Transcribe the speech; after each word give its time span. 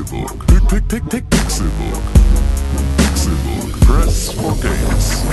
Pixelbook. 0.00 0.46
Pick, 0.46 0.88
pick, 0.88 1.10
pick, 1.10 1.24
Pixelbook. 1.30 2.02
Pixelbook. 2.96 3.80
Press 3.82 4.32
for 4.32 4.54
games. 4.62 5.24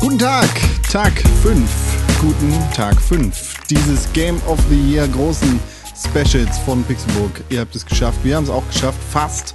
Guten 0.00 0.18
Tag, 0.18 0.48
Tag 0.88 1.12
5. 1.42 2.20
Guten 2.20 2.52
Tag 2.72 3.00
5. 3.00 3.54
Dieses 3.68 4.12
Game 4.12 4.40
of 4.46 4.60
the 4.68 4.76
Year 4.76 5.08
großen 5.08 5.58
Specials 6.02 6.58
von 6.60 6.82
Pixelburg. 6.84 7.44
Ihr 7.50 7.60
habt 7.60 7.76
es 7.76 7.84
geschafft. 7.84 8.24
Wir 8.24 8.36
haben 8.36 8.44
es 8.44 8.50
auch 8.50 8.66
geschafft. 8.66 8.98
Fast. 9.10 9.54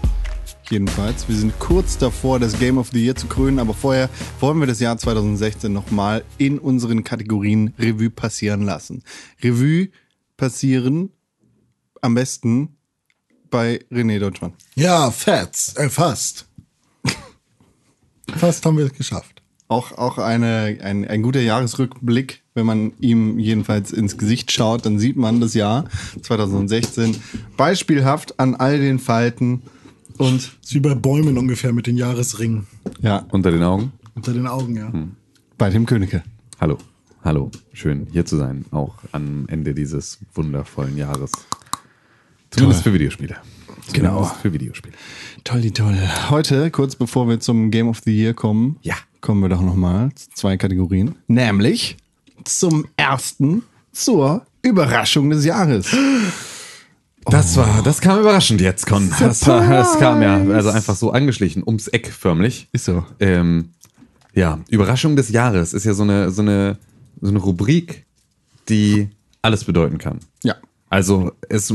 Jedenfalls. 0.70 1.28
Wir 1.28 1.36
sind 1.36 1.58
kurz 1.60 1.98
davor, 1.98 2.40
das 2.40 2.58
Game 2.60 2.78
of 2.78 2.90
the 2.92 3.04
Year 3.04 3.16
zu 3.16 3.28
krönen. 3.28 3.58
Aber 3.58 3.74
vorher 3.74 4.10
wollen 4.40 4.60
wir 4.60 4.68
das 4.68 4.80
Jahr 4.80 4.98
2016 4.98 5.74
nochmal 5.74 6.24
in 6.38 6.60
unseren 6.60 7.04
Kategorien 7.04 7.74
Revue 7.80 8.10
passieren 8.10 8.62
lassen. 8.62 9.04
Revue 9.44 9.90
passieren 10.38 11.10
am 12.02 12.14
besten 12.14 12.78
bei 13.50 13.84
René 13.92 14.20
Deutschmann. 14.20 14.54
Ja, 14.76 15.10
fast. 15.12 15.78
Äh, 15.80 15.90
fast. 15.90 16.48
fast 18.38 18.66
haben 18.66 18.78
wir 18.78 18.86
es 18.86 18.94
geschafft. 18.94 19.35
Auch, 19.68 19.94
auch 19.98 20.20
eine, 20.20 20.78
ein, 20.84 21.08
ein 21.08 21.24
guter 21.24 21.42
Jahresrückblick, 21.42 22.44
wenn 22.54 22.68
man 22.68 22.92
ihm 23.00 23.40
jedenfalls 23.40 23.92
ins 23.92 24.18
Gesicht 24.18 24.52
schaut, 24.52 24.86
dann 24.86 25.00
sieht 25.00 25.18
man 25.18 25.42
das 25.42 25.56
Jahr 25.56 25.86
2016 26.22 27.16
beispielhaft 27.58 28.40
an 28.40 28.54
all 28.56 28.80
den 28.80 29.00
Falten 29.00 29.64
und 30.18 30.36
ist 30.62 30.74
wie 30.74 30.80
bei 30.80 30.94
Bäumen 30.94 31.38
ungefähr 31.38 31.74
mit 31.74 31.88
den 31.88 31.98
Jahresringen 31.98 32.68
ja, 33.02 33.26
Unter 33.32 33.52
den 33.52 33.64
Augen. 33.64 33.92
unter 34.14 34.34
den 34.34 34.46
Augen, 34.48 34.76
ja. 34.78 34.94
bei 35.58 35.70
dem 35.72 35.86
Könige. 35.88 36.24
Hallo. 36.62 36.78
Hallo. 37.24 37.50
Schön 37.74 38.06
hier 38.12 38.24
zu 38.26 38.38
sein, 38.38 38.66
auch 38.70 38.94
am 39.14 39.46
Ende 39.48 39.74
dieses 39.74 40.20
wundervollen 40.36 40.96
Jahres. 40.96 41.32
Zumindest 42.52 42.84
für 42.84 42.94
Videospiele. 42.94 43.36
Genau. 43.94 44.14
Zumindest 44.18 44.42
Für 44.42 44.54
Videospiele. 44.54 44.94
Toll, 45.44 45.72
toll. 45.72 45.98
Heute, 46.30 46.72
kurz 46.72 46.96
bevor 46.96 47.28
wir 47.28 47.40
zum 47.40 47.70
Game 47.72 47.88
of 47.88 48.00
the 48.06 48.16
Year 48.16 48.34
kommen, 48.34 48.78
Ja. 48.84 48.96
Kommen 49.26 49.42
wir 49.42 49.50
doch 49.50 49.62
nochmal 49.62 50.12
zu 50.14 50.30
zwei 50.36 50.56
Kategorien. 50.56 51.16
Nämlich 51.28 51.98
zum 52.44 52.86
ersten 52.96 53.64
zur 53.92 54.46
Überraschung 54.62 55.32
des 55.32 55.44
Jahres. 55.44 55.88
Das 57.26 57.58
war, 57.58 57.82
das 57.82 58.02
kam 58.02 58.20
überraschend 58.20 58.62
jetzt, 58.62 58.86
Con. 58.86 59.12
Das, 59.20 59.48
war, 59.48 59.68
das 59.68 59.98
kam 59.98 60.22
ja, 60.22 60.36
also 60.36 60.70
einfach 60.70 60.96
so 60.96 61.10
angeschlichen, 61.10 61.64
ums 61.66 61.88
Eck 61.88 62.12
förmlich. 62.12 62.68
Ist 62.72 62.86
so. 62.86 63.04
Ähm, 63.20 63.70
ja, 64.36 64.60
Überraschung 64.70 65.16
des 65.16 65.30
Jahres 65.30 65.74
ist 65.74 65.86
ja 65.86 65.96
so 65.96 66.04
eine, 66.04 66.30
so 66.30 66.44
eine, 66.44 66.78
so 67.20 67.30
eine 67.30 67.40
Rubrik, 67.40 68.06
die 68.70 69.10
alles 69.42 69.64
bedeuten 69.64 69.98
kann. 69.98 70.20
Ja. 70.44 70.54
Also 70.92 71.32
es 71.50 71.70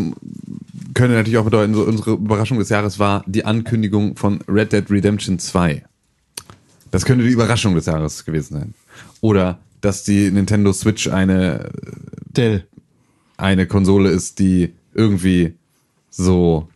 könnte 0.95 1.17
natürlich 1.17 1.39
auch 1.39 1.45
bedeuten, 1.45 1.75
so 1.75 1.83
unsere 1.83 2.13
Überraschung 2.13 2.61
des 2.61 2.69
Jahres 2.69 3.01
war 3.01 3.25
die 3.27 3.45
Ankündigung 3.45 4.15
von 4.15 4.41
Red 4.47 4.73
Dead 4.73 4.89
Redemption 4.89 5.41
2. 5.41 5.83
Das 6.91 7.05
könnte 7.05 7.25
die 7.25 7.31
Überraschung 7.31 7.75
des 7.75 7.87
Jahres 7.87 8.25
gewesen 8.25 8.55
sein. 8.55 8.75
Oder 9.21 9.59
dass 9.81 10.05
die 10.05 10.31
Nintendo 10.31 10.73
Switch 10.73 11.09
eine, 11.09 11.71
Dell. 12.37 12.67
eine 13.37 13.67
Konsole 13.67 14.11
ist, 14.11 14.39
die 14.39 14.73
irgendwie 14.95 15.55
so 16.11 16.69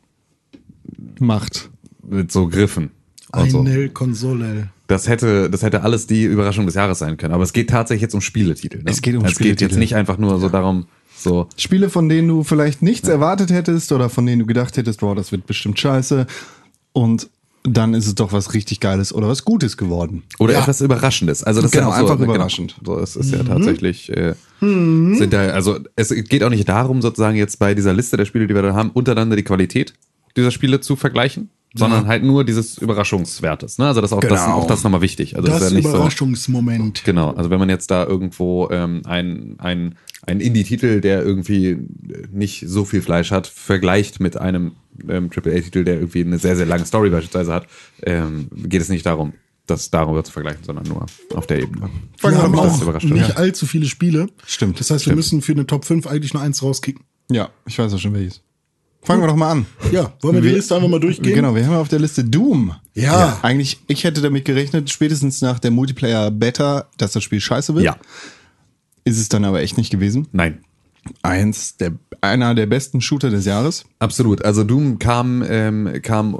Macht. 1.19 1.71
mit 2.03 2.33
so 2.33 2.49
Griffen. 2.49 2.91
und 3.33 3.51
so. 3.51 3.61
Eine 3.61 3.89
Konsole. 3.91 4.71
Das 4.87 5.09
hätte, 5.09 5.51
das 5.51 5.63
hätte 5.63 5.83
alles 5.83 6.07
die 6.07 6.25
Überraschung 6.25 6.67
des 6.67 6.75
Jahres 6.75 6.99
sein 6.99 7.17
können. 7.17 7.35
Aber 7.35 7.43
es 7.43 7.53
geht 7.53 7.71
tatsächlich 7.71 8.03
jetzt 8.03 8.15
um 8.15 8.21
Spieletitel. 8.21 8.79
Ne? 8.79 8.91
Es 8.91 9.03
geht 9.03 9.17
um 9.17 9.25
Es 9.25 9.39
geht 9.39 9.47
jetzt 9.47 9.59
Spieletitel. 9.59 9.79
nicht 9.79 9.97
einfach 9.97 10.19
nur 10.19 10.39
so 10.39 10.49
darum, 10.49 10.87
so, 11.17 11.49
Spiele, 11.57 11.89
von 11.89 12.09
denen 12.09 12.29
du 12.29 12.45
vielleicht 12.45 12.83
nichts 12.83 13.09
erwartet 13.09 13.51
hättest 13.51 13.93
oder 13.93 14.11
von 14.11 14.27
denen 14.27 14.41
du 14.41 14.47
gedacht 14.47 14.77
hättest, 14.77 15.01
wow, 15.01 15.15
das 15.15 15.33
wird 15.33 15.47
bestimmt 15.47 15.79
scheiße. 15.79 16.27
Und 16.93 17.31
dann 17.67 17.95
ist 17.95 18.07
es 18.07 18.15
doch 18.15 18.33
was 18.33 18.53
richtig 18.53 18.81
Geiles 18.81 19.13
oder 19.13 19.27
was 19.29 19.45
Gutes 19.45 19.77
geworden. 19.79 20.23
Oder 20.39 20.53
Ja. 20.53 20.61
etwas 20.61 20.83
Überraschendes. 20.83 21.43
Also 21.43 21.63
das 21.63 21.71
Genau, 21.71 21.89
ist 21.91 21.97
ja 21.97 22.03
auch 22.03 22.07
so, 22.09 22.13
einfach 22.13 22.25
überraschend. 22.25 22.77
Genau, 22.79 22.97
so, 22.97 23.03
es 23.03 23.17
ist 23.17 23.33
ja 23.33 23.43
tatsächlich, 23.43 24.11
äh, 24.15 24.35
sind 24.61 25.33
da, 25.33 25.49
also 25.49 25.79
es 25.97 26.11
geht 26.11 26.43
auch 26.45 26.51
nicht 26.51 26.69
darum, 26.69 27.01
sozusagen 27.01 27.37
jetzt 27.37 27.59
bei 27.59 27.75
dieser 27.75 27.95
Liste 27.95 28.17
der 28.19 28.27
Spiele, 28.27 28.47
die 28.47 28.55
wir 28.55 28.63
da 28.63 28.75
haben, 28.75 28.91
untereinander 28.91 29.35
die 29.37 29.43
Qualität 29.45 29.95
dieser 30.37 30.51
Spiele 30.51 30.81
zu 30.81 30.95
vergleichen, 30.97 31.49
sondern 31.75 32.07
halt 32.07 32.23
nur 32.23 32.45
dieses 32.45 32.79
Überraschungswertes. 32.79 33.79
Ne? 33.79 33.87
Also 33.87 34.01
das 34.01 34.11
ist 34.13 34.17
auch, 34.17 34.21
das, 34.21 34.45
Genau. 34.45 34.57
auch 34.59 34.67
das 34.67 34.85
nochmal 34.85 35.01
wichtig. 35.01 35.37
Also 35.37 35.49
Das 35.49 35.63
ist 35.63 35.71
ja 35.71 35.77
nicht 35.77 35.89
so, 35.89 35.95
Überraschungsmoment. 35.95 37.05
Genau, 37.05 37.31
also 37.33 37.51
wenn 37.51 37.59
man 37.59 37.69
jetzt 37.69 37.91
da 37.91 38.05
irgendwo 38.05 38.69
ähm, 38.71 39.03
ein, 39.05 39.57
ein, 39.59 39.97
ein 40.27 40.41
Indie-Titel, 40.41 41.01
der 41.01 41.23
irgendwie 41.23 41.79
nicht 42.33 42.65
so 42.67 42.85
viel 42.85 43.03
Fleisch 43.03 43.31
hat, 43.31 43.47
vergleicht 43.47 44.21
mit 44.21 44.37
einem 44.37 44.73
ähm, 45.09 45.31
AAA-Titel, 45.35 45.85
der 45.85 45.97
irgendwie 45.97 46.21
eine 46.23 46.39
sehr, 46.39 46.57
sehr 46.57 46.67
lange 46.67 46.87
Story 46.87 47.11
beispielsweise 47.11 47.53
hat, 47.53 47.67
ähm, 48.05 48.49
geht 48.55 48.81
es 48.81 48.89
nicht 48.89 49.05
darum, 49.05 49.33
das 49.67 49.91
darüber 49.91 50.23
zu 50.23 50.31
vergleichen, 50.33 50.63
sondern 50.65 50.87
nur 50.87 51.07
auf 51.35 51.47
der 51.47 51.61
Ebene. 51.61 51.89
Wir 52.21 52.37
haben 52.39 52.53
mich 52.53 52.61
das 52.61 52.75
auch 52.79 52.83
überrascht, 52.83 53.07
nicht 53.07 53.29
ja. 53.31 53.35
allzu 53.37 53.67
viele 53.67 53.87
Spiele. 53.87 54.29
Stimmt, 54.47 54.79
Das 54.79 54.91
heißt, 54.91 55.01
wir 55.07 55.11
stimmt. 55.13 55.17
müssen 55.17 55.43
für 55.43 55.53
eine 55.53 55.67
Top 55.67 55.85
5 55.85 56.07
eigentlich 56.07 56.35
nur 56.35 56.43
eins 56.43 56.63
rauskicken. 56.63 57.03
Ja, 57.31 57.49
ich 57.67 57.79
weiß 57.79 57.93
auch 57.95 57.99
schon 57.99 58.13
welches. 58.15 58.43
Fangen 59.05 59.23
wir 59.23 59.27
doch 59.29 59.37
mal 59.37 59.51
an. 59.51 59.67
Ja, 59.93 60.13
wollen 60.23 60.37
wir 60.37 60.41
die 60.43 60.49
Liste 60.49 60.75
einfach 60.75 60.89
mal 60.89 60.99
durchgehen? 61.01 61.35
Genau, 61.35 61.55
wir 61.55 61.67
haben 61.67 61.77
auf 61.77 61.89
der 61.89 61.99
Liste 61.99 62.25
Doom. 62.25 62.75
Ja. 62.95 63.39
Eigentlich, 63.43 63.79
ich 63.87 64.03
hätte 64.05 64.23
damit 64.23 64.45
gerechnet, 64.47 64.89
spätestens 64.91 65.43
nach 65.43 65.59
der 65.59 65.71
Multiplayer-Beta, 65.71 66.87
dass 66.97 67.13
das 67.13 67.23
Spiel 67.23 67.41
scheiße 67.41 67.75
wird. 67.75 67.85
Ja, 67.85 67.97
Ist 69.05 69.19
es 69.21 69.29
dann 69.29 69.45
aber 69.45 69.61
echt 69.61 69.77
nicht 69.77 69.91
gewesen. 69.91 70.29
nein. 70.33 70.61
Eins 71.21 71.77
der, 71.77 71.93
einer 72.23 72.55
der 72.55 72.65
besten 72.65 73.03
Shooter 73.03 73.29
des 73.29 73.45
Jahres. 73.45 73.85
Absolut. 73.99 74.43
Also 74.43 74.65
Doom 74.65 74.99
kam, 74.99 75.45
ähm, 75.47 76.01
kam 76.01 76.33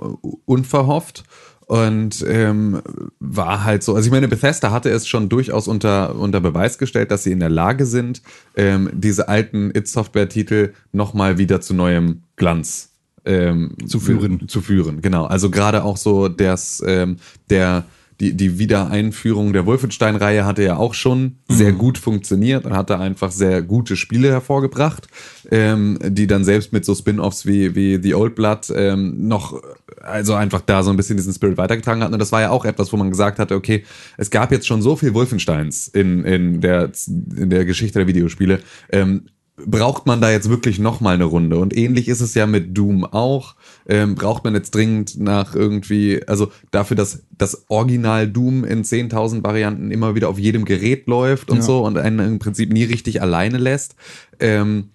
unverhofft 0.47 1.25
und 1.67 2.25
ähm, 2.29 2.83
war 3.21 3.65
halt 3.65 3.83
so. 3.83 3.95
Also 3.95 4.07
ich 4.07 4.13
meine, 4.13 4.29
Bethesda 4.29 4.71
hatte 4.71 4.91
es 4.91 5.07
schon 5.09 5.29
durchaus 5.29 5.69
unter, 5.69 6.17
unter 6.17 6.41
Beweis 6.41 6.79
gestellt, 6.79 7.11
dass 7.11 7.25
sie 7.25 7.33
in 7.33 7.41
der 7.41 7.51
Lage 7.51 7.87
sind, 7.87 8.23
ähm, 8.57 8.91
diese 8.93 9.29
alten 9.29 9.71
It-Software-Titel 9.71 10.73
nochmal 10.93 11.39
wieder 11.39 11.61
zu 11.61 11.75
neuem 11.75 12.23
Glanz 12.37 12.91
ähm, 13.25 13.77
Zu 13.87 14.01
führen. 14.01 14.49
Zu 14.49 14.61
führen, 14.61 15.01
genau. 15.01 15.25
Also 15.25 15.51
gerade 15.51 15.85
auch 15.85 15.97
so 15.97 16.29
das, 16.29 16.83
ähm, 16.87 17.17
der 17.51 17.85
die, 18.21 18.37
die 18.37 18.59
Wiedereinführung 18.59 19.53
der 19.53 19.67
Wolfenstein-Reihe 19.67 20.45
hatte 20.45 20.63
ja 20.63 20.77
auch 20.77 20.95
schon 20.95 21.37
sehr 21.49 21.73
gut 21.73 21.99
funktioniert 21.99 22.65
und 22.65 22.75
hatte 22.75 22.99
einfach 22.99 23.33
sehr 23.33 23.63
gute 23.63 23.97
Spiele 23.97 24.31
hervorgebracht, 24.31 25.09
ähm, 25.51 25.99
die 26.03 26.27
dann 26.27 26.45
selbst 26.45 26.73
mit 26.73 26.85
so 26.85 26.95
Spin-offs 26.95 27.47
wie, 27.47 27.75
wie 27.75 28.01
The 28.01 28.15
Old 28.15 28.35
Blood 28.35 28.73
ähm, 28.75 29.27
noch, 29.27 29.61
also 30.01 30.35
einfach 30.35 30.61
da 30.61 30.83
so 30.83 30.91
ein 30.91 30.97
bisschen 30.97 31.17
diesen 31.17 31.35
Spirit 31.35 31.57
weitergetragen 31.57 32.03
hatten. 32.03 32.15
Und 32.15 32.21
das 32.21 32.33
war 32.33 32.41
ja 32.41 32.51
auch 32.51 32.65
etwas, 32.65 32.93
wo 32.93 32.97
man 32.97 33.11
gesagt 33.11 33.39
hatte, 33.39 33.55
okay, 33.55 33.85
es 34.17 34.31
gab 34.31 34.53
jetzt 34.53 34.67
schon 34.67 34.81
so 34.81 34.97
viel 34.97 35.13
Wolfensteins 35.15 35.89
in, 35.89 36.25
in, 36.25 36.61
der, 36.61 36.93
in 37.37 37.51
der 37.51 37.65
Geschichte 37.65 37.99
der 37.99 38.07
Videospiele. 38.07 38.61
Ähm, 38.91 39.27
braucht 39.57 40.07
man 40.07 40.21
da 40.21 40.31
jetzt 40.31 40.49
wirklich 40.51 40.79
noch 40.79 41.01
mal 41.01 41.15
eine 41.15 41.25
Runde? 41.25 41.59
Und 41.59 41.77
ähnlich 41.77 42.09
ist 42.09 42.21
es 42.21 42.35
ja 42.35 42.47
mit 42.47 42.77
Doom 42.77 43.05
auch. 43.05 43.55
Ähm, 43.87 44.15
braucht 44.17 44.43
man 44.45 44.55
jetzt 44.55 44.75
dringend 44.75 45.21
nach 45.21 45.55
irgendwie, 45.55 46.27
also 46.27 46.51
dafür, 46.71 46.97
dass 46.97 47.23
das 47.37 47.65
Original 47.69 48.27
Doom 48.27 48.65
in 48.65 48.83
10.000 48.83 49.45
Varianten 49.45 49.91
immer 49.91 50.15
wieder 50.15 50.29
auf 50.29 50.39
jedem 50.39 50.65
Gerät 50.65 51.07
läuft 51.07 51.51
und 51.51 51.59
Ja. 51.59 51.63
so 51.63 51.85
und 51.85 51.99
einen 51.99 52.19
im 52.19 52.39
Prinzip 52.39 52.73
nie 52.73 52.85
richtig 52.85 53.23
alleine 53.23 53.59
lässt. 53.59 53.95
Ähm, 54.41 54.89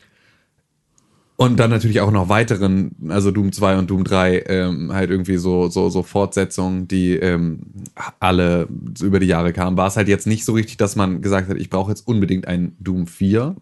und 1.38 1.58
dann 1.58 1.69
natürlich 1.69 2.02
auch 2.02 2.12
noch 2.12 2.28
weiteren, 2.28 2.92
also 3.08 3.31
Doom 3.31 3.53
2 3.53 3.78
und 3.78 3.90
Doom 3.90 4.03
3, 4.03 4.44
ähm, 4.48 4.92
halt 4.92 5.10
irgendwie 5.10 5.38
so, 5.38 5.69
so, 5.69 5.89
so 5.89 6.04
Fortsetzungen, 6.04 6.89
die 6.89 7.13
ähm, 7.13 7.62
alle 8.19 8.68
über 9.01 9.22
die 9.22 9.28
Jahre 9.28 9.54
kamen. 9.54 9.78
War 9.78 9.88
es 9.88 9.95
halt 9.95 10.10
jetzt 10.10 10.28
nicht 10.28 10.44
so 10.44 10.51
richtig, 10.51 10.75
dass 10.75 10.98
man 10.98 11.22
gesagt 11.22 11.48
hat, 11.48 11.56
ich 11.56 11.69
brauche 11.69 11.92
jetzt 11.92 12.06
unbedingt 12.06 12.45
ein 12.45 12.75
Doom 12.81 13.07
4 13.07 13.56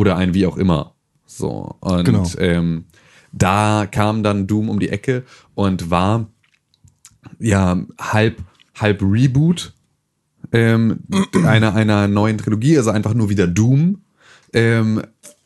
oder 0.00 0.16
ein 0.16 0.32
wie 0.32 0.46
auch 0.46 0.56
immer. 0.56 0.94
So. 1.26 1.76
Und 1.80 2.04
Genau. 2.04 2.26
ähm, 2.38 2.84
da 3.32 3.86
kam 3.90 4.22
dann 4.22 4.46
Doom 4.46 4.70
um 4.70 4.80
die 4.80 4.88
Ecke 4.88 5.24
und 5.54 5.90
war 5.90 6.26
ja 7.38 7.80
halb, 8.00 8.38
halb 8.74 9.02
Reboot 9.02 9.74
ähm, 10.52 11.00
einer, 11.44 11.74
einer 11.74 12.08
neuen 12.08 12.38
Trilogie, 12.38 12.78
also 12.78 12.90
einfach 12.90 13.14
nur 13.14 13.28
wieder 13.28 13.46
Doom. 13.46 14.00
Ähm, 14.52 15.02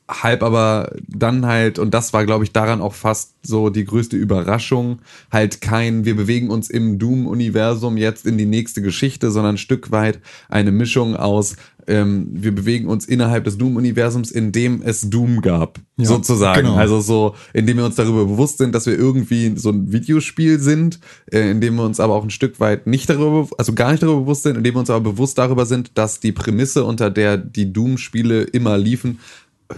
halb 0.08 0.42
aber 0.42 0.94
dann 1.08 1.46
halt, 1.46 1.78
und 1.78 1.94
das 1.94 2.12
war, 2.12 2.26
glaube 2.26 2.44
ich, 2.44 2.52
daran 2.52 2.80
auch 2.80 2.94
fast 2.94 3.34
so 3.42 3.70
die 3.70 3.84
größte 3.84 4.16
Überraschung, 4.16 5.00
halt 5.32 5.60
kein, 5.60 6.04
wir 6.04 6.14
bewegen 6.14 6.50
uns 6.50 6.68
im 6.68 6.98
Doom-Universum 6.98 7.96
jetzt 7.96 8.26
in 8.26 8.36
die 8.36 8.44
nächste 8.46 8.82
Geschichte, 8.82 9.30
sondern 9.30 9.54
ein 9.54 9.58
Stück 9.58 9.90
weit 9.90 10.20
eine 10.48 10.72
Mischung 10.72 11.16
aus, 11.16 11.56
ähm, 11.86 12.28
wir 12.32 12.54
bewegen 12.54 12.88
uns 12.88 13.06
innerhalb 13.06 13.44
des 13.44 13.58
Doom-Universums, 13.58 14.30
in 14.30 14.52
dem 14.52 14.82
es 14.82 15.08
Doom 15.10 15.40
gab, 15.40 15.80
Ja, 15.96 16.06
sozusagen. 16.06 16.62
genau. 16.62 16.76
Also 16.76 17.00
so, 17.00 17.34
indem 17.52 17.78
wir 17.78 17.84
uns 17.84 17.96
darüber 17.96 18.24
bewusst 18.24 18.58
sind, 18.58 18.74
dass 18.74 18.86
wir 18.86 18.98
irgendwie 18.98 19.52
so 19.56 19.70
ein 19.70 19.92
Videospiel 19.92 20.58
sind, 20.58 21.00
äh, 21.32 21.50
indem 21.50 21.76
wir 21.76 21.84
uns 21.84 22.00
aber 22.00 22.14
auch 22.14 22.24
ein 22.24 22.30
Stück 22.30 22.60
weit 22.60 22.86
nicht 22.86 23.08
darüber, 23.10 23.48
also 23.58 23.72
gar 23.74 23.90
nicht 23.90 24.02
darüber 24.02 24.20
bewusst 24.20 24.42
sind, 24.44 24.56
indem 24.56 24.74
wir 24.74 24.80
uns 24.80 24.90
aber 24.90 25.12
bewusst 25.12 25.38
darüber 25.38 25.66
sind, 25.66 25.92
dass 25.98 26.20
die 26.20 26.32
Prämisse, 26.32 26.84
unter 26.84 27.10
der 27.10 27.36
die 27.36 27.72
Doom-Spiele 27.72 28.42
immer 28.42 28.78
liefen, 28.78 29.20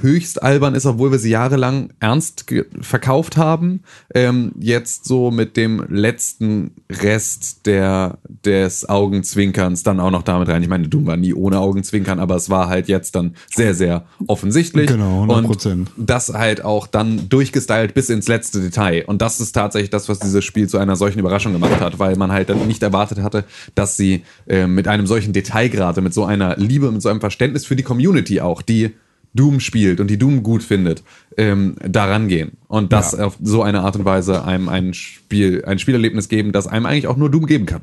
höchst 0.01 0.43
albern 0.43 0.75
ist, 0.75 0.85
obwohl 0.85 1.13
wir 1.13 1.19
sie 1.19 1.31
jahrelang 1.31 1.91
ernst 2.01 2.45
verkauft 2.81 3.37
haben. 3.37 3.83
Ähm, 4.15 4.53
jetzt 4.59 5.05
so 5.05 5.31
mit 5.31 5.57
dem 5.57 5.85
letzten 5.89 6.73
Rest 6.91 7.67
der, 7.67 8.19
des 8.45 8.89
Augenzwinkerns 8.89 9.85
dann 9.85 10.01
auch 10.01 10.11
noch 10.11 10.23
damit 10.23 10.49
rein. 10.49 10.63
Ich 10.63 10.69
meine, 10.69 10.89
Doom 10.89 11.07
war 11.07 11.17
nie 11.17 11.35
ohne 11.35 11.61
Augenzwinkern, 11.61 12.19
aber 12.19 12.35
es 12.35 12.51
war 12.51 12.69
halt 12.69 12.89
jetzt 12.89 13.15
dann 13.15 13.37
sehr, 13.55 13.75
sehr 13.75 14.05
offensichtlich. 14.27 14.89
Genau, 14.89 15.25
100%. 15.25 15.71
Und 15.73 15.89
das 15.97 16.31
halt 16.31 16.65
auch 16.65 16.87
dann 16.87 17.29
durchgestylt 17.29 17.95
bis 17.95 18.11
ins 18.11 18.27
letzte 18.27 18.61
Detail. 18.61 19.05
Und 19.07 19.23
das 19.23 19.41
ist 19.41 19.53
tatsächlich 19.53 19.91
das, 19.91 20.09
was 20.09 20.19
dieses 20.19 20.45
Spiel 20.45 20.69
zu 20.69 20.79
einer 20.79 20.97
solchen 20.97 21.21
Überraschung 21.21 21.53
gemacht 21.53 21.81
hat, 21.81 21.99
weil 21.99 22.17
man 22.17 22.33
halt 22.33 22.49
dann 22.49 22.67
nicht 22.67 22.83
erwartet 22.83 23.21
hatte, 23.21 23.45
dass 23.75 23.97
sie 23.97 24.25
äh, 24.49 24.67
mit 24.67 24.89
einem 24.89 25.07
solchen 25.07 25.33
Detailgrade, 25.33 26.01
mit 26.01 26.13
so 26.13 26.25
einer 26.25 26.57
Liebe, 26.57 26.91
mit 26.91 27.03
so 27.03 27.09
einem 27.09 27.21
Verständnis 27.21 27.65
für 27.65 27.77
die 27.77 27.83
Community 27.85 28.41
auch, 28.41 28.63
die 28.63 28.93
Doom 29.35 29.61
spielt 29.61 30.01
und 30.01 30.09
die 30.09 30.19
Doom 30.19 30.43
gut 30.43 30.63
findet, 30.63 31.03
ähm, 31.37 31.77
daran 31.87 32.29
gehen. 32.29 32.53
Und 32.69 32.93
das 32.93 33.13
Ja. 33.13 33.27
auf 33.27 33.37
so 33.43 33.63
eine 33.63 33.83
Art 33.83 33.97
und 33.97 34.05
Weise 34.05 34.45
einem 34.45 34.69
ein 34.69 34.95
Spiel, 34.95 35.65
ein 35.67 35.79
Spielerlebnis 35.79 36.29
geben, 36.29 36.53
das 36.53 36.67
einem 36.67 36.87
eigentlich 36.87 37.07
auch 37.07 37.17
nur 37.17 37.31
Doom 37.31 37.47
geben 37.47 37.67
kann. 37.67 37.83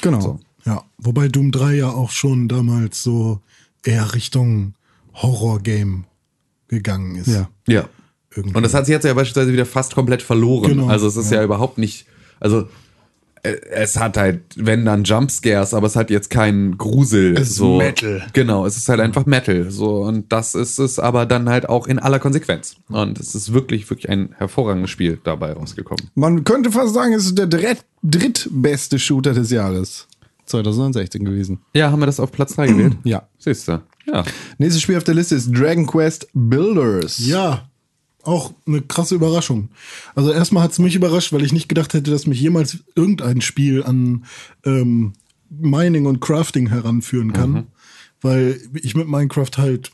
Genau. 0.00 0.38
Ja, 0.64 0.82
wobei 0.98 1.28
Doom 1.28 1.50
3 1.50 1.74
ja 1.74 1.88
auch 1.88 2.10
schon 2.10 2.48
damals 2.48 3.02
so 3.02 3.40
eher 3.84 4.14
Richtung 4.14 4.74
Horror-Game 5.14 6.04
gegangen 6.68 7.16
ist. 7.16 7.26
Ja. 7.28 7.48
Ja. 7.66 7.88
Irgendwie. 8.34 8.56
Und 8.56 8.62
das 8.64 8.74
hat 8.74 8.86
sich 8.86 8.92
jetzt 8.92 9.04
ja 9.04 9.14
beispielsweise 9.14 9.52
wieder 9.52 9.66
fast 9.66 9.94
komplett 9.94 10.22
verloren. 10.22 10.68
Genau, 10.70 10.88
also 10.88 11.06
es 11.06 11.16
ist 11.16 11.30
ja. 11.30 11.38
ja. 11.38 11.44
überhaupt 11.44 11.78
nicht, 11.78 12.06
also 12.40 12.68
es 13.44 13.98
hat 13.98 14.16
halt, 14.16 14.40
wenn 14.56 14.84
dann 14.84 15.04
Jumpscares, 15.04 15.74
aber 15.74 15.86
es 15.86 15.96
hat 15.96 16.10
jetzt 16.10 16.30
keinen 16.30 16.78
Grusel. 16.78 17.34
Es 17.36 17.50
ist 17.50 17.56
so. 17.56 17.76
Metal. 17.76 18.26
Genau, 18.32 18.64
es 18.64 18.76
ist 18.76 18.88
halt 18.88 19.00
einfach 19.00 19.26
Metal. 19.26 19.70
So, 19.70 20.02
und 20.02 20.32
das 20.32 20.54
ist 20.54 20.78
es 20.78 20.98
aber 20.98 21.26
dann 21.26 21.48
halt 21.48 21.68
auch 21.68 21.86
in 21.86 21.98
aller 21.98 22.18
Konsequenz. 22.18 22.76
Und 22.88 23.20
es 23.20 23.34
ist 23.34 23.52
wirklich, 23.52 23.88
wirklich 23.90 24.08
ein 24.08 24.34
hervorragendes 24.38 24.90
Spiel 24.90 25.18
dabei 25.22 25.52
rausgekommen. 25.52 26.10
Man 26.14 26.44
könnte 26.44 26.72
fast 26.72 26.94
sagen, 26.94 27.12
es 27.12 27.26
ist 27.26 27.38
der 27.38 27.46
dritt, 27.46 27.84
drittbeste 28.02 28.98
Shooter 28.98 29.34
des 29.34 29.50
Jahres. 29.50 30.08
2016 30.46 31.24
gewesen. 31.24 31.60
Ja, 31.74 31.90
haben 31.90 32.00
wir 32.00 32.06
das 32.06 32.20
auf 32.20 32.32
Platz 32.32 32.54
3 32.56 32.66
gewählt? 32.66 32.96
Ja. 33.04 33.28
Siehst 33.38 33.68
du. 33.68 33.82
Ja. 34.06 34.24
Nächstes 34.58 34.82
Spiel 34.82 34.96
auf 34.96 35.04
der 35.04 35.14
Liste 35.14 35.34
ist 35.34 35.50
Dragon 35.50 35.86
Quest 35.86 36.28
Builders. 36.34 37.18
Ja, 37.26 37.68
auch 38.26 38.52
eine 38.66 38.82
krasse 38.82 39.14
Überraschung. 39.14 39.68
Also 40.14 40.32
erstmal 40.32 40.62
hat 40.62 40.72
es 40.72 40.78
mich 40.78 40.94
überrascht, 40.94 41.32
weil 41.32 41.44
ich 41.44 41.52
nicht 41.52 41.68
gedacht 41.68 41.94
hätte, 41.94 42.10
dass 42.10 42.26
mich 42.26 42.40
jemals 42.40 42.78
irgendein 42.94 43.40
Spiel 43.40 43.82
an 43.82 44.24
ähm, 44.64 45.12
Mining 45.50 46.06
und 46.06 46.20
Crafting 46.20 46.68
heranführen 46.68 47.32
kann. 47.32 47.66
Weil 48.20 48.60
ich 48.82 48.94
mit 48.94 49.08
Minecraft 49.08 49.50
halt 49.58 49.92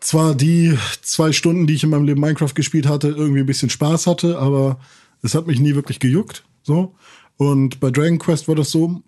zwar 0.00 0.34
die 0.34 0.76
zwei 1.02 1.32
Stunden, 1.32 1.66
die 1.66 1.74
ich 1.74 1.82
in 1.82 1.90
meinem 1.90 2.04
Leben 2.04 2.20
Minecraft 2.20 2.54
gespielt 2.54 2.86
hatte, 2.86 3.08
irgendwie 3.08 3.40
ein 3.40 3.46
bisschen 3.46 3.70
Spaß 3.70 4.06
hatte, 4.06 4.38
aber 4.38 4.78
es 5.22 5.34
hat 5.34 5.46
mich 5.46 5.60
nie 5.60 5.74
wirklich 5.74 5.98
gejuckt. 5.98 6.44
So. 6.62 6.94
Und 7.36 7.80
bei 7.80 7.90
Dragon 7.90 8.18
Quest 8.18 8.46
war 8.46 8.54
das 8.54 8.70
so 8.70 9.02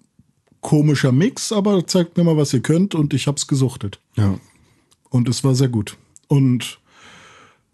komischer 0.61 1.13
Mix, 1.13 1.53
aber 1.53 1.87
zeigt 1.87 2.17
mir 2.17 2.25
mal, 2.25 2.37
was 2.37 2.53
ihr 2.53 2.61
könnt 2.61 2.95
und 2.95 3.15
ich 3.15 3.27
hab's 3.27 3.47
gesuchtet. 3.47 4.01
Ja. 4.17 4.39
Und 5.11 5.29
es 5.29 5.45
war 5.45 5.55
sehr 5.55 5.69
gut. 5.69 5.97
Und 6.27 6.81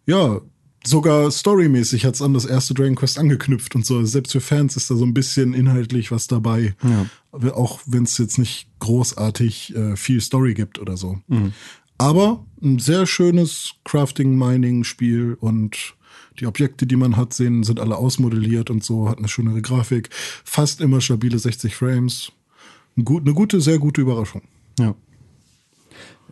ja, 0.06 0.40
sogar 0.84 1.31
storymäßig 1.31 2.04
hat 2.04 2.14
es 2.14 2.22
an 2.22 2.34
das 2.34 2.44
erste 2.44 2.75
Dragon 2.75 2.96
Quest 2.96 3.19
angeknüpft 3.19 3.75
und 3.75 3.87
so. 3.87 4.04
Selbst 4.04 4.32
für 4.32 4.40
Fans 4.40 4.76
ist 4.76 4.90
da 4.90 4.96
so 4.96 5.04
ein 5.04 5.14
bisschen 5.14 5.54
inhaltlich 5.54 6.10
was 6.10 6.26
dabei. 6.26 6.75
Aber 7.31 7.56
Auch 7.56 7.81
wenn 7.87 8.02
es 8.02 8.19
jetzt 8.19 8.38
nicht 8.38 8.69
großartig 8.81 9.75
äh, 9.76 9.96
viel 9.96 10.20
Story 10.20 10.54
gibt 10.54 10.78
oder 10.78 10.96
so. 10.96 11.19
Aber 11.99 12.44
ein 12.60 12.78
sehr 12.81 13.06
schönes 13.06 13.75
Crafting-Mining-Spiel 13.84 15.37
und 15.38 15.94
die 16.40 16.46
Objekte, 16.46 16.87
die 16.87 16.96
man 16.96 17.16
hat, 17.16 17.32
sehen, 17.32 17.62
sind 17.62 17.78
alle 17.78 17.96
ausmodelliert 17.96 18.70
und 18.70 18.82
so, 18.82 19.08
hat 19.08 19.19
eine 19.19 19.28
schönere 19.28 19.62
Grafik. 19.62 20.08
Fast 20.12 20.81
immer 20.81 21.00
stabile 21.00 21.38
60 21.38 21.76
Frames. 21.76 22.32
Eine 22.96 23.04
gute, 23.04 23.60
sehr 23.60 23.78
gute 23.78 24.00
Überraschung. 24.00 24.43
Ja. 24.78 24.94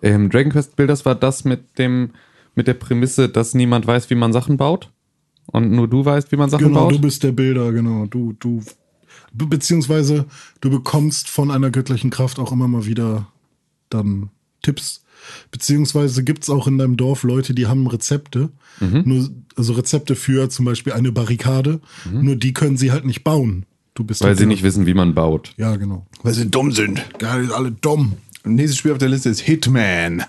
Ähm, 0.02 0.30
Dragon 0.30 0.52
Quest 0.52 0.76
Builders 0.76 1.04
war 1.04 1.14
das 1.14 1.44
mit 1.44 1.78
dem, 1.78 2.10
mit 2.54 2.66
der 2.66 2.74
Prämisse, 2.74 3.28
dass 3.28 3.54
niemand 3.54 3.86
weiß, 3.86 4.10
wie 4.10 4.14
man 4.14 4.32
Sachen 4.32 4.56
baut. 4.56 4.90
Und 5.46 5.70
nur 5.72 5.88
du 5.88 6.04
weißt, 6.04 6.30
wie 6.32 6.36
man 6.36 6.50
Sachen 6.50 6.68
Genau, 6.68 6.84
baut. 6.84 6.94
du 6.94 7.00
bist 7.00 7.22
der 7.22 7.32
Bilder, 7.32 7.72
genau. 7.72 8.06
Du, 8.06 8.34
du, 8.38 8.62
be- 9.32 9.46
beziehungsweise 9.46 10.26
du 10.60 10.70
bekommst 10.70 11.28
von 11.28 11.50
einer 11.50 11.70
göttlichen 11.70 12.10
Kraft 12.10 12.38
auch 12.38 12.52
immer 12.52 12.68
mal 12.68 12.86
wieder 12.86 13.26
dann 13.88 14.30
Tipps. 14.62 15.02
Beziehungsweise 15.50 16.22
gibt's 16.24 16.48
auch 16.50 16.66
in 16.66 16.78
deinem 16.78 16.96
Dorf 16.96 17.24
Leute, 17.24 17.52
die 17.54 17.66
haben 17.66 17.86
Rezepte. 17.86 18.50
Mhm. 18.78 19.02
Nur, 19.04 19.28
also 19.56 19.72
Rezepte 19.74 20.14
für 20.16 20.48
zum 20.48 20.64
Beispiel 20.64 20.92
eine 20.92 21.12
Barrikade. 21.12 21.80
Nur 22.10 22.36
die 22.36 22.52
können 22.54 22.76
sie 22.76 22.92
halt 22.92 23.04
nicht 23.04 23.24
bauen. 23.24 23.66
Du 23.94 24.04
bist 24.04 24.20
Mhm. 24.20 24.24
weil 24.24 24.30
halt 24.30 24.38
sie 24.38 24.46
nicht 24.46 24.62
wissen, 24.62 24.86
wie 24.86 24.94
man 24.94 25.14
baut. 25.14 25.52
Ja, 25.56 25.76
genau. 25.76 26.06
Weil 26.22 26.34
sie 26.34 26.48
dumm 26.50 26.72
sind. 26.72 27.04
Geil, 27.18 27.52
alle 27.52 27.72
dumm. 27.72 28.14
Nächstes 28.44 28.78
Spiel 28.78 28.92
auf 28.92 28.98
der 28.98 29.08
Liste 29.08 29.28
ist 29.28 29.40
Hitman. 29.40 30.22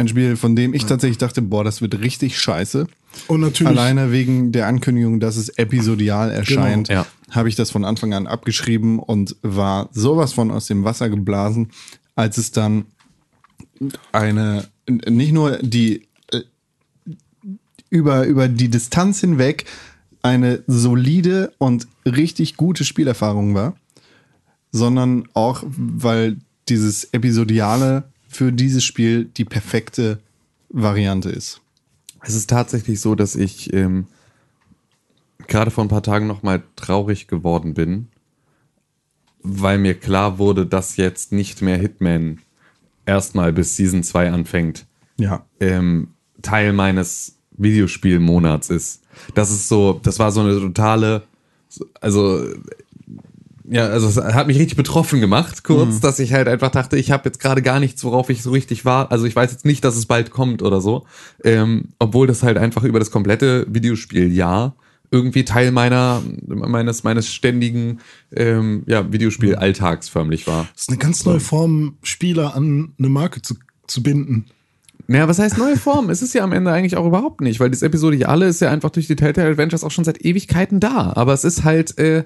Ein 0.00 0.08
Spiel, 0.08 0.36
von 0.36 0.56
dem 0.56 0.72
ich 0.72 0.86
tatsächlich 0.86 1.18
dachte, 1.18 1.42
boah, 1.42 1.62
das 1.62 1.82
wird 1.82 2.00
richtig 2.00 2.38
scheiße. 2.40 2.86
Und 3.26 3.40
natürlich. 3.40 3.68
Alleine 3.68 4.12
wegen 4.12 4.50
der 4.50 4.66
Ankündigung, 4.66 5.20
dass 5.20 5.36
es 5.36 5.50
episodial 5.50 6.30
erscheint, 6.30 6.88
Genau, 6.88 7.00
ja. 7.02 7.06
habe 7.30 7.50
ich 7.50 7.54
das 7.54 7.70
von 7.70 7.84
Anfang 7.84 8.14
an 8.14 8.26
abgeschrieben 8.26 8.98
und 8.98 9.36
war 9.42 9.90
sowas 9.92 10.32
von 10.32 10.50
aus 10.50 10.66
dem 10.66 10.84
Wasser 10.84 11.10
geblasen, 11.10 11.70
als 12.14 12.38
es 12.38 12.50
dann 12.50 12.86
eine, 14.10 14.68
nicht 14.88 15.32
nur 15.32 15.58
die 15.58 16.08
äh, 16.32 16.40
über, 17.90 18.24
über 18.24 18.48
die 18.48 18.70
Distanz 18.70 19.20
hinweg 19.20 19.66
eine 20.22 20.62
solide 20.66 21.52
und 21.58 21.88
richtig 22.06 22.56
gute 22.56 22.84
Spielerfahrung 22.84 23.54
war, 23.54 23.76
sondern 24.72 25.28
auch, 25.34 25.62
weil 25.66 26.38
dieses 26.68 27.04
Episodiale 27.12 28.09
für 28.30 28.52
dieses 28.52 28.84
Spiel 28.84 29.24
die 29.24 29.44
perfekte 29.44 30.20
Variante 30.68 31.28
ist. 31.30 31.60
Es 32.22 32.34
ist 32.34 32.48
tatsächlich 32.48 33.00
so, 33.00 33.14
dass 33.14 33.34
ich 33.34 33.72
ähm, 33.74 34.06
gerade 35.48 35.70
vor 35.70 35.84
ein 35.84 35.88
paar 35.88 36.02
Tagen 36.02 36.26
noch 36.28 36.42
mal 36.42 36.62
traurig 36.76 37.26
geworden 37.26 37.74
bin, 37.74 38.06
weil 39.42 39.78
mir 39.78 39.94
klar 39.94 40.38
wurde, 40.38 40.64
dass 40.66 40.96
jetzt 40.96 41.32
nicht 41.32 41.60
mehr 41.60 41.76
Hitman 41.76 42.38
erstmal 43.04 43.52
bis 43.52 43.74
Season 43.76 44.02
2 44.04 44.30
anfängt, 44.30 44.86
Ja. 45.18 45.44
ähm, 45.58 46.08
Teil 46.42 46.72
meines 46.72 47.36
Videospielmonats 47.56 48.70
ist. 48.70 49.02
Das 49.34 49.50
ist 49.50 49.68
so, 49.68 49.98
das 50.02 50.18
war 50.18 50.30
so 50.30 50.40
eine 50.40 50.58
totale, 50.60 51.24
also 52.00 52.46
ja, 53.70 53.86
also 53.86 54.08
es 54.08 54.16
hat 54.16 54.48
mich 54.48 54.58
richtig 54.58 54.76
betroffen 54.76 55.20
gemacht, 55.20 55.62
kurz, 55.62 56.00
dass 56.00 56.18
ich 56.18 56.32
halt 56.32 56.48
einfach 56.48 56.72
dachte, 56.72 56.96
ich 56.96 57.12
habe 57.12 57.22
jetzt 57.26 57.38
gerade 57.38 57.62
gar 57.62 57.78
nichts, 57.78 58.02
worauf 58.02 58.28
ich 58.28 58.42
so 58.42 58.50
richtig 58.50 58.84
war. 58.84 59.12
Also 59.12 59.26
ich 59.26 59.36
weiß 59.36 59.52
jetzt 59.52 59.64
nicht, 59.64 59.84
dass 59.84 59.96
es 59.96 60.06
bald 60.06 60.30
kommt 60.30 60.62
oder 60.62 60.80
so, 60.80 61.06
ähm, 61.44 61.90
obwohl 62.00 62.26
das 62.26 62.42
halt 62.42 62.58
einfach 62.58 62.82
über 62.82 62.98
das 62.98 63.12
komplette 63.12 63.66
Videospieljahr 63.68 64.74
irgendwie 65.12 65.44
Teil 65.44 65.70
meiner 65.70 66.20
meines 66.46 67.04
meines 67.04 67.32
ständigen 67.32 68.00
ähm, 68.34 68.82
ja, 68.86 69.12
Videospiel-Alltags 69.12 70.08
förmlich 70.08 70.48
war. 70.48 70.68
Das 70.72 70.82
ist 70.82 70.88
eine 70.88 70.98
ganz 70.98 71.24
neue 71.24 71.40
Form, 71.40 71.96
Spieler 72.02 72.56
an 72.56 72.92
eine 72.98 73.08
Marke 73.08 73.40
zu, 73.40 73.54
zu 73.86 74.02
binden. 74.02 74.46
Naja, 75.06 75.28
was 75.28 75.38
heißt 75.38 75.58
neue 75.58 75.76
Form? 75.76 76.10
es 76.10 76.22
ist 76.22 76.34
ja 76.34 76.42
am 76.42 76.52
Ende 76.52 76.72
eigentlich 76.72 76.96
auch 76.96 77.06
überhaupt 77.06 77.40
nicht, 77.40 77.60
weil 77.60 77.70
das 77.70 77.82
Episode 77.82 78.16
hier 78.16 78.28
alle 78.28 78.46
ist 78.46 78.60
ja 78.60 78.70
einfach 78.70 78.90
durch 78.90 79.06
die 79.06 79.16
Telltale 79.16 79.50
Adventures 79.50 79.84
auch 79.84 79.90
schon 79.90 80.04
seit 80.04 80.24
Ewigkeiten 80.24 80.78
da. 80.80 81.12
Aber 81.14 81.32
es 81.32 81.44
ist 81.44 81.64
halt, 81.64 81.98
äh, 81.98 82.24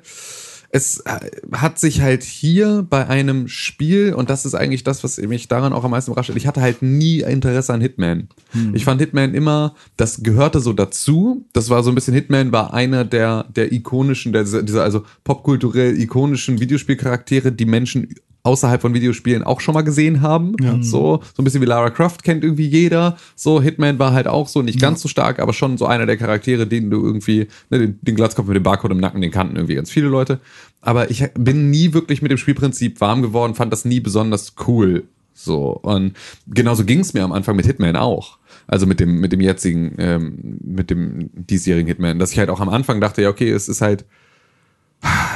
es 0.74 0.98
äh, 1.06 1.30
hat 1.52 1.78
sich 1.78 2.00
halt 2.00 2.24
hier 2.24 2.84
bei 2.90 3.06
einem 3.06 3.46
Spiel, 3.46 4.12
und 4.12 4.28
das 4.28 4.44
ist 4.44 4.56
eigentlich 4.56 4.82
das, 4.82 5.04
was 5.04 5.18
mich 5.18 5.46
daran 5.46 5.72
auch 5.72 5.84
am 5.84 5.92
meisten 5.92 6.10
überrascht 6.10 6.30
hat, 6.30 6.36
ich 6.36 6.48
hatte 6.48 6.60
halt 6.60 6.82
nie 6.82 7.20
Interesse 7.20 7.72
an 7.72 7.80
Hitman. 7.80 8.28
Ich 8.72 8.84
fand 8.84 9.00
Hitman 9.00 9.34
immer, 9.34 9.76
das 9.96 10.24
gehörte 10.24 10.58
so 10.58 10.72
dazu. 10.72 11.46
Das 11.52 11.70
war 11.70 11.84
so 11.84 11.92
ein 11.92 11.94
bisschen, 11.94 12.12
Hitman 12.12 12.50
war 12.50 12.74
einer 12.74 13.04
der, 13.04 13.44
der 13.54 13.70
ikonischen, 13.72 14.32
der, 14.32 14.42
dieser 14.42 14.82
also 14.82 15.04
popkulturell 15.22 15.96
ikonischen 16.00 16.58
Videospielcharaktere, 16.58 17.52
die 17.52 17.66
Menschen 17.66 18.12
außerhalb 18.44 18.80
von 18.80 18.94
Videospielen 18.94 19.42
auch 19.42 19.60
schon 19.60 19.74
mal 19.74 19.82
gesehen 19.82 20.20
haben. 20.20 20.54
So, 20.82 21.20
so 21.34 21.42
ein 21.42 21.44
bisschen 21.44 21.62
wie 21.62 21.66
Lara 21.66 21.90
Croft 21.90 22.22
kennt 22.22 22.44
irgendwie 22.44 22.66
jeder. 22.66 23.16
So, 23.34 23.60
Hitman 23.60 23.98
war 23.98 24.12
halt 24.12 24.28
auch 24.28 24.48
so, 24.48 24.62
nicht 24.62 24.78
ganz 24.78 25.00
so 25.00 25.08
stark, 25.08 25.40
aber 25.40 25.52
schon 25.54 25.78
so 25.78 25.86
einer 25.86 26.06
der 26.06 26.18
Charaktere, 26.18 26.66
den 26.66 26.90
du 26.90 27.04
irgendwie, 27.04 27.48
ne, 27.70 27.78
den, 27.78 27.98
den 28.02 28.14
Glatzkopf 28.14 28.46
mit 28.46 28.56
dem 28.56 28.62
Barcode 28.62 28.92
im 28.92 28.98
Nacken, 29.00 29.22
den 29.22 29.30
kannten 29.30 29.56
irgendwie 29.56 29.74
ganz 29.74 29.90
viele 29.90 30.08
Leute. 30.08 30.40
Aber 30.82 31.10
ich 31.10 31.24
bin 31.34 31.70
nie 31.70 31.94
wirklich 31.94 32.20
mit 32.20 32.30
dem 32.30 32.38
Spielprinzip 32.38 33.00
warm 33.00 33.22
geworden, 33.22 33.54
fand 33.54 33.72
das 33.72 33.86
nie 33.86 34.00
besonders 34.00 34.54
cool. 34.68 35.04
So, 35.32 35.70
und 35.70 36.12
genauso 36.46 36.84
ging 36.84 37.00
es 37.00 37.14
mir 37.14 37.24
am 37.24 37.32
Anfang 37.32 37.56
mit 37.56 37.66
Hitman 37.66 37.96
auch. 37.96 38.38
Also 38.66 38.86
mit 38.86 39.00
dem, 39.00 39.20
mit 39.20 39.32
dem 39.32 39.40
jetzigen, 39.40 39.94
ähm, 39.98 40.58
mit 40.62 40.90
dem 40.90 41.30
diesjährigen 41.32 41.88
Hitman, 41.88 42.18
dass 42.18 42.32
ich 42.32 42.38
halt 42.38 42.50
auch 42.50 42.60
am 42.60 42.68
Anfang 42.68 43.00
dachte, 43.00 43.22
ja, 43.22 43.30
okay, 43.30 43.50
es 43.50 43.68
ist 43.68 43.80
halt, 43.80 44.04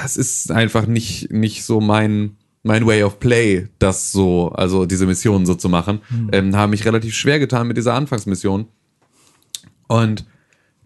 es 0.04 0.16
ist 0.18 0.52
einfach 0.52 0.86
nicht, 0.86 1.32
nicht 1.32 1.64
so 1.64 1.80
mein, 1.80 2.36
mein 2.68 2.86
Way 2.86 3.02
of 3.02 3.18
Play, 3.18 3.68
das 3.78 4.12
so, 4.12 4.50
also 4.50 4.84
diese 4.84 5.06
Missionen 5.06 5.46
so 5.46 5.54
zu 5.54 5.70
machen. 5.70 6.00
Ähm, 6.32 6.54
habe 6.54 6.70
mich 6.70 6.84
relativ 6.84 7.14
schwer 7.14 7.38
getan 7.38 7.66
mit 7.66 7.78
dieser 7.78 7.94
Anfangsmission. 7.94 8.66
Und 9.88 10.26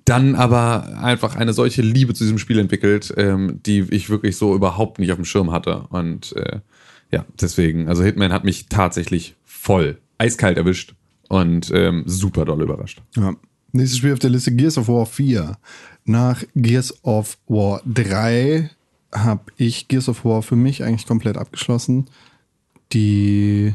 dann 0.05 0.37
aber 0.37 0.99
einfach 1.03 1.35
eine 1.35 1.53
solche 1.53 1.83
Liebe 1.83 2.15
zu 2.15 2.23
diesem 2.23 2.39
Spiel 2.39 2.61
entwickelt, 2.61 3.13
ähm, 3.17 3.61
die 3.67 3.81
ich 3.91 4.11
wirklich 4.11 4.37
so 4.37 4.55
überhaupt 4.55 5.01
nicht 5.01 5.11
auf 5.11 5.19
dem 5.19 5.25
Schirm 5.25 5.51
hatte. 5.51 5.87
Und 5.91 6.35
äh, 6.37 6.61
ja, 7.11 7.27
deswegen, 7.41 7.89
also 7.89 8.05
Hitman 8.05 8.33
hat 8.33 8.45
mich 8.45 8.69
tatsächlich 8.69 9.35
voll 9.45 9.99
eiskalt 10.19 10.59
erwischt 10.59 10.95
und 11.29 11.73
ähm, 11.75 12.05
super 12.07 12.45
doll 12.45 12.63
überrascht. 12.63 13.03
Ja. 13.17 13.35
Nächstes 13.73 13.99
Spiel 13.99 14.13
auf 14.13 14.19
der 14.19 14.31
Liste 14.31 14.53
Gears 14.53 14.79
of 14.79 14.87
War 14.87 15.07
4. 15.07 15.57
Nach 16.05 16.45
Gears 16.55 17.05
of 17.05 17.39
War 17.49 17.81
3 17.87 18.71
habe 19.13 19.53
ich 19.57 19.89
Gears 19.89 20.09
of 20.09 20.25
War 20.25 20.43
für 20.43 20.57
mich 20.57 20.83
eigentlich 20.83 21.07
komplett 21.07 21.37
abgeschlossen. 21.37 22.07
Die 22.93 23.75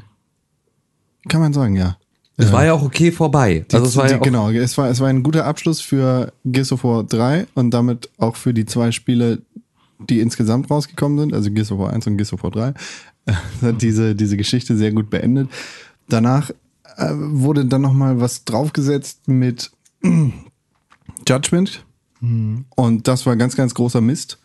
kann 1.27 1.41
man 1.41 1.53
sagen, 1.53 1.75
ja. 1.75 1.98
Es 2.39 2.51
war 2.51 2.65
ja 2.65 2.74
auch 2.74 2.84
okay 2.84 3.12
vorbei. 3.12 3.65
Die, 3.72 3.75
also 3.75 3.88
es 3.88 3.96
war 3.96 4.06
die, 4.06 4.12
ja 4.12 4.17
genau, 4.20 4.51
es 4.51 4.77
war, 4.77 4.89
es 4.89 5.00
war 5.00 5.08
ein 5.08 5.24
guter 5.24 5.46
Abschluss 5.46 5.82
für 5.82 6.34
Gears 6.46 6.72
of 6.72 6.84
War 6.84 7.03
3 7.03 7.48
und 7.56 7.72
damit 7.72 8.12
auch 8.20 8.36
für 8.36 8.53
die 8.53 8.65
zwei 8.65 8.91
Spiele, 8.91 9.41
die 9.98 10.20
insgesamt 10.20 10.70
rausgekommen 10.70 11.17
sind, 11.17 11.34
also 11.34 11.50
Gears 11.50 11.72
of 11.72 11.79
War 11.79 11.94
1 11.94 12.06
und 12.06 12.17
Gears 12.17 12.34
of 12.34 12.44
War 12.44 12.51
3, 12.51 12.74
hat 13.62 13.82
diese, 13.82 14.13
diese 14.13 14.38
Geschichte 14.38 14.77
sehr 14.77 14.91
gut 14.91 15.10
beendet. 15.10 15.50
Danach 16.10 16.51
äh, 16.98 17.10
wurde 17.12 17.65
dann 17.65 17.82
nochmal 17.82 18.22
was 18.22 18.46
draufgesetzt 18.46 19.27
mit 19.27 19.72
Judgment 21.27 21.84
und 22.20 23.08
das 23.08 23.25
war 23.25 23.36
ganz, 23.36 23.56
ganz 23.56 23.74
großer 23.74 24.01
Mist, 24.01 24.39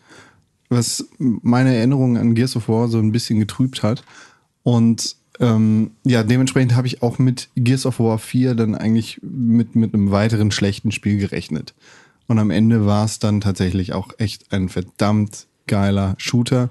was 0.73 1.09
meine 1.19 1.75
Erinnerungen 1.75 2.17
an 2.17 2.35
Gears 2.35 2.57
of 2.57 2.69
War 2.69 2.88
so 2.88 2.99
ein 2.99 3.12
bisschen 3.12 3.38
getrübt 3.38 3.83
hat. 3.83 4.02
Und 4.62 5.17
ähm, 5.41 5.93
ja, 6.05 6.23
dementsprechend 6.23 6.75
habe 6.75 6.87
ich 6.87 7.02
auch 7.02 7.19
mit 7.19 7.49
Gears 7.57 7.87
of 7.87 8.00
War 8.00 8.19
4 8.19 8.55
dann 8.55 8.75
eigentlich 8.75 9.21
mit, 9.23 9.75
mit 9.75 9.95
einem 9.95 10.11
weiteren 10.11 10.50
schlechten 10.50 10.93
Spiel 10.93 11.19
gerechnet. 11.19 11.75
Und 12.29 12.38
am 12.38 12.50
Ende 12.50 12.87
war 12.87 13.05
es 13.05 13.19
dann 13.19 13.41
tatsächlich 13.41 13.93
auch 13.93 14.11
echt 14.19 14.52
ein 14.52 14.69
verdammt 14.69 15.47
geiler 15.67 16.14
Shooter 16.19 16.71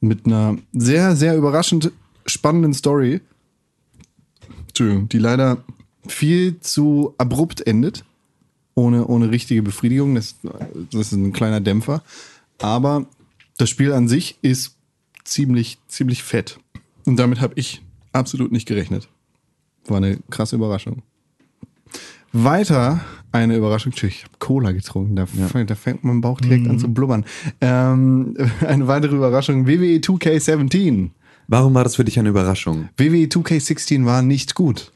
mit 0.00 0.26
einer 0.26 0.56
sehr, 0.72 1.16
sehr 1.16 1.36
überraschend 1.36 1.92
spannenden 2.26 2.74
Story. 2.74 3.20
Entschuldigung, 4.68 5.08
die 5.08 5.18
leider 5.18 5.64
viel 6.06 6.60
zu 6.60 7.14
abrupt 7.18 7.66
endet. 7.66 8.04
Ohne, 8.74 9.06
ohne 9.06 9.30
richtige 9.30 9.62
Befriedigung. 9.62 10.14
Das, 10.14 10.36
das 10.92 11.08
ist 11.08 11.12
ein 11.12 11.32
kleiner 11.32 11.60
Dämpfer. 11.60 12.02
Aber 12.58 13.06
das 13.58 13.68
Spiel 13.70 13.92
an 13.92 14.08
sich 14.08 14.38
ist 14.42 14.76
ziemlich, 15.24 15.78
ziemlich 15.88 16.22
fett. 16.22 16.58
Und 17.04 17.16
damit 17.16 17.40
habe 17.42 17.52
ich 17.56 17.82
absolut 18.12 18.50
nicht 18.52 18.66
gerechnet. 18.66 19.08
War 19.86 19.98
eine 19.98 20.18
krasse 20.30 20.56
Überraschung. 20.56 21.02
Weiter 22.32 23.00
eine 23.32 23.56
Überraschung. 23.56 23.92
Tschüss, 23.92 24.12
Ich 24.12 24.24
habe 24.24 24.34
Cola 24.38 24.72
getrunken. 24.72 25.16
Da, 25.16 25.26
fängt- 25.26 25.70
da 25.70 25.74
fängt 25.74 26.04
mein 26.04 26.20
Bauch 26.20 26.40
direkt 26.40 26.68
an 26.68 26.78
zu 26.78 26.88
blubbern. 26.92 27.24
Ähm, 27.60 28.36
eine 28.66 28.86
weitere 28.86 29.16
Überraschung. 29.16 29.66
WWE 29.66 29.96
2K17. 29.98 31.10
warum 31.46 31.74
war 31.74 31.84
das 31.84 31.96
für 31.96 32.04
dich 32.04 32.18
eine 32.18 32.28
Überraschung? 32.28 32.88
WWE 32.96 33.24
2K16 33.26 34.04
war 34.04 34.22
nicht 34.22 34.54
gut. 34.54 34.92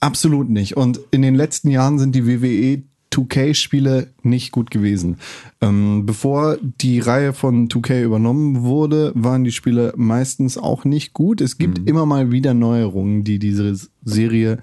Absolut 0.00 0.50
nicht. 0.50 0.76
Und 0.76 1.00
in 1.12 1.22
den 1.22 1.34
letzten 1.36 1.70
Jahren 1.70 1.98
sind 1.98 2.14
die 2.14 2.26
WWE 2.26 2.82
2K-Spiele 3.12 4.08
nicht 4.22 4.52
gut 4.52 4.70
gewesen. 4.70 5.18
Ähm, 5.60 6.06
bevor 6.06 6.58
die 6.62 7.00
Reihe 7.00 7.32
von 7.32 7.68
2K 7.68 8.02
übernommen 8.02 8.62
wurde, 8.62 9.12
waren 9.14 9.44
die 9.44 9.52
Spiele 9.52 9.94
meistens 9.96 10.58
auch 10.58 10.84
nicht 10.84 11.12
gut. 11.12 11.40
Es 11.40 11.58
gibt 11.58 11.88
immer 11.88 12.06
mal 12.06 12.32
wieder 12.32 12.54
Neuerungen, 12.54 13.24
die 13.24 13.38
diese 13.38 13.74
Serie 14.04 14.58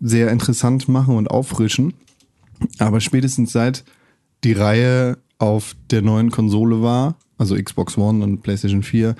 sehr 0.00 0.30
interessant 0.30 0.88
machen 0.88 1.16
und 1.16 1.30
auffrischen. 1.30 1.94
Aber 2.78 3.00
spätestens 3.00 3.52
seit 3.52 3.84
die 4.44 4.52
Reihe 4.52 5.18
auf 5.38 5.76
der 5.90 6.02
neuen 6.02 6.30
Konsole 6.30 6.82
war, 6.82 7.16
also 7.36 7.54
Xbox 7.54 7.96
One 7.96 8.24
und 8.24 8.42
PlayStation 8.42 8.82
4, 8.82 9.14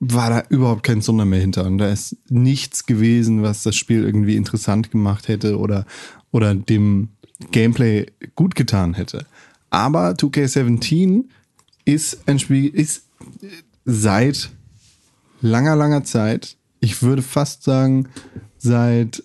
war 0.00 0.30
da 0.30 0.42
überhaupt 0.48 0.82
kein 0.82 1.00
Zunder 1.00 1.24
mehr 1.24 1.40
hinter. 1.40 1.64
Und 1.64 1.78
da 1.78 1.88
ist 1.88 2.16
nichts 2.28 2.86
gewesen, 2.86 3.42
was 3.42 3.62
das 3.62 3.76
Spiel 3.76 4.02
irgendwie 4.02 4.34
interessant 4.34 4.90
gemacht 4.90 5.28
hätte 5.28 5.58
oder, 5.58 5.86
oder 6.32 6.56
dem 6.56 7.10
Gameplay 7.50 8.06
gut 8.34 8.54
getan 8.54 8.94
hätte. 8.94 9.26
Aber 9.70 10.10
2K17 10.12 11.24
ist 11.84 12.28
ein 12.28 12.38
Spiel, 12.38 12.68
ist 12.68 13.04
seit 13.84 14.50
langer, 15.40 15.74
langer 15.76 16.04
Zeit, 16.04 16.56
ich 16.80 17.02
würde 17.02 17.22
fast 17.22 17.64
sagen, 17.64 18.08
seit 18.58 19.22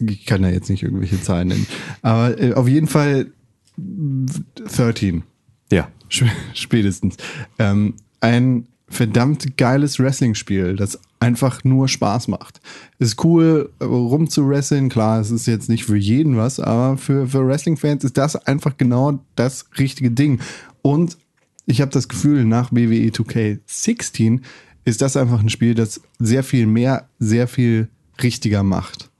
ich 0.00 0.24
kann 0.24 0.40
da 0.42 0.48
jetzt 0.48 0.70
nicht 0.70 0.82
irgendwelche 0.82 1.20
Zahlen 1.20 1.48
nennen, 1.48 1.66
aber 2.00 2.40
äh, 2.40 2.54
auf 2.54 2.66
jeden 2.68 2.86
Fall 2.86 3.30
13 3.76 5.24
Ja. 5.70 5.88
Sp- 6.08 6.32
spätestens. 6.54 7.16
Ähm, 7.58 7.94
ein 8.20 8.66
verdammt 8.88 9.56
geiles 9.58 9.98
Wrestling-Spiel, 9.98 10.76
das 10.76 10.98
einfach 11.20 11.64
nur 11.64 11.86
Spaß 11.86 12.28
macht. 12.28 12.60
Ist 12.98 13.22
cool, 13.24 13.70
äh, 13.78 13.84
rumzuwresteln. 13.84 14.88
Klar, 14.88 15.20
es 15.20 15.30
ist 15.30 15.46
jetzt 15.46 15.68
nicht 15.68 15.84
für 15.84 15.96
jeden 15.96 16.36
was, 16.36 16.58
aber 16.58 16.96
für, 16.96 17.28
für 17.28 17.46
Wrestling-Fans 17.46 18.04
ist 18.04 18.16
das 18.16 18.34
einfach 18.34 18.76
genau 18.78 19.22
das 19.36 19.66
richtige 19.78 20.10
Ding. 20.10 20.40
Und 20.82 21.18
ich 21.66 21.80
habe 21.80 21.90
das 21.90 22.08
Gefühl, 22.08 22.44
nach 22.44 22.72
E 22.72 22.88
WWE 22.88 23.10
2K16 23.10 24.40
ist 24.84 25.02
das 25.02 25.16
einfach 25.16 25.40
ein 25.40 25.50
Spiel, 25.50 25.74
das 25.74 26.00
sehr 26.18 26.42
viel 26.42 26.66
mehr, 26.66 27.08
sehr 27.18 27.46
viel 27.46 27.88
richtiger 28.22 28.62
macht. 28.62 29.10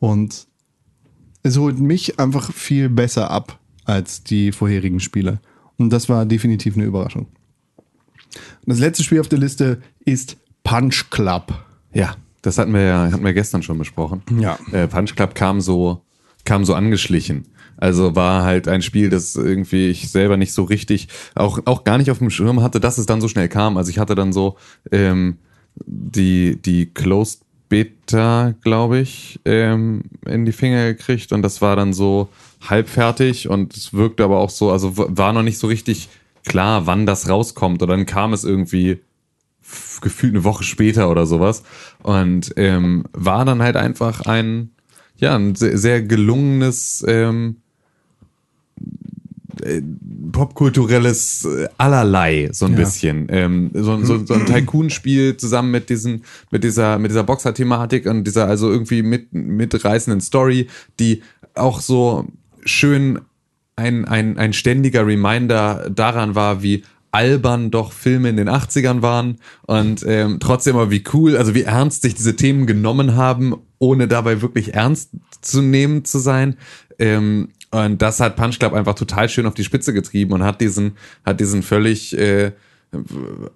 Und 0.00 0.48
es 1.44 1.56
holt 1.56 1.78
mich 1.78 2.18
einfach 2.18 2.52
viel 2.52 2.88
besser 2.88 3.30
ab 3.30 3.58
als 3.84 4.24
die 4.24 4.52
vorherigen 4.52 5.00
Spiele. 5.00 5.40
Und 5.76 5.90
das 5.90 6.08
war 6.08 6.26
definitiv 6.26 6.76
eine 6.76 6.84
Überraschung. 6.84 7.26
Und 7.26 8.66
das 8.66 8.80
letzte 8.80 9.04
Spiel 9.04 9.20
auf 9.20 9.28
der 9.28 9.38
Liste 9.38 9.80
ist 10.04 10.36
Punch 10.68 11.08
Club. 11.08 11.54
Ja, 11.94 12.14
das 12.42 12.58
hatten 12.58 12.74
wir 12.74 12.82
ja 12.82 13.10
hatten 13.10 13.24
wir 13.24 13.32
gestern 13.32 13.62
schon 13.62 13.78
besprochen. 13.78 14.20
Ja. 14.38 14.58
Äh, 14.70 14.86
Punch 14.86 15.16
Club 15.16 15.34
kam 15.34 15.62
so, 15.62 16.02
kam 16.44 16.66
so 16.66 16.74
angeschlichen. 16.74 17.46
Also 17.78 18.14
war 18.14 18.42
halt 18.42 18.68
ein 18.68 18.82
Spiel, 18.82 19.08
das 19.08 19.34
irgendwie 19.34 19.88
ich 19.88 20.10
selber 20.10 20.36
nicht 20.36 20.52
so 20.52 20.64
richtig, 20.64 21.08
auch, 21.34 21.60
auch 21.64 21.84
gar 21.84 21.96
nicht 21.96 22.10
auf 22.10 22.18
dem 22.18 22.28
Schirm 22.28 22.60
hatte, 22.60 22.80
dass 22.80 22.98
es 22.98 23.06
dann 23.06 23.22
so 23.22 23.28
schnell 23.28 23.48
kam. 23.48 23.78
Also 23.78 23.88
ich 23.90 23.98
hatte 23.98 24.14
dann 24.14 24.34
so 24.34 24.58
ähm, 24.92 25.38
die, 25.86 26.60
die 26.60 26.92
Closed 26.92 27.40
Beta, 27.70 28.54
glaube 28.62 28.98
ich, 28.98 29.40
ähm, 29.46 30.02
in 30.26 30.44
die 30.44 30.52
Finger 30.52 30.92
gekriegt 30.92 31.32
und 31.32 31.40
das 31.40 31.62
war 31.62 31.76
dann 31.76 31.94
so 31.94 32.28
halbfertig 32.68 33.48
und 33.48 33.74
es 33.74 33.94
wirkte 33.94 34.22
aber 34.22 34.38
auch 34.38 34.50
so, 34.50 34.70
also 34.70 34.92
war 34.96 35.32
noch 35.32 35.42
nicht 35.42 35.58
so 35.58 35.66
richtig 35.66 36.10
klar, 36.44 36.86
wann 36.86 37.06
das 37.06 37.28
rauskommt. 37.28 37.80
Und 37.82 37.88
dann 37.88 38.06
kam 38.06 38.32
es 38.32 38.44
irgendwie 38.44 39.00
gefühlt 40.00 40.34
eine 40.34 40.44
Woche 40.44 40.64
später 40.64 41.10
oder 41.10 41.26
sowas 41.26 41.62
und 42.02 42.52
ähm, 42.56 43.04
war 43.12 43.44
dann 43.44 43.62
halt 43.62 43.76
einfach 43.76 44.20
ein 44.22 44.70
ja 45.16 45.34
ein 45.36 45.54
sehr, 45.54 45.76
sehr 45.78 46.02
gelungenes 46.02 47.04
ähm, 47.08 47.56
äh, 49.62 49.82
popkulturelles 50.30 51.44
äh, 51.44 51.68
allerlei 51.78 52.48
so 52.52 52.66
ein 52.66 52.72
Ja. 52.72 52.78
bisschen 52.78 53.26
ähm, 53.30 53.70
so, 53.74 54.02
so, 54.04 54.24
so 54.24 54.34
ein 54.34 54.46
Tycoon-Spiel 54.46 55.36
zusammen 55.36 55.70
mit 55.72 55.90
diesen 55.90 56.22
mit 56.50 56.62
dieser 56.62 56.98
mit 56.98 57.10
dieser 57.10 57.24
Boxer-Thematik 57.24 58.06
und 58.06 58.24
dieser 58.24 58.46
also 58.46 58.70
irgendwie 58.70 59.02
mit 59.02 59.32
mitreißenden 59.32 60.20
Story 60.20 60.68
die 61.00 61.22
auch 61.54 61.80
so 61.80 62.26
schön 62.64 63.18
ein, 63.74 64.04
ein, 64.06 64.38
ein 64.38 64.52
ständiger 64.52 65.06
Reminder 65.06 65.88
daran 65.90 66.34
war, 66.34 66.62
wie 66.62 66.82
albern 67.10 67.70
doch 67.70 67.92
Filme 67.92 68.28
in 68.28 68.36
den 68.36 68.48
80ern 68.48 69.02
waren 69.02 69.36
und 69.66 70.04
ähm, 70.06 70.38
trotzdem 70.40 70.76
aber 70.76 70.90
wie 70.90 71.04
cool, 71.12 71.36
also 71.36 71.54
wie 71.54 71.62
ernst 71.62 72.02
sich 72.02 72.14
diese 72.14 72.36
Themen 72.36 72.66
genommen 72.66 73.16
haben, 73.16 73.56
ohne 73.78 74.08
dabei 74.08 74.42
wirklich 74.42 74.74
ernst 74.74 75.10
zu 75.40 75.62
nehmen 75.62 76.04
zu 76.04 76.18
sein. 76.18 76.56
Ähm, 76.98 77.48
und 77.70 78.00
das 78.00 78.20
hat 78.20 78.36
Punch 78.36 78.58
Club 78.58 78.72
einfach 78.72 78.94
total 78.94 79.28
schön 79.28 79.46
auf 79.46 79.54
die 79.54 79.64
Spitze 79.64 79.92
getrieben 79.92 80.32
und 80.32 80.42
hat 80.42 80.60
diesen, 80.60 80.92
hat 81.24 81.40
diesen 81.40 81.62
völlig, 81.62 82.16
äh, 82.16 82.52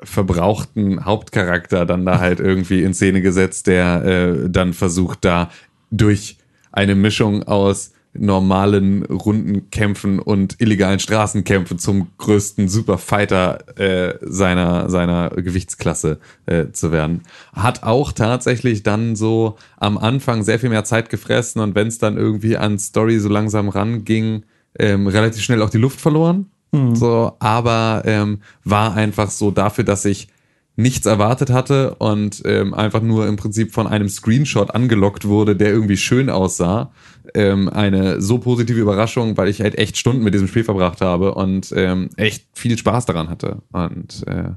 verbrauchten 0.02 1.04
Hauptcharakter 1.04 1.86
dann 1.86 2.04
da 2.04 2.18
halt 2.18 2.38
irgendwie 2.38 2.82
in 2.82 2.92
Szene 2.92 3.22
gesetzt, 3.22 3.66
der 3.66 4.04
äh, 4.04 4.50
dann 4.50 4.74
versucht 4.74 5.24
da 5.24 5.50
durch 5.90 6.36
eine 6.70 6.94
Mischung 6.94 7.42
aus 7.44 7.92
normalen 8.14 9.04
Rundenkämpfen 9.04 10.18
und 10.18 10.60
illegalen 10.60 10.98
Straßenkämpfen 10.98 11.78
zum 11.78 12.08
größten 12.18 12.68
Superfighter 12.68 13.78
äh, 13.78 14.18
seiner 14.20 14.90
seiner 14.90 15.30
Gewichtsklasse 15.30 16.18
äh, 16.46 16.66
zu 16.72 16.92
werden. 16.92 17.22
Hat 17.52 17.82
auch 17.82 18.12
tatsächlich 18.12 18.82
dann 18.82 19.16
so 19.16 19.56
am 19.78 19.96
Anfang 19.96 20.42
sehr 20.42 20.58
viel 20.58 20.68
mehr 20.68 20.84
Zeit 20.84 21.10
gefressen 21.10 21.60
und 21.62 21.74
wenn 21.74 21.88
es 21.88 21.98
dann 21.98 22.16
irgendwie 22.16 22.56
an 22.56 22.78
Story 22.78 23.18
so 23.18 23.28
langsam 23.28 23.68
ranging, 23.68 24.44
ähm, 24.78 25.06
relativ 25.06 25.42
schnell 25.42 25.62
auch 25.62 25.70
die 25.70 25.78
Luft 25.78 26.00
verloren. 26.00 26.46
So, 26.94 27.36
aber 27.38 28.02
ähm, 28.06 28.40
war 28.64 28.94
einfach 28.94 29.30
so 29.30 29.50
dafür, 29.50 29.84
dass 29.84 30.06
ich 30.06 30.28
nichts 30.76 31.06
erwartet 31.06 31.50
hatte 31.50 31.94
und 31.96 32.42
ähm, 32.46 32.72
einfach 32.72 33.02
nur 33.02 33.26
im 33.26 33.36
Prinzip 33.36 33.72
von 33.72 33.86
einem 33.86 34.08
Screenshot 34.08 34.74
angelockt 34.74 35.26
wurde, 35.26 35.54
der 35.54 35.70
irgendwie 35.70 35.96
schön 35.96 36.30
aussah. 36.30 36.92
Ähm, 37.34 37.68
eine 37.68 38.20
so 38.20 38.38
positive 38.38 38.80
Überraschung, 38.80 39.36
weil 39.36 39.48
ich 39.48 39.60
halt 39.60 39.76
echt 39.78 39.96
Stunden 39.96 40.24
mit 40.24 40.34
diesem 40.34 40.48
Spiel 40.48 40.64
verbracht 40.64 41.00
habe 41.00 41.34
und 41.34 41.72
ähm, 41.76 42.10
echt 42.16 42.46
viel 42.54 42.76
Spaß 42.76 43.06
daran 43.06 43.28
hatte. 43.28 43.62
Und 43.72 44.26
äh, 44.26 44.50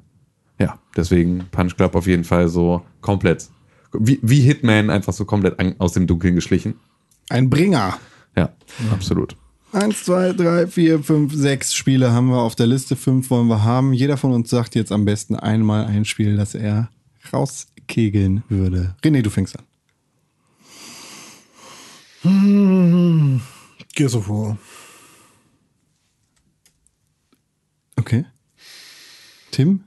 ja, 0.59 0.79
deswegen 0.95 1.47
Punch 1.51 1.75
Club 1.75 1.95
auf 1.95 2.07
jeden 2.07 2.23
Fall 2.23 2.47
so 2.47 2.81
komplett, 3.01 3.49
wie, 3.93 4.19
wie 4.21 4.39
Hitman 4.39 4.89
einfach 4.89 5.13
so 5.13 5.25
komplett 5.25 5.59
an, 5.59 5.75
aus 5.79 5.93
dem 5.93 6.07
Dunkeln 6.07 6.35
geschlichen. 6.35 6.75
Ein 7.29 7.49
Bringer. 7.49 7.97
Ja, 8.37 8.53
absolut. 8.91 9.35
Eins, 9.75 10.05
zwei, 10.05 10.31
drei, 10.31 10.67
vier, 10.67 11.03
fünf, 11.03 11.33
sechs 11.33 11.73
Spiele 11.73 12.13
haben 12.13 12.29
wir 12.29 12.39
auf 12.39 12.55
der 12.55 12.65
Liste. 12.65 12.95
Fünf 12.95 13.29
wollen 13.29 13.47
wir 13.47 13.65
haben. 13.65 13.91
Jeder 13.91 14.15
von 14.15 14.31
uns 14.31 14.49
sagt 14.49 14.73
jetzt 14.73 14.93
am 14.93 15.03
besten 15.03 15.35
einmal 15.35 15.85
ein 15.85 16.05
Spiel, 16.05 16.37
das 16.37 16.55
er 16.55 16.89
rauskegeln 17.33 18.43
würde. 18.47 18.95
René, 19.03 19.21
du 19.21 19.29
fängst 19.29 19.57
an. 22.23 23.41
Gears 23.93 24.15
of 24.15 24.29
War. 24.29 24.57
Okay. 27.97 28.23
Tim? 29.51 29.83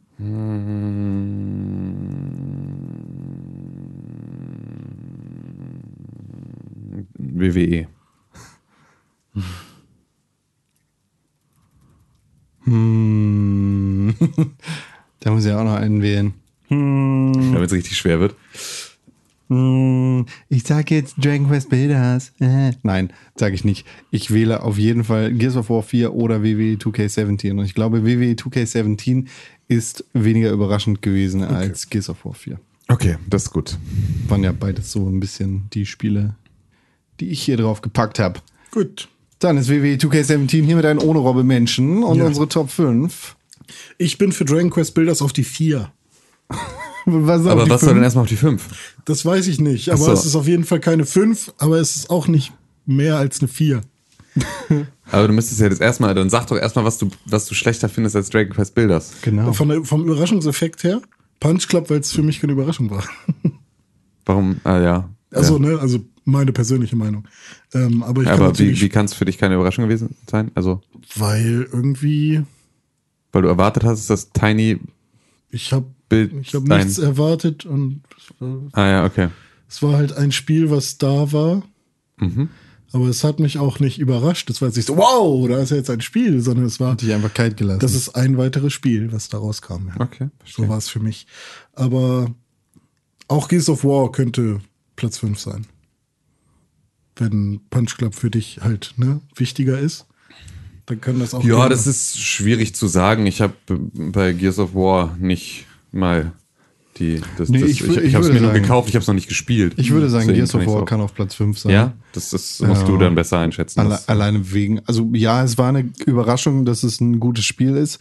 WWE. 7.17 7.89
Hm. 12.71 14.15
da 15.21 15.31
muss 15.31 15.45
ich 15.45 15.53
auch 15.53 15.65
noch 15.65 15.75
einen 15.75 16.03
wählen. 16.03 16.35
Damit 16.71 17.67
es 17.67 17.73
richtig 17.73 17.97
schwer 17.97 18.21
wird. 18.21 18.35
Hm, 19.49 20.27
Ich 20.51 20.65
sage 20.65 20.95
jetzt 20.95 21.17
Dragon 21.17 21.49
Quest 21.49 21.71
Builders. 21.71 22.33
Äh. 22.41 22.73
Nein, 22.83 23.11
sage 23.37 23.55
ich 23.55 23.65
nicht. 23.65 23.87
Ich 24.11 24.31
wähle 24.33 24.63
auf 24.63 24.77
jeden 24.79 25.05
Fall 25.05 25.33
Gears 25.33 25.57
of 25.57 25.71
War 25.71 25.83
4 25.83 26.13
oder 26.13 26.43
WWE 26.43 26.75
2K17. 26.77 27.53
Und 27.53 27.65
ich 27.65 27.75
glaube, 27.75 28.05
WWE 28.05 28.33
2K17 28.35 29.27
ist 29.69 30.05
weniger 30.13 30.51
überraschend 30.51 31.01
gewesen 31.01 31.43
als 31.43 31.89
Gears 31.89 32.11
of 32.11 32.25
War 32.27 32.35
4. 32.35 32.61
Okay, 32.89 33.17
das 33.29 33.45
ist 33.45 33.51
gut. 33.51 33.79
Waren 34.29 34.45
ja 34.45 34.53
beides 34.53 34.93
so 34.93 35.07
ein 35.09 35.21
bisschen 35.21 35.69
die 35.73 35.87
Spiele, 35.87 36.35
die 37.21 37.31
ich 37.31 37.41
hier 37.43 37.57
drauf 37.57 37.81
gepackt 37.81 38.19
habe. 38.19 38.41
Gut. 38.71 39.09
Dann 39.39 39.57
ist 39.57 39.69
WWE 39.69 39.97
2K17 39.97 40.65
hier 40.65 40.77
mit 40.77 40.85
einem 40.85 41.01
ohne 41.01 41.19
Robbe 41.21 41.45
Menschen 41.45 42.03
und 42.03 42.19
Ja. 42.19 42.27
unsere 42.27 42.49
Top 42.49 42.71
5. 42.71 43.37
Ich 43.99 44.19
bin 44.19 44.33
für 44.33 44.45
Dragon 44.45 44.71
Quest 44.71 44.95
Builders 44.95 45.23
auf 45.23 45.33
die 45.33 45.45
4. 45.45 45.91
Was 47.07 47.47
Aber 47.47 47.65
die 47.65 47.71
was 47.71 47.81
soll 47.81 47.89
fünf? 47.91 47.99
denn 47.99 48.03
erstmal 48.05 48.23
auf 48.25 48.29
die 48.29 48.37
5? 48.37 48.95
Das 49.07 49.25
weiß 49.25 49.47
ich 49.47 49.61
nicht. 49.61 49.91
Aber 49.91 49.99
so. 50.05 50.13
es 50.13 50.27
ist 50.27 50.35
auf 50.37 50.47
jeden 50.47 50.65
Fall 50.65 50.81
keine 50.81 51.07
5, 51.07 51.55
aber 51.57 51.79
es 51.79 51.97
ist 51.97 52.11
auch 52.11 52.29
nicht 52.29 52.53
mehr 52.85 53.17
als 53.17 53.41
eine 53.41 53.49
4. 53.49 53.81
Aber 55.11 55.27
du 55.27 55.33
müsstest 55.33 55.61
ja 55.61 55.69
das 55.71 55.81
erstmal, 55.81 56.15
dann 56.15 56.29
sag 56.29 56.47
doch 56.49 56.57
erstmal, 56.59 56.85
was 56.85 56.99
du, 56.99 57.09
was 57.25 57.47
du 57.47 57.55
schlechter 57.55 57.89
findest 57.89 58.15
als 58.15 58.29
Dragon 58.29 58.53
Quest 58.53 58.75
Builders. 58.75 59.13
Genau. 59.23 59.53
Von 59.55 59.69
der, 59.71 59.85
vom 59.85 60.05
Überraschungseffekt 60.07 60.85
her, 60.85 61.01
Punch 61.41 61.67
Club, 61.67 61.89
weil 61.89 62.01
es 62.01 62.13
für 62.13 62.23
mich 62.23 62.41
keine 62.41 62.53
Überraschung 62.53 62.91
war. 62.91 63.03
Warum? 64.27 64.61
Ah 64.65 64.79
ja. 64.79 65.09
Also, 65.33 65.55
ja. 65.55 65.61
ne, 65.61 65.79
also 65.81 66.01
meine 66.29 66.53
persönliche 66.53 66.97
Meinung. 66.97 67.27
Ähm, 67.75 68.03
aber 68.03 68.23
ich 68.23 68.29
kann 68.29 68.41
Aber 68.41 68.59
wie, 68.59 68.81
wie 68.81 68.89
kann 68.89 69.07
es 69.07 69.15
für 69.15 69.25
dich 69.25 69.39
keine 69.39 69.55
Überraschung 69.55 69.85
gewesen 69.85 70.15
sein? 70.31 70.51
Also, 70.55 70.81
weil 71.17 71.69
irgendwie, 71.73 72.43
weil 73.33 73.43
du 73.43 73.49
erwartet 73.49 73.85
hast, 73.85 74.09
dass 74.11 74.31
Tiny 74.33 74.79
ich 75.51 75.73
habe 75.73 75.87
ich 76.11 76.55
hab 76.55 76.63
ein- 76.71 76.79
nichts 76.87 76.99
erwartet 76.99 77.65
und 77.67 78.03
es 78.17 78.41
war, 78.41 78.61
Ah 78.73 78.87
ja, 78.89 79.05
okay. 79.05 79.29
es 79.69 79.83
war 79.83 79.95
halt 79.97 80.13
ein 80.13 80.33
Spiel, 80.33 80.71
was 80.71 80.99
da 80.99 81.33
war. 81.33 81.63
Mhm. 82.19 82.49
Aber 82.93 83.07
es 83.09 83.23
hat 83.23 83.39
mich 83.39 83.59
auch 83.59 83.81
nicht 83.81 83.99
überrascht. 83.99 84.49
Es 84.49 84.63
war 84.63 84.69
jetzt 84.69 84.77
nicht 84.77 84.87
so, 84.87 84.97
wow, 84.97 85.47
da 85.47 85.59
ist 85.59 85.71
ja 85.71 85.77
jetzt 85.77 85.91
ein 85.91 86.01
Spiel, 86.01 86.41
sondern 86.41 86.65
es 86.65 86.81
war, 86.81 86.97
dich 86.97 87.13
einfach 87.13 87.35
kalt 87.35 87.59
gelassen. 87.59 87.81
das 87.81 87.95
ist 87.95 88.11
ein 88.15 88.39
weiteres 88.39 88.73
Spiel, 88.73 89.13
was 89.13 89.29
da 89.29 89.37
rauskam. 89.39 89.89
Ja. 89.89 90.01
Okay, 90.01 90.29
verstehe. 90.39 90.65
So 90.65 90.69
war 90.71 90.79
es 90.79 90.89
für 90.89 91.01
mich. 91.01 91.27
Aber 91.75 92.31
auch 93.29 93.49
Gears 93.49 93.69
of 93.69 93.85
War 93.85 94.11
könnte 94.11 94.61
Platz 94.97 95.19
5 95.19 95.39
sein. 95.39 95.67
Wenn 97.19 97.61
Punch 97.71 97.97
Club 97.97 98.15
für 98.15 98.31
dich 98.31 98.61
halt 98.63 98.95
ne, 98.97 99.21
wichtiger 99.35 99.79
ist, 99.79 100.07
dann 100.87 101.01
kann 101.01 101.19
das 101.19 101.35
auch. 101.35 101.43
Ja, 101.45 101.57
gerne- 101.57 101.69
das 101.71 101.87
ist 101.87 102.19
schwierig 102.19 102.75
zu 102.75 102.87
sagen. 102.87 103.27
Ich 103.27 103.41
habe 103.41 103.53
bei 103.69 104.33
Gears 104.33 104.59
of 104.59 104.75
War 104.75 105.17
nicht 105.19 105.67
mal 105.93 106.33
die. 106.99 107.21
Das, 107.37 107.49
Nee, 107.49 107.61
das, 107.61 107.71
ich 107.71 107.83
ich 107.85 107.97
ich, 107.99 108.15
habe 108.15 108.25
es 108.27 108.33
mir 108.33 108.41
nur 108.41 108.53
gekauft, 108.53 108.89
ich 108.89 108.95
habe 108.95 109.03
es 109.03 109.07
noch 109.09 109.15
nicht 109.15 109.29
gespielt. 109.29 109.75
ich 109.77 109.91
würde 109.91 110.09
sagen, 110.09 110.29
Deswegen 110.29 110.47
Gears 110.47 110.55
of 110.55 110.67
War 110.75 110.85
kann 110.85 111.01
auf 111.01 111.15
Platz 111.15 111.35
5 111.35 111.59
sein. 111.59 111.73
Ja, 111.73 111.93
das, 112.13 112.31
das 112.31 112.61
musst 112.61 112.83
Ja. 112.83 112.89
du 112.89 112.97
dann 112.99 113.15
besser 113.15 113.39
einschätzen. 113.39 113.81
Alle, 113.81 114.01
alleine 114.09 114.53
wegen, 114.53 114.81
also 114.87 115.11
ja, 115.13 115.43
es 115.45 115.59
war 115.59 115.69
eine 115.69 115.91
Überraschung, 116.07 116.65
dass 116.65 116.83
es 116.85 117.01
ein 117.01 117.21
gutes 117.21 117.45
Spiel 117.45 117.77
ist, 117.77 117.99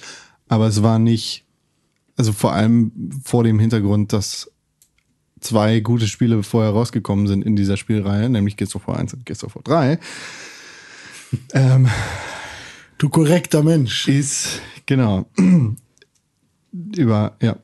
aber 0.48 0.68
es 0.68 0.82
war 0.84 0.98
nicht, 1.00 1.44
also 2.16 2.32
vor 2.34 2.54
allem 2.54 2.92
vor 3.24 3.44
dem 3.44 3.60
Hintergrund, 3.60 4.14
dass 4.14 4.50
zwei 5.40 5.80
gute 5.80 6.08
Spiele 6.08 6.44
vorher 6.44 6.72
rausgekommen 6.72 7.28
sind 7.28 7.46
in 7.46 7.56
dieser 7.56 7.78
Spielreihe, 7.78 8.30
nämlich 8.30 8.58
Gears 8.58 8.76
of 8.76 8.88
War 8.88 8.98
1 8.98 9.14
und 9.14 9.26
Gears 9.26 9.44
of 9.44 9.56
War 9.56 9.64
3. 9.64 10.00
Ähm, 11.54 11.88
Du 12.98 13.10
korrekter 13.10 13.62
Mensch. 13.64 14.08
ist, 14.08 14.62
genau, 14.86 15.30
über, 16.96 17.38
ja, 17.42 17.58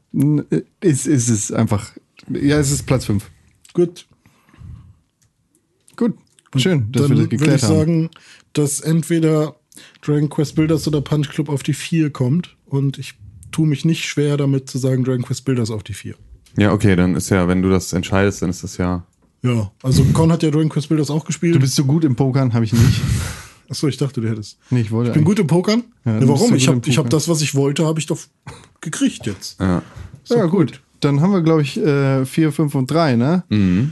ist, 0.82 1.08
ist 1.08 1.30
es 1.30 1.52
einfach, 1.52 1.92
ja, 2.30 2.60
es 2.60 2.72
ist 2.72 2.84
Platz 2.86 3.06
5. 3.06 3.30
Gut. 3.74 4.06
Gut, 5.96 6.16
schön, 6.58 6.92
dass 6.92 7.04
Dann 7.04 7.12
wir 7.12 7.16
das 7.16 7.24
würde 7.24 7.28
geklärt 7.30 7.58
ich 7.58 7.64
haben. 7.64 7.76
sagen, 7.78 8.10
dass 8.54 8.80
entweder 8.82 9.56
Dragon 10.02 10.30
Quest 10.30 10.56
Builders 10.56 10.88
oder 10.88 11.02
Punch 11.02 11.30
Club 11.30 11.50
auf 11.50 11.64
die 11.64 11.74
4 11.74 12.12
kommt. 12.12 12.56
Und 12.66 12.98
ich 13.00 13.16
tue 13.52 13.68
mich 13.68 13.86
nicht 13.86 14.06
schwer 14.06 14.38
damit 14.38 14.70
zu 14.70 14.78
sagen, 14.78 15.04
Dragon 15.04 15.24
Quest 15.24 15.46
Builders 15.46 15.72
auf 15.72 15.84
die 15.84 15.94
4. 15.94 16.16
ja, 16.58 16.72
okay, 16.72 16.96
dann 16.96 17.16
ist 17.16 17.30
ja, 17.30 17.48
wenn 17.48 17.62
du 17.62 17.70
das 17.70 17.94
entscheidest, 17.94 18.42
dann 18.42 18.50
ist 18.50 18.64
das 18.64 18.78
ja. 18.78 19.04
Ja, 19.42 19.72
also 19.82 20.04
Con 20.14 20.32
hat 20.32 20.42
ja 20.42 20.52
Dragon 20.52 20.70
Quest 20.70 20.88
Builders 20.90 21.10
auch 21.10 21.26
gespielt. 21.26 21.56
Du 21.56 21.60
bist 21.60 21.76
so 21.76 21.84
gut 21.84 22.04
im 22.06 22.16
Pokern, 22.16 22.54
habe 22.54 22.64
ich 22.66 22.74
nicht. 22.74 23.02
Achso, 23.70 23.88
ich 23.88 23.98
dachte, 23.98 24.22
du 24.22 24.30
hättest. 24.30 24.58
Nee, 24.70 24.82
ich 24.82 24.92
wollte 24.92 25.10
Ich 25.10 25.16
bin 25.16 25.24
gut 25.24 25.40
im 25.40 25.48
Pokern. 25.48 25.84
Ja, 26.06 26.18
bist 26.18 26.28
warum? 26.28 26.50
so 26.50 26.56
ich 26.56 26.68
gut 26.68 26.76
habe 26.76 26.90
ich 26.90 26.98
hab 26.98 27.10
das, 27.10 27.28
was 27.28 27.42
ich 27.42 27.56
wollte, 27.56 27.86
habe 27.86 28.00
ich 28.00 28.06
doch 28.06 28.20
gekriegt 28.82 29.26
jetzt. 29.26 29.60
Ja. 29.60 29.82
Ja, 30.30 30.46
gut. 30.46 30.82
Dann 31.00 31.20
haben 31.20 31.34
wir, 31.34 31.42
glaube 31.42 31.62
ich, 31.64 31.78
äh, 31.78 32.26
4, 32.26 32.52
5 32.52 32.76
und 32.76 32.90
3, 32.90 33.16
ne? 33.16 33.44
Mhm. 33.50 33.92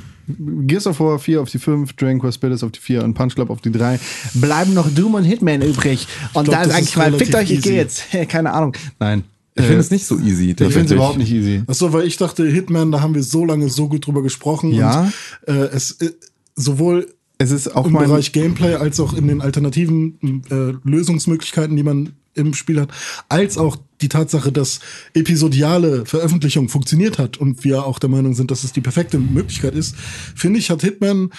Gears 0.67 0.87
of 0.87 0.99
War 0.99 1.19
4 1.19 1.41
auf 1.41 1.49
die 1.49 1.59
5, 1.59 1.93
Dragon 1.93 2.19
Quest 2.19 2.39
Builders 2.39 2.63
auf 2.63 2.71
die 2.71 2.79
4 2.79 3.03
und 3.03 3.13
Punch 3.15 3.35
Club 3.35 3.49
auf 3.49 3.59
die 3.59 3.71
3. 3.71 3.99
Bleiben 4.35 4.73
noch 4.73 4.89
Doom 4.89 5.15
und 5.15 5.23
Hitman 5.23 5.61
übrig. 5.61 6.07
Und 6.33 6.45
glaub, 6.45 6.55
da 6.55 6.63
das 6.63 6.73
sag 6.73 6.81
ist 6.81 6.97
mal, 6.97 7.11
fickt 7.13 7.35
euch, 7.35 7.51
ich 7.51 7.61
gehe 7.61 7.73
easy. 7.73 7.73
jetzt. 7.73 8.05
Keine 8.29 8.53
Ahnung. 8.53 8.73
Nein. 8.99 9.23
Ich 9.55 9.65
finde 9.65 9.81
es 9.81 9.91
nicht 9.91 10.05
so 10.05 10.17
easy. 10.17 10.51
Ich 10.51 10.57
finde 10.57 10.81
es 10.81 10.91
überhaupt 10.91 11.17
nicht 11.17 11.31
easy. 11.31 11.63
Achso, 11.67 11.91
weil 11.91 12.07
ich 12.07 12.17
dachte, 12.17 12.45
Hitman, 12.45 12.91
da 12.91 13.01
haben 13.01 13.15
wir 13.15 13.23
so 13.23 13.43
lange 13.45 13.69
so 13.69 13.89
gut 13.89 14.07
drüber 14.07 14.21
gesprochen. 14.23 14.71
Ja. 14.71 15.11
Und, 15.45 15.53
äh, 15.53 15.67
es 15.73 15.91
äh, 15.99 16.11
sowohl 16.55 17.07
Es 17.37 17.51
ist 17.51 17.75
auch 17.75 17.85
im 17.85 17.93
mein. 17.93 18.07
Bereich 18.07 18.31
Gameplay 18.31 18.75
als 18.75 18.99
auch 18.99 19.13
in 19.13 19.27
den 19.27 19.41
alternativen 19.41 20.43
äh, 20.49 20.73
Lösungsmöglichkeiten, 20.87 21.75
die 21.75 21.83
man 21.83 22.13
im 22.33 22.53
Spiel 22.53 22.79
hat, 22.79 22.91
als 23.27 23.57
auch 23.57 23.77
die 23.99 24.07
Tatsache, 24.07 24.53
dass 24.53 24.79
episodiale 25.13 26.05
Veröffentlichung 26.05 26.69
funktioniert 26.69 27.19
hat 27.19 27.37
und 27.37 27.65
wir 27.65 27.85
auch 27.85 27.99
der 27.99 28.09
Meinung 28.09 28.33
sind, 28.35 28.51
dass 28.51 28.63
es 28.63 28.71
die 28.71 28.81
perfekte 28.81 29.19
Möglichkeit 29.19 29.75
ist, 29.75 29.95
finde 30.33 30.59
ich, 30.59 30.69
hat 30.69 30.81
Hitman 30.81 31.29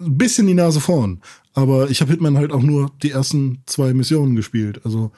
ein 0.00 0.16
bisschen 0.16 0.46
die 0.46 0.54
Nase 0.54 0.80
vorn. 0.80 1.20
Aber 1.52 1.90
ich 1.90 2.00
habe 2.00 2.12
Hitman 2.12 2.38
halt 2.38 2.52
auch 2.52 2.62
nur 2.62 2.90
die 3.02 3.10
ersten 3.10 3.58
zwei 3.66 3.92
Missionen 3.92 4.36
gespielt. 4.36 4.80
Also 4.84 5.12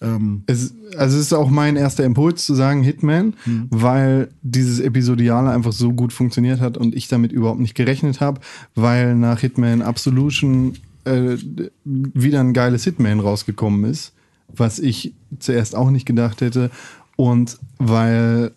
ähm, 0.00 0.42
Es, 0.46 0.74
also 0.96 1.16
es 1.16 1.26
ist 1.26 1.32
auch 1.32 1.48
mein 1.48 1.76
erster 1.76 2.04
Impuls 2.04 2.44
zu 2.44 2.54
sagen 2.54 2.82
Hitman, 2.82 3.34
Hm. 3.44 3.66
weil 3.70 4.28
dieses 4.42 4.78
Episodiale 4.80 5.50
einfach 5.50 5.72
so 5.72 5.92
gut 5.92 6.12
funktioniert 6.12 6.60
hat 6.60 6.76
und 6.76 6.94
ich 6.94 7.08
damit 7.08 7.32
überhaupt 7.32 7.60
nicht 7.60 7.74
gerechnet 7.74 8.20
habe, 8.20 8.40
weil 8.74 9.14
nach 9.14 9.40
Hitman 9.40 9.82
Absolution 9.82 10.74
äh, 11.04 11.36
wieder 11.84 12.40
ein 12.40 12.52
geiles 12.52 12.84
Hitman 12.84 13.20
rausgekommen 13.20 13.90
ist, 13.90 14.12
was 14.54 14.78
ich 14.78 15.12
zuerst 15.38 15.74
auch 15.74 15.90
nicht 15.90 16.06
gedacht 16.06 16.40
hätte. 16.40 16.70
Und 17.16 17.58
weil 17.78 18.52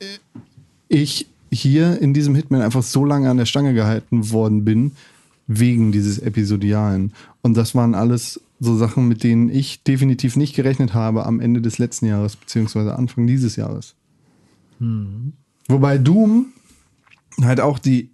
äh, 0.00 0.04
ich 0.88 1.26
hier 1.52 2.00
in 2.00 2.12
diesem 2.12 2.34
Hitman 2.34 2.60
einfach 2.60 2.82
so 2.82 3.04
lange 3.04 3.30
an 3.30 3.36
der 3.36 3.46
Stange 3.46 3.72
gehalten 3.72 4.30
worden 4.32 4.64
bin, 4.64 4.92
wegen 5.46 5.92
dieses 5.92 6.18
Episodialen. 6.18 7.12
Und 7.42 7.56
das 7.56 7.74
waren 7.74 7.94
alles 7.94 8.40
so 8.60 8.76
Sachen, 8.76 9.06
mit 9.08 9.22
denen 9.22 9.48
ich 9.50 9.82
definitiv 9.82 10.36
nicht 10.36 10.54
gerechnet 10.56 10.94
habe 10.94 11.26
am 11.26 11.40
Ende 11.40 11.60
des 11.60 11.78
letzten 11.78 12.06
Jahres, 12.06 12.36
beziehungsweise 12.36 12.96
Anfang 12.96 13.26
dieses 13.26 13.56
Jahres. 13.56 13.94
Wobei 15.68 15.98
Doom 15.98 16.46
halt 17.42 17.60
auch 17.60 17.78
die 17.78 18.10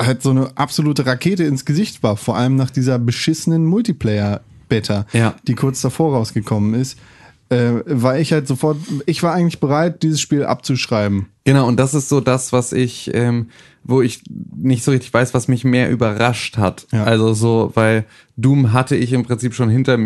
halt 0.00 0.22
so 0.22 0.30
eine 0.30 0.56
absolute 0.56 1.06
Rakete 1.06 1.44
ins 1.44 1.64
Gesicht 1.64 2.02
war, 2.02 2.16
vor 2.16 2.36
allem 2.36 2.56
nach 2.56 2.70
dieser 2.70 2.98
beschissenen 2.98 3.64
Multiplayer-Beta, 3.66 5.06
Ja. 5.12 5.36
die 5.46 5.54
kurz 5.54 5.80
davor 5.80 6.16
rausgekommen 6.16 6.74
ist, 6.74 6.98
äh, 7.52 7.82
war 7.84 8.18
ich 8.18 8.32
halt 8.32 8.48
sofort, 8.48 8.78
ich 9.04 9.22
war 9.22 9.34
eigentlich 9.34 9.60
bereit, 9.60 10.02
dieses 10.02 10.20
Spiel 10.20 10.44
abzuschreiben. 10.44 11.26
Genau, 11.44 11.66
und 11.68 11.78
das 11.78 11.92
ist 11.92 12.08
so 12.08 12.20
das, 12.20 12.52
was 12.52 12.72
ich, 12.72 13.10
ähm, 13.14 13.48
wo 13.84 14.00
ich 14.00 14.22
nicht 14.56 14.84
so 14.84 14.90
richtig 14.90 15.12
weiß, 15.12 15.34
was 15.34 15.48
mich 15.48 15.64
mehr 15.64 15.90
überrascht 15.90 16.56
hat. 16.56 16.86
Ja. 16.92 17.04
Also 17.04 17.34
so, 17.34 17.72
weil 17.74 18.06
Doom 18.36 18.72
hatte 18.72 18.96
ich 18.96 19.12
im 19.12 19.24
Prinzip 19.24 19.54
schon 19.54 19.68
hinter 19.68 19.98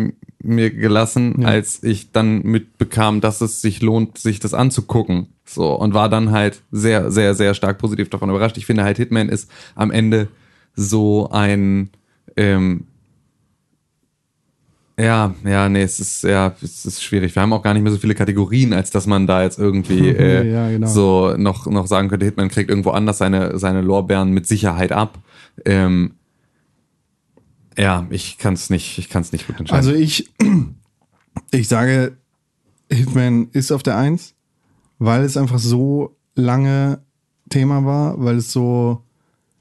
mir 0.43 0.71
gelassen, 0.71 1.45
als 1.45 1.83
ich 1.83 2.11
dann 2.11 2.41
mitbekam, 2.43 3.21
dass 3.21 3.41
es 3.41 3.61
sich 3.61 3.81
lohnt, 3.81 4.17
sich 4.17 4.39
das 4.39 4.53
anzugucken. 4.53 5.27
So, 5.45 5.73
und 5.73 5.93
war 5.93 6.09
dann 6.09 6.31
halt 6.31 6.61
sehr, 6.71 7.11
sehr, 7.11 7.33
sehr 7.33 7.53
stark 7.53 7.77
positiv 7.77 8.09
davon 8.09 8.29
überrascht. 8.29 8.57
Ich 8.57 8.65
finde 8.65 8.83
halt, 8.83 8.97
Hitman 8.97 9.29
ist 9.29 9.49
am 9.75 9.91
Ende 9.91 10.27
so 10.75 11.29
ein, 11.31 11.89
ähm, 12.35 12.87
ja, 14.99 15.35
ja, 15.43 15.69
nee, 15.69 15.83
es 15.83 15.99
ist 15.99 16.23
ja, 16.23 16.55
es 16.61 16.85
ist 16.85 17.03
schwierig. 17.03 17.35
Wir 17.35 17.41
haben 17.41 17.53
auch 17.53 17.61
gar 17.61 17.73
nicht 17.73 17.83
mehr 17.83 17.91
so 17.91 17.99
viele 17.99 18.15
Kategorien, 18.15 18.73
als 18.73 18.89
dass 18.89 19.05
man 19.05 19.27
da 19.27 19.43
jetzt 19.43 19.59
irgendwie 19.59 20.09
äh, 20.09 20.51
Ja, 20.51 20.69
genau. 20.69 20.87
so 20.87 21.35
noch 21.37 21.67
noch 21.67 21.87
sagen 21.87 22.09
könnte, 22.09 22.25
Hitman 22.25 22.49
kriegt 22.49 22.69
irgendwo 22.69 22.91
anders 22.91 23.19
seine 23.19 23.59
seine 23.59 23.81
Lorbeeren 23.81 24.31
mit 24.31 24.47
Sicherheit 24.47 24.91
ab. 24.91 25.19
Ähm, 25.65 26.13
ja, 27.77 28.07
ich 28.09 28.37
kann 28.37 28.55
es 28.55 28.69
nicht, 28.69 28.97
ich 28.97 29.09
kann 29.09 29.21
es 29.21 29.31
nicht 29.31 29.45
gut 29.45 29.59
entscheiden. 29.59 29.87
Also 29.87 29.93
ich, 29.93 30.31
ich 31.51 31.67
sage, 31.67 32.17
Hitman 32.91 33.49
ist 33.51 33.71
auf 33.71 33.83
der 33.83 33.97
Eins, 33.97 34.33
weil 34.97 35.23
es 35.23 35.37
einfach 35.37 35.59
so 35.59 36.15
lange 36.33 36.99
Thema 37.49 37.85
war, 37.85 38.19
weil 38.19 38.37
es 38.37 38.51
so, 38.51 39.03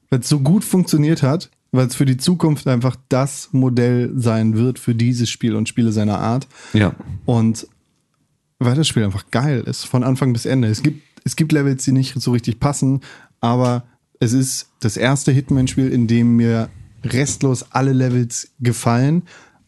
weil 0.09 0.21
es 0.21 0.29
so 0.29 0.41
gut 0.41 0.65
funktioniert 0.65 1.23
hat, 1.23 1.51
weil 1.77 1.87
es 1.87 1.95
für 1.95 2.05
die 2.05 2.17
Zukunft 2.17 2.67
einfach 2.67 2.97
das 3.09 3.51
Modell 3.53 4.13
sein 4.17 4.57
wird 4.57 4.79
für 4.79 4.95
dieses 4.95 5.29
Spiel 5.29 5.55
und 5.55 5.69
Spiele 5.69 5.93
seiner 5.93 6.19
Art. 6.19 6.47
ja, 6.73 6.95
Und 7.25 7.67
weil 8.59 8.75
das 8.75 8.89
Spiel 8.89 9.05
einfach 9.05 9.31
geil 9.31 9.63
ist, 9.67 9.85
von 9.85 10.03
Anfang 10.03 10.33
bis 10.33 10.47
Ende. 10.47 10.69
Es 10.69 10.83
gibt, 10.83 11.03
es 11.25 11.37
gibt 11.37 11.53
Levels, 11.53 11.85
die 11.85 11.93
nicht 11.93 12.21
so 12.21 12.33
richtig 12.33 12.59
passen, 12.59 13.01
aber 13.41 13.85
es 14.19 14.33
ist 14.33 14.71
das 14.81 14.97
erste 14.97 15.31
Hitman-Spiel, 15.33 15.93
in 15.93 16.07
dem 16.07 16.37
mir 16.37 16.71
restlos 17.05 17.67
alle 17.71 17.93
Levels 17.93 18.51
gefallen, 18.61 19.23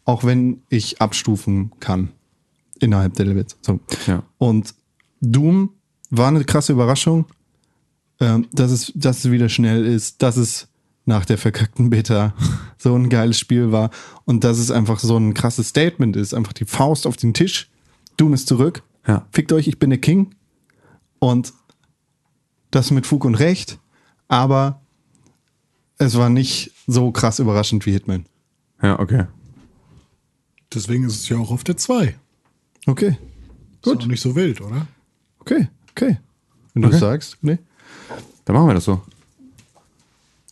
auch 0.04 0.24
wenn 0.24 0.62
ich 0.70 1.00
abstufen 1.00 1.72
kann 1.80 2.10
innerhalb 2.80 3.14
der 3.14 3.26
Levels. 3.26 3.56
So. 3.60 3.80
Ja. 4.06 4.22
Und 4.38 4.74
Doom 5.20 5.70
war 6.10 6.28
eine 6.28 6.44
krasse 6.44 6.72
Überraschung, 6.72 7.26
ähm, 8.20 8.46
dass, 8.52 8.70
es, 8.70 8.92
dass 8.94 9.24
es 9.24 9.30
wieder 9.30 9.48
schnell 9.48 9.84
ist, 9.84 10.22
dass 10.22 10.36
es 10.36 10.67
nach 11.08 11.24
der 11.24 11.38
verkackten 11.38 11.90
Beta 11.90 12.34
so 12.78 12.94
ein 12.94 13.08
geiles 13.08 13.38
Spiel 13.38 13.72
war 13.72 13.90
und 14.24 14.44
dass 14.44 14.58
es 14.58 14.70
einfach 14.70 15.00
so 15.00 15.16
ein 15.16 15.34
krasses 15.34 15.68
Statement 15.68 16.14
ist. 16.14 16.34
Einfach 16.34 16.52
die 16.52 16.64
Faust 16.66 17.06
auf 17.06 17.16
den 17.16 17.34
Tisch. 17.34 17.68
Doom 18.16 18.34
ist 18.34 18.46
zurück. 18.46 18.82
Ja. 19.06 19.26
Fickt 19.32 19.52
euch, 19.52 19.66
ich 19.66 19.78
bin 19.78 19.90
der 19.90 19.98
King. 20.00 20.34
Und 21.18 21.52
das 22.70 22.90
mit 22.90 23.06
Fug 23.06 23.24
und 23.24 23.34
Recht. 23.34 23.78
Aber 24.28 24.80
es 25.96 26.16
war 26.16 26.28
nicht 26.28 26.72
so 26.86 27.10
krass 27.10 27.38
überraschend 27.40 27.86
wie 27.86 27.92
Hitman. 27.92 28.26
ja, 28.82 28.98
okay. 29.00 29.26
Deswegen 30.72 31.04
ist 31.04 31.14
es 31.16 31.28
ja 31.30 31.38
auch 31.38 31.50
auf 31.50 31.64
der 31.64 31.78
2. 31.78 32.14
Okay. 32.86 33.16
Gut. 33.82 33.98
Ist 34.00 34.02
auch 34.02 34.06
nicht 34.06 34.20
so 34.20 34.36
wild, 34.36 34.60
oder? 34.60 34.86
Okay. 35.40 35.68
Okay. 35.92 36.18
Wenn 36.74 36.82
du 36.82 36.88
Okay. 36.88 36.96
es 36.96 37.00
sagst. 37.00 37.38
Nee. 37.40 37.58
Dann 38.44 38.54
machen 38.54 38.68
wir 38.68 38.74
das 38.74 38.84
so. 38.84 39.00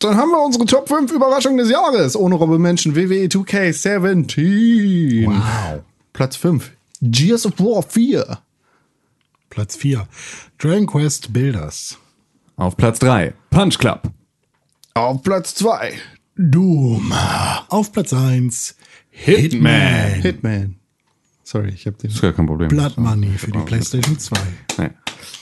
Dann 0.01 0.17
haben 0.17 0.31
wir 0.31 0.45
unsere 0.45 0.67
Top 0.67 0.89
5 0.89 1.13
Überraschungen 1.13 1.59
des 1.59 1.71
Jahres. 1.71 2.17
Ohne 2.17 2.35
Robbe 2.35 2.59
Menschen 2.59 2.97
E 2.97 3.09
WWE 3.09 3.27
2K17. 3.27 5.27
Wow. 5.27 5.83
Platz 6.13 6.37
5. 6.37 6.71
Gears 7.01 7.47
of 7.47 7.59
War 7.59 7.83
4. 7.83 8.39
Platz 9.49 9.77
4. 9.77 10.07
Dragon 10.59 10.87
Quest 10.87 11.33
Builders. 11.33 11.99
Auf 12.57 12.77
Platz 12.77 12.99
drei 12.99 13.35
Punch 13.51 13.79
Club. 13.79 14.11
Auf 14.95 15.23
Platz 15.23 15.55
2. 15.57 15.95
Doom. 16.37 17.13
Auf 17.69 17.93
Platz 17.93 18.13
1. 18.13 18.77
Hitman. 19.11 20.21
Hitman. 20.21 20.77
Sorry, 21.43 21.69
ich 21.69 21.87
habe 21.87 21.97
den. 21.97 22.11
Ist 22.11 22.21
gar 22.21 22.33
kein 22.33 22.47
Problem. 22.47 22.69
Blood 22.69 22.99
Money 22.99 23.31
für 23.39 23.51
die 23.51 23.59
PlayStation 23.61 24.19
2. 24.19 24.37
Nee. 24.79 24.91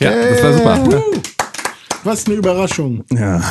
Ja, 0.01 0.11
das 0.11 0.65
war 0.65 0.85
super. 0.85 1.03
Was 2.05 2.27
eine 2.27 2.37
Überraschung. 2.37 3.05
Ja. 3.13 3.43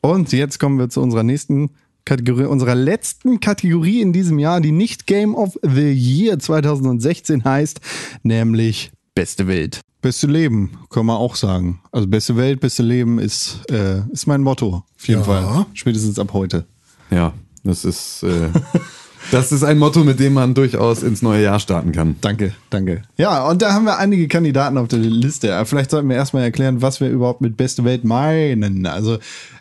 Und 0.00 0.32
jetzt 0.32 0.58
kommen 0.58 0.78
wir 0.78 0.88
zu 0.88 1.00
unserer 1.00 1.22
nächsten 1.22 1.70
Kategorie, 2.04 2.44
unserer 2.44 2.74
letzten 2.74 3.40
Kategorie 3.40 4.00
in 4.00 4.12
diesem 4.12 4.38
Jahr, 4.38 4.60
die 4.60 4.72
nicht 4.72 5.06
Game 5.06 5.34
of 5.34 5.58
the 5.62 5.92
Year 5.92 6.38
2016 6.38 7.44
heißt, 7.44 7.80
nämlich 8.22 8.90
Beste 9.14 9.46
Welt. 9.48 9.80
Beste 10.02 10.26
Leben, 10.28 10.78
kann 10.88 11.04
man 11.04 11.16
auch 11.16 11.36
sagen. 11.36 11.80
Also 11.92 12.06
beste 12.06 12.36
Welt, 12.36 12.60
beste 12.60 12.82
Leben 12.82 13.18
ist, 13.18 13.58
äh, 13.70 14.00
ist 14.12 14.26
mein 14.26 14.40
Motto. 14.40 14.84
Auf 14.96 15.08
jeden 15.08 15.20
Ja. 15.20 15.26
Fall. 15.26 15.66
Spätestens 15.74 16.18
ab 16.18 16.32
heute. 16.32 16.64
Ja, 17.10 17.34
das 17.64 17.84
ist, 17.84 18.22
äh, 18.22 18.48
das 19.30 19.52
ist 19.52 19.62
ein 19.62 19.78
Motto, 19.78 20.02
mit 20.04 20.20
dem 20.20 20.32
man 20.32 20.54
durchaus 20.54 21.02
ins 21.02 21.20
neue 21.20 21.42
Jahr 21.42 21.60
starten 21.60 21.92
kann. 21.92 22.16
Danke, 22.22 22.54
danke. 22.70 23.02
Ja, 23.18 23.46
und 23.46 23.60
da 23.60 23.74
haben 23.74 23.84
wir 23.84 23.98
einige 23.98 24.26
Kandidaten 24.26 24.78
auf 24.78 24.88
der 24.88 25.00
Liste. 25.00 25.60
Vielleicht 25.66 25.90
sollten 25.90 26.08
wir 26.08 26.16
erstmal 26.16 26.44
erklären, 26.44 26.80
was 26.80 27.00
wir 27.00 27.10
überhaupt 27.10 27.42
mit 27.42 27.58
beste 27.58 27.84
Welt 27.84 28.04
meinen. 28.04 28.86
Also 28.86 29.18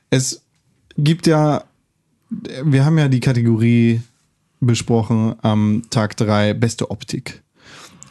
es 0.10 0.42
gibt 0.98 1.28
ja, 1.28 1.64
wir 2.30 2.86
haben 2.86 2.98
ja 2.98 3.08
die 3.08 3.20
Kategorie 3.20 4.02
besprochen 4.60 5.36
am 5.42 5.84
Tag 5.90 6.18
drei 6.18 6.54
beste 6.54 6.92
Optik. 6.92 7.42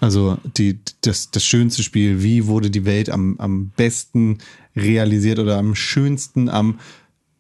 Also 0.01 0.39
die, 0.57 0.79
das, 1.01 1.31
das 1.31 1.45
schönste 1.45 1.83
Spiel, 1.83 2.23
wie 2.23 2.47
wurde 2.47 2.71
die 2.71 2.85
Welt 2.85 3.11
am, 3.11 3.37
am 3.39 3.71
besten 3.71 4.39
realisiert 4.77 5.39
oder 5.39 5.59
am 5.59 5.75
schönsten, 5.75 6.49
am 6.49 6.79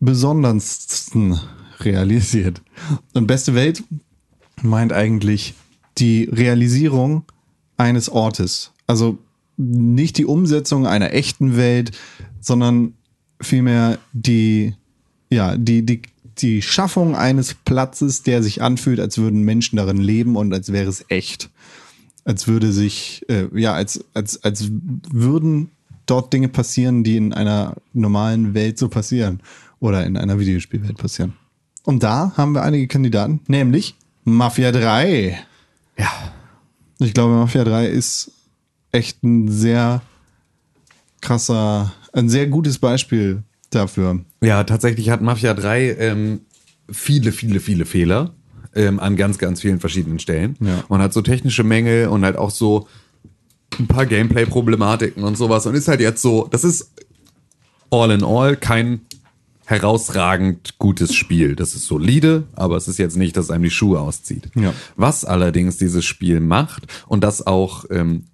besondersten 0.00 1.38
realisiert. 1.80 2.60
Und 3.14 3.26
beste 3.26 3.54
Welt 3.54 3.84
meint 4.62 4.92
eigentlich 4.92 5.54
die 5.98 6.24
Realisierung 6.24 7.24
eines 7.76 8.08
Ortes. 8.08 8.72
Also 8.86 9.18
nicht 9.56 10.18
die 10.18 10.26
Umsetzung 10.26 10.86
einer 10.86 11.12
echten 11.12 11.56
Welt, 11.56 11.92
sondern 12.40 12.94
vielmehr 13.40 13.98
die, 14.12 14.74
ja, 15.30 15.56
die, 15.56 15.84
die, 15.84 16.02
die 16.38 16.62
Schaffung 16.62 17.16
eines 17.16 17.54
Platzes, 17.54 18.22
der 18.22 18.42
sich 18.42 18.62
anfühlt, 18.62 19.00
als 19.00 19.18
würden 19.18 19.42
Menschen 19.42 19.76
darin 19.76 19.98
leben 19.98 20.36
und 20.36 20.52
als 20.52 20.72
wäre 20.72 20.88
es 20.88 21.04
echt. 21.08 21.50
Als 22.24 22.46
würde 22.46 22.72
sich, 22.72 23.24
äh, 23.28 23.46
ja, 23.58 23.74
als, 23.74 24.04
als, 24.14 24.42
als 24.44 24.70
würden 24.70 25.70
dort 26.06 26.32
Dinge 26.32 26.48
passieren, 26.48 27.04
die 27.04 27.16
in 27.16 27.32
einer 27.32 27.74
normalen 27.92 28.54
Welt 28.54 28.78
so 28.78 28.88
passieren. 28.88 29.40
Oder 29.80 30.04
in 30.06 30.16
einer 30.16 30.38
Videospielwelt 30.38 30.98
passieren. 30.98 31.34
Und 31.84 32.02
da 32.02 32.32
haben 32.36 32.52
wir 32.52 32.62
einige 32.62 32.88
Kandidaten, 32.88 33.40
nämlich 33.46 33.94
Mafia 34.24 34.72
3. 34.72 35.38
Ja. 35.96 36.10
Ich 36.98 37.14
glaube, 37.14 37.34
Mafia 37.34 37.64
3 37.64 37.86
ist 37.86 38.32
echt 38.90 39.22
ein 39.22 39.48
sehr 39.48 40.02
krasser, 41.20 41.92
ein 42.12 42.28
sehr 42.28 42.46
gutes 42.46 42.78
Beispiel 42.78 43.42
dafür. 43.70 44.20
Ja, 44.40 44.64
tatsächlich 44.64 45.10
hat 45.10 45.20
Mafia 45.20 45.54
3 45.54 45.96
ähm, 45.98 46.40
viele, 46.90 47.32
viele, 47.32 47.60
viele 47.60 47.84
Fehler 47.84 48.34
ähm, 48.74 49.00
an 49.00 49.16
ganz, 49.16 49.38
ganz 49.38 49.60
vielen 49.60 49.80
verschiedenen 49.80 50.18
Stellen. 50.18 50.56
Ja. 50.60 50.84
Und 50.88 51.00
hat 51.00 51.12
so 51.12 51.22
technische 51.22 51.64
Mängel 51.64 52.08
und 52.08 52.24
halt 52.24 52.36
auch 52.36 52.50
so 52.50 52.88
ein 53.78 53.86
paar 53.86 54.06
Gameplay-Problematiken 54.06 55.22
und 55.22 55.36
sowas. 55.36 55.66
Und 55.66 55.74
ist 55.74 55.88
halt 55.88 56.00
jetzt 56.00 56.22
so, 56.22 56.48
das 56.50 56.64
ist 56.64 56.92
all 57.90 58.10
in 58.10 58.24
all 58.24 58.56
kein 58.56 59.02
herausragend 59.66 60.78
gutes 60.78 61.14
Spiel. 61.14 61.54
Das 61.54 61.74
ist 61.74 61.86
solide, 61.86 62.44
aber 62.54 62.76
es 62.76 62.88
ist 62.88 62.98
jetzt 62.98 63.16
nicht, 63.16 63.36
dass 63.36 63.50
einem 63.50 63.64
die 63.64 63.70
Schuhe 63.70 64.00
auszieht. 64.00 64.48
Ja. 64.54 64.72
Was 64.96 65.26
allerdings 65.26 65.76
dieses 65.76 66.06
Spiel 66.06 66.40
macht 66.40 66.86
und 67.06 67.22
das 67.22 67.46
auch 67.46 67.84
ähm, 67.90 68.24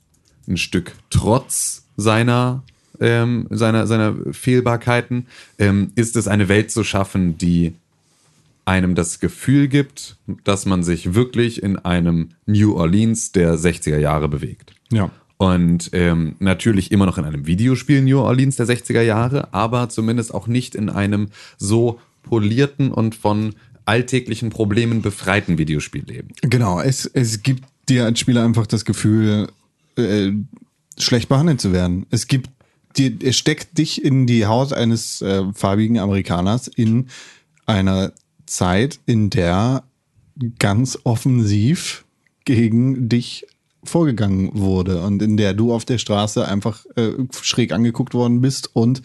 ein 0.46 0.56
Stück 0.56 0.94
trotz 1.10 1.87
seiner 1.96 2.62
ähm, 3.00 3.46
seiner 3.50 3.87
seiner 3.87 4.14
Fehlbarkeiten 4.33 5.26
ähm, 5.59 5.92
ist 5.94 6.16
es 6.16 6.28
eine 6.28 6.48
Welt 6.48 6.70
zu 6.70 6.85
schaffen, 6.85 7.38
die 7.38 7.74
einem 8.64 8.94
das 8.94 9.20
Gefühl 9.20 9.68
gibt, 9.68 10.16
dass 10.44 10.66
man 10.66 10.83
sich 10.83 11.14
wirklich 11.14 11.62
in 11.62 11.78
einem 11.78 12.30
New 12.46 12.74
Orleans 12.74 13.33
der 13.33 13.57
60er 13.57 13.98
Jahre 13.98 14.28
bewegt. 14.28 14.74
Ja. 14.90 15.11
Und 15.37 15.90
ähm, 15.92 16.37
natürlich 16.38 16.92
immer 16.92 17.07
noch 17.07 17.18
in 17.18 17.24
einem 17.24 17.46
Videospiel 17.46 18.02
New 18.02 18.20
Orleans 18.20 18.57
der 18.57 18.66
60er 18.66 19.02
Jahre, 19.02 19.52
aber 19.52 19.88
zumindest 19.88 20.33
auch 20.33 20.46
nicht 20.46 20.74
in 20.74 20.88
einem 20.88 21.28
so 21.59 22.00
polierten 22.22 22.90
und 22.90 23.14
von 23.14 23.54
alltäglichen 23.85 24.50
Problemen 24.50 25.02
befreiten 25.02 25.59
Videospielleben. 25.59 26.30
Genau, 26.42 26.80
es, 26.80 27.04
es 27.04 27.42
gibt 27.42 27.64
dir 27.88 28.04
als 28.04 28.18
Spieler 28.20 28.44
einfach 28.44 28.66
das 28.66 28.85
Gefühl, 28.85 29.48
äh, 29.96 30.30
schlecht 30.98 31.28
behandelt 31.28 31.61
zu 31.61 31.72
werden. 31.72 32.07
Es 32.11 32.26
gibt 32.26 32.48
dir, 32.98 33.16
es 33.22 33.37
steckt 33.37 33.78
dich 33.78 34.04
in 34.04 34.26
die 34.26 34.46
Haut 34.46 34.72
eines 34.72 35.22
äh, 35.22 35.44
farbigen 35.52 35.98
Amerikaners 35.98 36.68
in 36.68 37.09
einer 37.66 38.12
Zeit, 38.46 39.00
in 39.07 39.30
der 39.30 39.85
ganz 40.59 40.98
offensiv 41.04 42.04
gegen 42.44 43.09
dich 43.09 43.46
vorgegangen 43.85 44.50
wurde 44.54 45.02
und 45.02 45.22
in 45.22 45.37
der 45.37 45.54
du 45.54 45.72
auf 45.72 45.85
der 45.85 45.98
Straße 45.98 46.46
einfach 46.46 46.85
äh, 46.96 47.12
schräg 47.40 47.72
angeguckt 47.72 48.14
worden 48.14 48.40
bist 48.40 48.70
und 48.74 49.02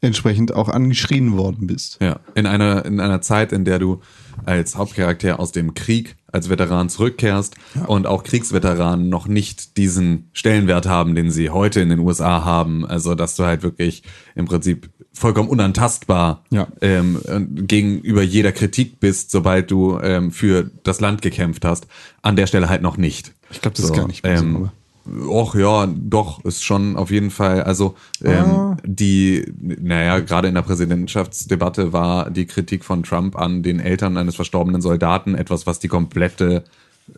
entsprechend 0.00 0.54
auch 0.54 0.68
angeschrien 0.68 1.36
worden 1.36 1.66
bist. 1.66 1.98
Ja, 2.00 2.20
in 2.34 2.46
einer, 2.46 2.84
in 2.84 3.00
einer 3.00 3.20
Zeit, 3.22 3.52
in 3.52 3.64
der 3.64 3.78
du 3.78 4.00
als 4.44 4.76
Hauptcharakter 4.76 5.38
aus 5.40 5.52
dem 5.52 5.74
Krieg 5.74 6.16
als 6.32 6.48
Veteran 6.48 6.88
zurückkehrst 6.88 7.54
und 7.86 8.06
auch 8.06 8.24
Kriegsveteranen 8.24 9.08
noch 9.08 9.28
nicht 9.28 9.76
diesen 9.76 10.30
Stellenwert 10.32 10.86
haben, 10.86 11.14
den 11.14 11.30
sie 11.30 11.50
heute 11.50 11.80
in 11.80 11.90
den 11.90 11.98
USA 12.00 12.44
haben. 12.44 12.84
Also, 12.86 13.14
dass 13.14 13.36
du 13.36 13.44
halt 13.44 13.62
wirklich 13.62 14.02
im 14.34 14.46
Prinzip 14.46 14.88
vollkommen 15.12 15.50
unantastbar 15.50 16.42
Ja. 16.50 16.68
ähm, 16.80 17.20
gegenüber 17.66 18.22
jeder 18.22 18.50
Kritik 18.52 18.98
bist, 18.98 19.30
sobald 19.30 19.70
du 19.70 19.98
ähm, 20.02 20.30
für 20.32 20.70
das 20.84 21.00
Land 21.00 21.20
gekämpft 21.22 21.64
hast. 21.66 21.86
An 22.22 22.34
der 22.36 22.46
Stelle 22.46 22.68
halt 22.70 22.80
noch 22.82 22.96
nicht. 22.96 23.32
Ich 23.50 23.60
glaub, 23.60 23.74
das 23.74 23.84
ist 23.84 23.94
gar 23.94 24.06
nicht 24.06 24.24
mehr 24.24 24.38
so, 24.38 24.44
Ähm, 24.44 24.56
aber- 24.56 24.72
Och 25.04 25.54
ja, 25.56 25.88
doch, 25.92 26.44
ist 26.44 26.62
schon 26.64 26.96
auf 26.96 27.10
jeden 27.10 27.30
Fall, 27.30 27.62
also 27.62 27.94
ähm, 28.24 28.32
Ah. 28.44 28.76
die, 28.84 29.44
naja, 29.58 30.20
gerade 30.20 30.48
in 30.48 30.54
der 30.54 30.62
Präsidentschaftsdebatte 30.62 31.92
war 31.92 32.30
die 32.30 32.46
Kritik 32.46 32.84
von 32.84 33.02
Trump 33.02 33.36
an 33.36 33.62
den 33.62 33.80
Eltern 33.80 34.16
eines 34.16 34.36
verstorbenen 34.36 34.80
Soldaten 34.80 35.34
etwas, 35.34 35.66
was 35.66 35.78
die 35.80 35.88
komplette, 35.88 36.64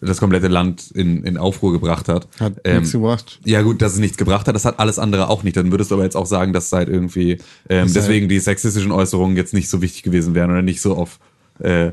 das 0.01 0.19
komplette 0.19 0.49
Land 0.49 0.91
in, 0.93 1.25
in 1.25 1.37
Aufruhr 1.37 1.73
gebracht 1.73 2.09
hat. 2.09 2.27
Hat 2.41 2.55
Ähm, 2.65 2.79
nichts 2.79 2.93
gebracht. 2.93 3.39
Ja 3.45 3.61
gut, 3.63 3.83
dass 3.83 3.93
es 3.93 3.99
nichts 3.99 4.17
gebracht 4.17 4.49
hat, 4.49 4.55
das 4.55 4.65
hat 4.65 4.79
alles 4.81 4.99
andere 4.99 5.29
auch 5.29 5.43
nicht. 5.43 5.57
Dann 5.57 5.71
würdest 5.71 5.91
du 5.91 5.97
aber 5.97 6.05
jetzt 6.05 6.17
auch 6.17 6.27
sagen, 6.27 6.53
dass 6.55 6.73
halt 6.73 6.89
irgendwie 6.89 7.33
ähm, 7.33 7.87
ist 7.87 7.95
halt- 7.95 7.97
deswegen 7.97 8.29
die 8.29 8.41
sexistischen 8.41 8.93
Äußerungen 8.93 9.37
jetzt 9.37 9.53
nicht 9.55 9.69
so 9.69 9.83
wichtig 9.83 10.03
gewesen 10.03 10.35
wären 10.35 10.51
oder 10.51 10.63
nicht 10.63 10.81
so 10.81 10.97
auf 10.97 11.19
äh, 11.61 11.93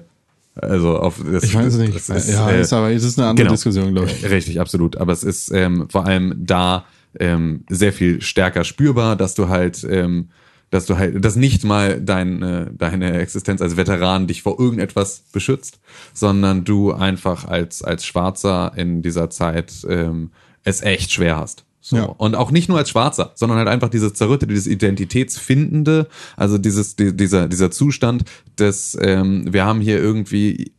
also 0.61 0.97
auf 0.97 1.19
das, 1.23 1.43
Ich 1.43 1.55
weiß 1.55 1.73
es 1.73 1.79
nicht. 1.79 1.95
das 1.95 2.09
ist, 2.09 2.29
ja, 2.29 2.49
äh, 2.49 2.61
ist 2.61 2.73
aber 2.73 2.91
es 2.91 3.03
ist 3.03 3.17
eine 3.19 3.29
andere 3.29 3.45
genau. 3.45 3.55
Diskussion, 3.55 3.93
glaube 3.93 4.09
ich. 4.11 4.29
Richtig, 4.29 4.59
absolut. 4.59 4.97
Aber 4.97 5.11
es 5.11 5.23
ist 5.23 5.51
ähm, 5.51 5.87
vor 5.89 6.05
allem 6.05 6.35
da 6.37 6.85
ähm, 7.19 7.63
sehr 7.69 7.93
viel 7.93 8.21
stärker 8.21 8.63
spürbar, 8.63 9.15
dass 9.15 9.33
du 9.33 9.49
halt, 9.49 9.85
ähm, 9.89 10.29
dass 10.69 10.85
du 10.85 10.97
halt, 10.97 11.23
dass 11.23 11.35
nicht 11.35 11.63
mal 11.63 11.99
deine, 11.99 12.71
deine 12.73 13.19
Existenz 13.19 13.61
als 13.61 13.75
Veteran 13.75 14.27
dich 14.27 14.41
vor 14.41 14.59
irgendetwas 14.59 15.23
beschützt, 15.31 15.79
sondern 16.13 16.63
du 16.63 16.93
einfach 16.93 17.45
als, 17.45 17.83
als 17.83 18.05
Schwarzer 18.05 18.71
in 18.75 19.01
dieser 19.01 19.29
Zeit 19.29 19.73
ähm, 19.89 20.31
es 20.63 20.81
echt 20.81 21.11
schwer 21.11 21.37
hast. 21.37 21.65
So. 21.83 21.95
Ja. 21.95 22.03
Und 22.03 22.35
auch 22.35 22.51
nicht 22.51 22.69
nur 22.69 22.77
als 22.77 22.91
Schwarzer, 22.91 23.31
sondern 23.33 23.57
halt 23.57 23.67
einfach 23.67 23.89
dieses 23.89 24.13
Zerrüttete, 24.13 24.53
dieses 24.53 24.67
Identitätsfindende, 24.67 26.07
also 26.37 26.59
dieses, 26.59 26.95
die, 26.95 27.17
dieser, 27.17 27.47
dieser 27.47 27.71
Zustand 27.71 28.23
des, 28.59 28.95
ähm, 29.01 29.51
wir 29.51 29.65
haben 29.65 29.81
hier 29.81 29.97
irgendwie 29.97 30.73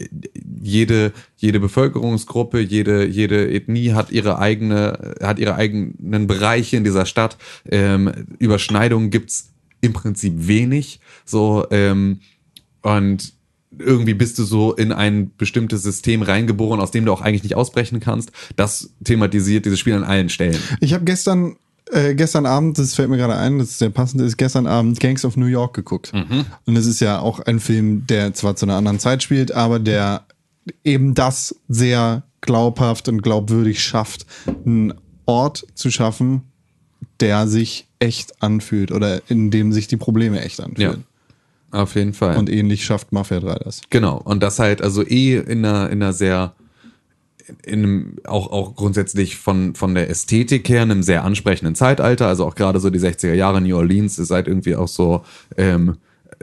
jede, 0.62 1.12
jede 1.36 1.58
Bevölkerungsgruppe, 1.58 2.60
jede, 2.60 3.04
jede 3.04 3.50
Ethnie 3.52 3.94
hat 3.94 4.12
ihre 4.12 4.38
eigene, 4.38 5.16
hat 5.20 5.40
ihre 5.40 5.56
eigenen 5.56 6.28
Bereiche 6.28 6.76
in 6.76 6.84
dieser 6.84 7.04
Stadt. 7.04 7.36
Ähm, 7.68 8.12
Überschneidungen 8.38 9.10
gibt's 9.10 9.50
im 9.80 9.92
Prinzip 9.92 10.46
wenig. 10.46 11.00
So, 11.24 11.66
ähm, 11.72 12.20
und 12.82 13.32
irgendwie 13.78 14.14
bist 14.14 14.38
du 14.38 14.44
so 14.44 14.72
in 14.74 14.92
ein 14.92 15.32
bestimmtes 15.36 15.82
System 15.82 16.22
reingeboren, 16.22 16.80
aus 16.80 16.90
dem 16.90 17.04
du 17.04 17.12
auch 17.12 17.20
eigentlich 17.20 17.42
nicht 17.42 17.54
ausbrechen 17.54 18.00
kannst. 18.00 18.32
Das 18.56 18.90
thematisiert 19.04 19.64
dieses 19.64 19.78
Spiel 19.78 19.94
an 19.94 20.04
allen 20.04 20.28
Stellen. 20.28 20.58
Ich 20.80 20.94
habe 20.94 21.04
gestern, 21.04 21.56
äh, 21.90 22.14
gestern 22.14 22.46
Abend, 22.46 22.78
das 22.78 22.94
fällt 22.94 23.08
mir 23.08 23.16
gerade 23.16 23.36
ein, 23.36 23.58
das 23.58 23.70
ist 23.70 23.80
der 23.80 23.90
passende, 23.90 24.24
ist 24.24 24.36
gestern 24.36 24.66
Abend 24.66 25.00
Gangs 25.00 25.24
of 25.24 25.36
New 25.36 25.46
York 25.46 25.74
geguckt. 25.74 26.12
Und 26.66 26.76
es 26.76 26.86
ist 26.86 27.00
ja 27.00 27.20
auch 27.20 27.40
ein 27.40 27.60
Film, 27.60 28.06
der 28.06 28.34
zwar 28.34 28.56
zu 28.56 28.66
einer 28.66 28.76
anderen 28.76 28.98
Zeit 28.98 29.22
spielt, 29.22 29.52
aber 29.52 29.78
der 29.78 30.26
eben 30.84 31.14
das 31.14 31.56
sehr 31.68 32.22
glaubhaft 32.40 33.08
und 33.08 33.22
glaubwürdig 33.22 33.82
schafft, 33.82 34.26
einen 34.64 34.94
Ort 35.26 35.66
zu 35.74 35.90
schaffen, 35.90 36.42
der 37.20 37.46
sich 37.46 37.86
echt 38.00 38.42
anfühlt 38.42 38.90
oder 38.92 39.22
in 39.28 39.50
dem 39.50 39.72
sich 39.72 39.86
die 39.86 39.96
Probleme 39.96 40.40
echt 40.40 40.60
anfühlen. 40.60 41.04
Auf 41.72 41.94
jeden 41.94 42.12
Fall. 42.12 42.36
Und 42.36 42.50
ähnlich 42.50 42.84
schafft 42.84 43.12
Mafia 43.12 43.40
3 43.40 43.54
das. 43.64 43.80
Genau, 43.88 44.18
und 44.18 44.42
das 44.42 44.58
halt 44.58 44.82
also 44.82 45.02
eh 45.04 45.36
in 45.38 45.64
einer, 45.64 45.88
in 45.90 46.02
einer 46.02 46.12
sehr, 46.12 46.54
in 47.64 47.82
einem, 47.82 48.16
auch, 48.24 48.52
auch 48.52 48.76
grundsätzlich 48.76 49.36
von, 49.36 49.74
von 49.74 49.94
der 49.94 50.10
Ästhetik 50.10 50.68
her, 50.68 50.82
in 50.82 50.90
einem 50.90 51.02
sehr 51.02 51.24
ansprechenden 51.24 51.74
Zeitalter, 51.74 52.28
also 52.28 52.44
auch 52.44 52.54
gerade 52.54 52.78
so 52.78 52.90
die 52.90 53.00
60er 53.00 53.32
Jahre 53.32 53.62
New 53.62 53.74
Orleans 53.74 54.18
ist 54.18 54.30
halt 54.30 54.48
irgendwie 54.48 54.76
auch 54.76 54.86
so, 54.86 55.24
ähm, 55.56 55.96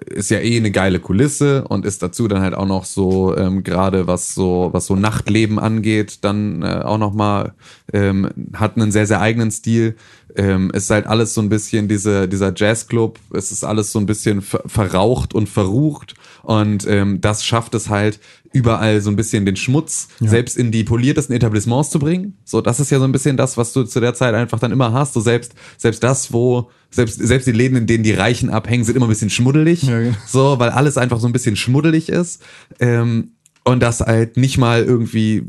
ist 0.05 0.31
ja 0.31 0.39
eh 0.39 0.57
eine 0.57 0.71
geile 0.71 0.99
Kulisse 0.99 1.67
und 1.67 1.85
ist 1.85 2.01
dazu 2.01 2.27
dann 2.27 2.41
halt 2.41 2.53
auch 2.53 2.65
noch 2.65 2.85
so 2.85 3.35
ähm, 3.35 3.63
gerade 3.63 4.07
was 4.07 4.33
so 4.33 4.69
was 4.71 4.85
so 4.85 4.95
Nachtleben 4.95 5.59
angeht 5.59 6.23
dann 6.23 6.61
äh, 6.61 6.81
auch 6.83 6.97
noch 6.97 7.13
mal 7.13 7.53
ähm, 7.91 8.29
hat 8.53 8.77
einen 8.77 8.91
sehr 8.91 9.07
sehr 9.07 9.21
eigenen 9.21 9.51
Stil 9.51 9.95
ähm, 10.35 10.71
ist 10.71 10.89
halt 10.89 11.07
alles 11.07 11.33
so 11.33 11.41
ein 11.41 11.49
bisschen 11.49 11.87
diese 11.87 12.27
dieser 12.27 12.53
Jazzclub 12.55 13.19
es 13.33 13.51
ist 13.51 13.63
alles 13.63 13.91
so 13.91 13.99
ein 13.99 14.05
bisschen 14.05 14.41
ver 14.41 14.63
verraucht 14.67 15.33
und 15.33 15.49
verrucht 15.49 16.15
und 16.43 16.85
ähm, 16.87 17.21
das 17.21 17.43
schafft 17.43 17.73
es 17.75 17.89
halt 17.89 18.19
überall 18.51 19.01
so 19.01 19.09
ein 19.09 19.15
bisschen 19.15 19.45
den 19.45 19.55
Schmutz 19.55 20.07
selbst 20.19 20.57
in 20.57 20.71
die 20.71 20.83
poliertesten 20.83 21.35
Etablissements 21.35 21.89
zu 21.89 21.99
bringen 21.99 22.37
so 22.45 22.61
das 22.61 22.79
ist 22.79 22.89
ja 22.91 22.99
so 22.99 23.05
ein 23.05 23.11
bisschen 23.11 23.37
das 23.37 23.57
was 23.57 23.73
du 23.73 23.83
zu 23.83 23.99
der 23.99 24.13
Zeit 24.13 24.35
einfach 24.35 24.59
dann 24.59 24.71
immer 24.71 24.93
hast 24.93 25.13
so 25.13 25.21
selbst 25.21 25.53
selbst 25.77 26.03
das 26.03 26.33
wo 26.33 26.69
selbst 26.91 27.19
selbst 27.19 27.47
die 27.47 27.51
Läden 27.51 27.77
in 27.77 27.87
denen 27.87 28.03
die 28.03 28.13
Reichen 28.13 28.49
abhängen 28.49 28.83
sind 28.83 28.95
immer 28.95 29.05
ein 29.05 29.09
bisschen 29.09 29.29
schmuddelig 29.29 29.83
Ja, 29.83 29.99
genau. 29.99 30.15
so, 30.27 30.59
weil 30.59 30.69
alles 30.69 30.97
einfach 30.97 31.19
so 31.19 31.27
ein 31.27 31.33
bisschen 31.33 31.55
schmuddelig 31.55 32.09
ist. 32.09 32.41
Ähm, 32.79 33.31
und 33.63 33.81
das 33.81 33.99
halt 33.99 34.37
nicht 34.37 34.57
mal 34.57 34.83
irgendwie 34.83 35.45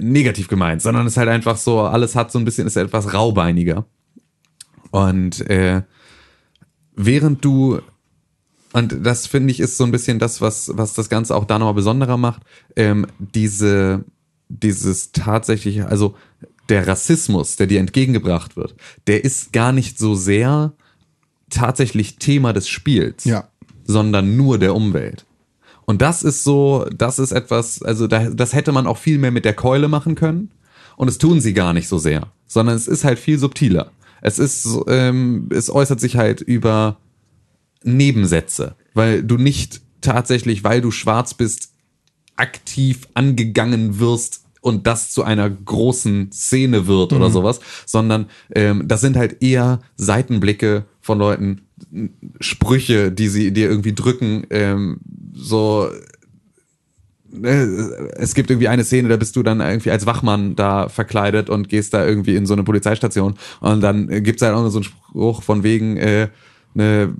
negativ 0.00 0.48
gemeint, 0.48 0.82
sondern 0.82 1.06
es 1.06 1.14
ist 1.14 1.16
halt 1.16 1.28
einfach 1.28 1.56
so, 1.56 1.80
alles 1.80 2.14
hat 2.14 2.30
so 2.30 2.38
ein 2.38 2.44
bisschen, 2.44 2.66
ist 2.66 2.76
etwas 2.76 3.12
raubeiniger. 3.12 3.86
Und 4.90 5.48
äh, 5.48 5.82
während 6.94 7.44
du, 7.44 7.80
und 8.72 9.04
das 9.04 9.26
finde 9.26 9.50
ich 9.50 9.60
ist 9.60 9.76
so 9.76 9.84
ein 9.84 9.90
bisschen 9.92 10.18
das, 10.18 10.40
was, 10.40 10.70
was 10.74 10.94
das 10.94 11.08
Ganze 11.08 11.34
auch 11.34 11.44
da 11.44 11.58
nochmal 11.58 11.74
besonderer 11.74 12.16
macht, 12.16 12.42
ähm, 12.76 13.06
diese, 13.18 14.04
dieses 14.48 15.12
tatsächliche, 15.12 15.86
also 15.88 16.16
der 16.68 16.86
Rassismus, 16.86 17.56
der 17.56 17.66
dir 17.66 17.80
entgegengebracht 17.80 18.56
wird, 18.56 18.74
der 19.06 19.24
ist 19.24 19.52
gar 19.52 19.72
nicht 19.72 19.98
so 19.98 20.14
sehr 20.14 20.72
tatsächlich 21.50 22.16
Thema 22.16 22.52
des 22.52 22.68
Spiels 22.68 23.24
Ja. 23.24 23.48
sondern 23.84 24.36
nur 24.36 24.58
der 24.58 24.74
Umwelt. 24.74 25.26
Und 25.84 26.00
das 26.00 26.22
ist 26.22 26.44
so, 26.44 26.86
das 26.96 27.18
ist 27.18 27.32
etwas, 27.32 27.82
also 27.82 28.06
da, 28.06 28.30
das 28.30 28.52
hätte 28.52 28.70
man 28.70 28.86
auch 28.86 28.98
viel 28.98 29.18
mehr 29.18 29.32
mit 29.32 29.44
der 29.44 29.54
Keule 29.54 29.88
machen 29.88 30.14
können. 30.14 30.52
Und 30.96 31.08
es 31.08 31.18
tun 31.18 31.40
sie 31.40 31.54
gar 31.54 31.72
nicht 31.72 31.88
so 31.88 31.98
sehr, 31.98 32.28
sondern 32.46 32.76
es 32.76 32.86
ist 32.86 33.02
halt 33.04 33.18
viel 33.18 33.38
subtiler. 33.38 33.90
Es 34.22 34.38
ist, 34.38 34.68
ähm, 34.88 35.48
es 35.50 35.70
äußert 35.70 36.00
sich 36.00 36.16
halt 36.16 36.40
über 36.40 36.98
Nebensätze, 37.82 38.76
weil 38.94 39.22
du 39.22 39.36
nicht 39.36 39.80
tatsächlich, 40.00 40.64
weil 40.64 40.80
du 40.80 40.90
schwarz 40.90 41.34
bist, 41.34 41.70
aktiv 42.36 43.06
angegangen 43.14 44.00
wirst 44.00 44.44
und 44.60 44.86
das 44.86 45.10
zu 45.10 45.22
einer 45.22 45.48
großen 45.48 46.32
Szene 46.32 46.86
wird 46.86 47.12
oder 47.12 47.30
sowas, 47.30 47.60
sondern 47.86 48.26
ähm, 48.54 48.86
das 48.86 49.00
sind 49.00 49.16
halt 49.16 49.42
eher 49.42 49.80
Seitenblicke 49.96 50.84
von 51.00 51.18
Leuten, 51.18 51.62
Sprüche, 52.40 53.10
die 53.10 53.28
sie 53.28 53.52
dir 53.52 53.68
irgendwie 53.68 53.94
drücken, 53.94 54.46
ähm, 54.50 55.00
so 55.32 55.88
es 58.16 58.34
gibt 58.34 58.50
irgendwie 58.50 58.68
eine 58.68 58.84
Szene, 58.84 59.08
da 59.08 59.16
bist 59.16 59.36
du 59.36 59.42
dann 59.42 59.60
irgendwie 59.60 59.90
als 59.90 60.06
Wachmann 60.06 60.56
da 60.56 60.88
verkleidet 60.88 61.48
und 61.48 61.68
gehst 61.68 61.94
da 61.94 62.04
irgendwie 62.04 62.34
in 62.34 62.46
so 62.46 62.54
eine 62.54 62.64
Polizeistation 62.64 63.34
und 63.60 63.80
dann 63.80 64.08
äh, 64.10 64.20
gibt's 64.20 64.42
halt 64.42 64.54
auch 64.54 64.68
so 64.70 64.78
einen 64.78 64.84
Spruch 64.84 65.42
von 65.42 65.62
wegen, 65.62 65.96
äh, 65.96 66.28
ne, 66.74 67.14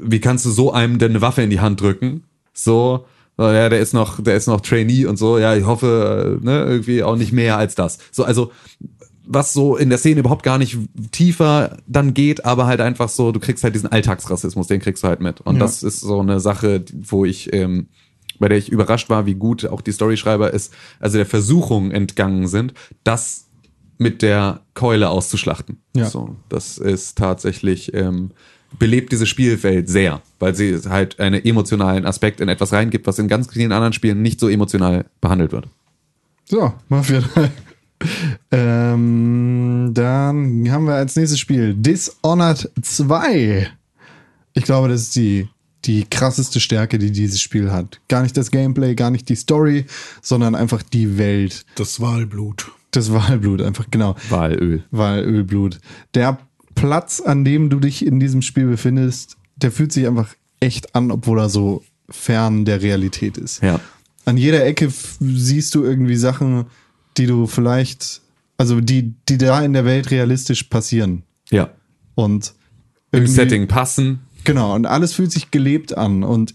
wie 0.00 0.20
kannst 0.20 0.44
du 0.44 0.50
so 0.50 0.72
einem 0.72 0.98
denn 0.98 1.12
eine 1.12 1.20
Waffe 1.22 1.42
in 1.42 1.50
die 1.50 1.60
Hand 1.60 1.80
drücken? 1.80 2.24
So, 2.52 3.06
so, 3.36 3.44
ja, 3.44 3.68
der 3.68 3.80
ist 3.80 3.94
noch, 3.94 4.22
der 4.22 4.36
ist 4.36 4.46
noch 4.46 4.60
Trainee 4.60 5.06
und 5.06 5.16
so, 5.16 5.38
ja, 5.38 5.56
ich 5.56 5.64
hoffe, 5.64 6.38
äh, 6.40 6.44
ne, 6.44 6.64
irgendwie 6.64 7.02
auch 7.02 7.16
nicht 7.16 7.32
mehr 7.32 7.56
als 7.56 7.74
das. 7.74 7.98
So, 8.10 8.24
also, 8.24 8.52
was 9.24 9.52
so 9.52 9.76
in 9.76 9.88
der 9.88 9.98
Szene 9.98 10.20
überhaupt 10.20 10.42
gar 10.42 10.58
nicht 10.58 10.76
tiefer 11.12 11.78
dann 11.86 12.12
geht, 12.12 12.44
aber 12.44 12.66
halt 12.66 12.80
einfach 12.80 13.08
so, 13.08 13.32
du 13.32 13.40
kriegst 13.40 13.64
halt 13.64 13.74
diesen 13.74 13.90
Alltagsrassismus, 13.90 14.66
den 14.66 14.80
kriegst 14.80 15.02
du 15.04 15.08
halt 15.08 15.20
mit. 15.20 15.40
Und 15.40 15.54
Ja. 15.56 15.60
das 15.60 15.82
ist 15.82 16.00
so 16.00 16.20
eine 16.20 16.40
Sache, 16.40 16.84
wo 16.92 17.24
ich, 17.24 17.52
ähm, 17.52 17.86
bei 18.42 18.48
der 18.48 18.58
ich 18.58 18.70
überrascht 18.70 19.08
war, 19.08 19.24
wie 19.24 19.34
gut 19.34 19.64
auch 19.66 19.80
die 19.80 19.92
Storyschreiber 19.92 20.52
ist, 20.52 20.74
also 20.98 21.16
der 21.16 21.26
Versuchung 21.26 21.92
entgangen 21.92 22.48
sind, 22.48 22.74
das 23.04 23.46
mit 23.98 24.20
der 24.20 24.62
Keule 24.74 25.10
auszuschlachten. 25.10 25.78
Ja. 25.94 26.10
So, 26.10 26.34
das 26.48 26.76
ist 26.76 27.16
tatsächlich, 27.16 27.94
ähm, 27.94 28.32
belebt 28.80 29.12
diese 29.12 29.26
Spielwelt 29.26 29.88
sehr, 29.88 30.22
weil 30.40 30.56
sie 30.56 30.76
halt 30.88 31.20
einen 31.20 31.44
emotionalen 31.44 32.04
Aspekt 32.04 32.40
in 32.40 32.48
etwas 32.48 32.72
reingibt, 32.72 33.06
was 33.06 33.20
in 33.20 33.28
ganz 33.28 33.48
vielen 33.52 33.70
anderen 33.70 33.92
Spielen 33.92 34.22
nicht 34.22 34.40
so 34.40 34.48
emotional 34.48 35.04
behandelt 35.20 35.52
wird. 35.52 35.68
So, 36.44 36.74
Mafia 36.88 37.20
3. 37.34 37.50
ähm, 38.50 39.90
dann 39.94 40.68
haben 40.68 40.86
wir 40.86 40.94
als 40.94 41.14
nächstes 41.14 41.38
Spiel 41.38 41.74
Dishonored 41.74 42.72
2. 42.82 43.68
Ich 44.54 44.64
glaube, 44.64 44.88
das 44.88 45.02
ist 45.02 45.14
die, 45.14 45.48
die 45.84 46.04
krasseste 46.04 46.60
Stärke, 46.60 46.98
die 46.98 47.10
dieses 47.10 47.40
Spiel 47.40 47.70
hat. 47.72 48.00
Gar 48.08 48.22
nicht 48.22 48.36
das 48.36 48.50
Gameplay, 48.50 48.94
gar 48.94 49.10
nicht 49.10 49.28
die 49.28 49.34
Story, 49.34 49.86
sondern 50.20 50.54
einfach 50.54 50.82
die 50.82 51.18
Welt. 51.18 51.64
Das 51.74 52.00
Wahlblut. 52.00 52.70
Das 52.92 53.12
Wahlblut, 53.12 53.62
einfach 53.62 53.86
genau. 53.90 54.16
Walöl. 54.28 54.84
Wahlölblut. 54.90 55.80
Der 56.14 56.38
Platz, 56.74 57.20
an 57.20 57.44
dem 57.44 57.70
du 57.70 57.80
dich 57.80 58.06
in 58.06 58.20
diesem 58.20 58.42
Spiel 58.42 58.66
befindest, 58.66 59.36
der 59.56 59.72
fühlt 59.72 59.92
sich 59.92 60.06
einfach 60.06 60.28
echt 60.60 60.94
an, 60.94 61.10
obwohl 61.10 61.40
er 61.40 61.48
so 61.48 61.82
fern 62.08 62.64
der 62.64 62.82
Realität 62.82 63.38
ist. 63.38 63.62
Ja. 63.62 63.80
An 64.24 64.36
jeder 64.36 64.64
Ecke 64.64 64.92
siehst 65.20 65.74
du 65.74 65.84
irgendwie 65.84 66.16
Sachen, 66.16 66.66
die 67.16 67.26
du 67.26 67.46
vielleicht, 67.46 68.20
also 68.56 68.80
die, 68.80 69.14
die 69.28 69.38
da 69.38 69.62
in 69.62 69.72
der 69.72 69.84
Welt 69.84 70.10
realistisch 70.10 70.64
passieren. 70.64 71.22
Ja. 71.50 71.70
Und 72.14 72.54
Im 73.10 73.26
Setting 73.26 73.66
passen. 73.68 74.20
Genau, 74.44 74.74
und 74.74 74.86
alles 74.86 75.12
fühlt 75.12 75.32
sich 75.32 75.50
gelebt 75.50 75.96
an. 75.96 76.22
Und 76.24 76.54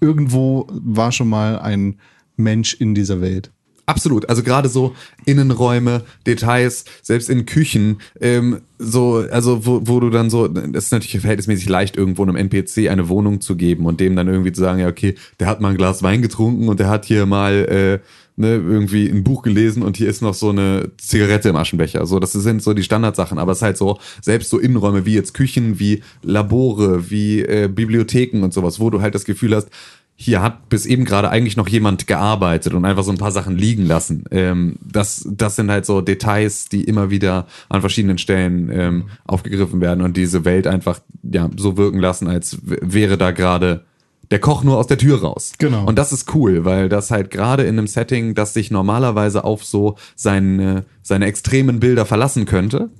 irgendwo 0.00 0.66
war 0.70 1.12
schon 1.12 1.28
mal 1.28 1.58
ein 1.58 1.98
Mensch 2.36 2.74
in 2.74 2.94
dieser 2.94 3.20
Welt. 3.20 3.50
Absolut. 3.90 4.28
Also 4.28 4.44
gerade 4.44 4.68
so 4.68 4.94
Innenräume, 5.26 6.04
Details, 6.24 6.84
selbst 7.02 7.28
in 7.28 7.44
Küchen, 7.44 8.00
ähm, 8.20 8.60
so, 8.78 9.24
also 9.32 9.66
wo, 9.66 9.80
wo 9.82 9.98
du 9.98 10.10
dann 10.10 10.30
so, 10.30 10.46
das 10.46 10.84
ist 10.84 10.92
natürlich 10.92 11.20
verhältnismäßig 11.20 11.68
leicht, 11.68 11.96
irgendwo 11.96 12.22
einem 12.22 12.36
NPC 12.36 12.88
eine 12.88 13.08
Wohnung 13.08 13.40
zu 13.40 13.56
geben 13.56 13.86
und 13.86 13.98
dem 13.98 14.14
dann 14.14 14.28
irgendwie 14.28 14.52
zu 14.52 14.60
sagen, 14.60 14.78
ja, 14.78 14.86
okay, 14.86 15.16
der 15.40 15.48
hat 15.48 15.60
mal 15.60 15.70
ein 15.70 15.76
Glas 15.76 16.04
Wein 16.04 16.22
getrunken 16.22 16.68
und 16.68 16.78
der 16.78 16.88
hat 16.88 17.04
hier 17.04 17.26
mal 17.26 18.00
äh, 18.04 18.06
ne, 18.40 18.54
irgendwie 18.54 19.08
ein 19.08 19.22
Buch 19.22 19.42
gelesen 19.42 19.82
und 19.82 19.96
hier 19.96 20.08
ist 20.08 20.22
noch 20.22 20.34
so 20.34 20.50
eine 20.50 20.90
Zigarette 20.96 21.50
im 21.50 21.56
Aschenbecher. 21.56 22.06
So, 22.06 22.18
das 22.18 22.32
sind 22.32 22.62
so 22.62 22.74
die 22.74 22.82
Standardsachen, 22.82 23.38
aber 23.38 23.52
es 23.52 23.58
ist 23.58 23.62
halt 23.62 23.76
so, 23.76 23.98
selbst 24.20 24.50
so 24.50 24.58
Innenräume 24.58 25.06
wie 25.06 25.14
jetzt 25.14 25.34
Küchen, 25.34 25.78
wie 25.78 26.02
Labore, 26.22 27.10
wie 27.10 27.42
äh, 27.42 27.68
Bibliotheken 27.68 28.42
und 28.42 28.52
sowas, 28.52 28.80
wo 28.80 28.90
du 28.90 29.00
halt 29.00 29.14
das 29.14 29.24
Gefühl 29.24 29.54
hast, 29.54 29.68
hier 30.16 30.42
hat 30.42 30.68
bis 30.68 30.84
eben 30.84 31.06
gerade 31.06 31.30
eigentlich 31.30 31.56
noch 31.56 31.68
jemand 31.68 32.06
gearbeitet 32.06 32.74
und 32.74 32.84
einfach 32.84 33.04
so 33.04 33.10
ein 33.10 33.16
paar 33.16 33.32
Sachen 33.32 33.56
liegen 33.56 33.86
lassen. 33.86 34.24
Ähm, 34.30 34.76
das, 34.82 35.26
das 35.30 35.56
sind 35.56 35.70
halt 35.70 35.86
so 35.86 36.02
Details, 36.02 36.66
die 36.66 36.84
immer 36.84 37.08
wieder 37.08 37.46
an 37.70 37.80
verschiedenen 37.80 38.18
Stellen 38.18 38.70
ähm, 38.70 39.04
aufgegriffen 39.24 39.80
werden 39.80 40.02
und 40.02 40.18
diese 40.18 40.44
Welt 40.44 40.66
einfach 40.66 41.00
ja 41.22 41.48
so 41.56 41.78
wirken 41.78 42.00
lassen, 42.00 42.28
als 42.28 42.58
wäre 42.62 43.16
da 43.16 43.30
gerade 43.30 43.84
der 44.30 44.38
Koch 44.38 44.62
nur 44.62 44.78
aus 44.78 44.86
der 44.86 44.98
Tür 44.98 45.20
raus. 45.20 45.52
Genau. 45.58 45.84
Und 45.86 45.98
das 45.98 46.12
ist 46.12 46.34
cool, 46.34 46.64
weil 46.64 46.88
das 46.88 47.10
halt 47.10 47.30
gerade 47.30 47.64
in 47.64 47.78
einem 47.78 47.86
Setting, 47.86 48.34
das 48.34 48.54
sich 48.54 48.70
normalerweise 48.70 49.44
auf 49.44 49.64
so 49.64 49.96
seine, 50.14 50.84
seine 51.02 51.26
extremen 51.26 51.80
Bilder 51.80 52.06
verlassen 52.06 52.46
könnte, 52.46 52.90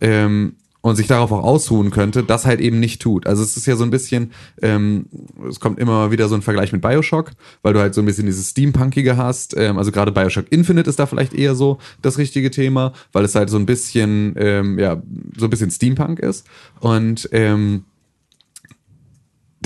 ähm, 0.00 0.56
und 0.86 0.94
sich 0.94 1.08
darauf 1.08 1.32
auch 1.32 1.42
ausruhen 1.42 1.90
könnte, 1.90 2.22
das 2.22 2.46
halt 2.46 2.60
eben 2.60 2.78
nicht 2.78 3.02
tut. 3.02 3.26
Also 3.26 3.42
es 3.42 3.56
ist 3.56 3.66
ja 3.66 3.74
so 3.74 3.82
ein 3.82 3.90
bisschen, 3.90 4.30
ähm, 4.62 5.06
es 5.48 5.58
kommt 5.58 5.80
immer 5.80 6.12
wieder 6.12 6.28
so 6.28 6.36
ein 6.36 6.42
Vergleich 6.42 6.72
mit 6.72 6.80
Bioshock, 6.80 7.32
weil 7.62 7.72
du 7.72 7.80
halt 7.80 7.92
so 7.92 8.00
ein 8.02 8.06
bisschen 8.06 8.26
dieses 8.26 8.50
Steampunkige 8.50 9.16
hast. 9.16 9.56
Ähm, 9.56 9.78
also 9.78 9.90
gerade 9.90 10.12
Bioshock 10.12 10.46
Infinite 10.50 10.88
ist 10.88 11.00
da 11.00 11.06
vielleicht 11.06 11.34
eher 11.34 11.56
so 11.56 11.78
das 12.02 12.18
richtige 12.18 12.52
Thema, 12.52 12.92
weil 13.12 13.24
es 13.24 13.34
halt 13.34 13.50
so 13.50 13.56
ein 13.56 13.66
bisschen, 13.66 14.34
ähm, 14.36 14.78
ja, 14.78 15.02
so 15.36 15.46
ein 15.46 15.50
bisschen 15.50 15.72
Steampunk 15.72 16.20
ist. 16.20 16.46
Und 16.78 17.28
ähm, 17.32 17.82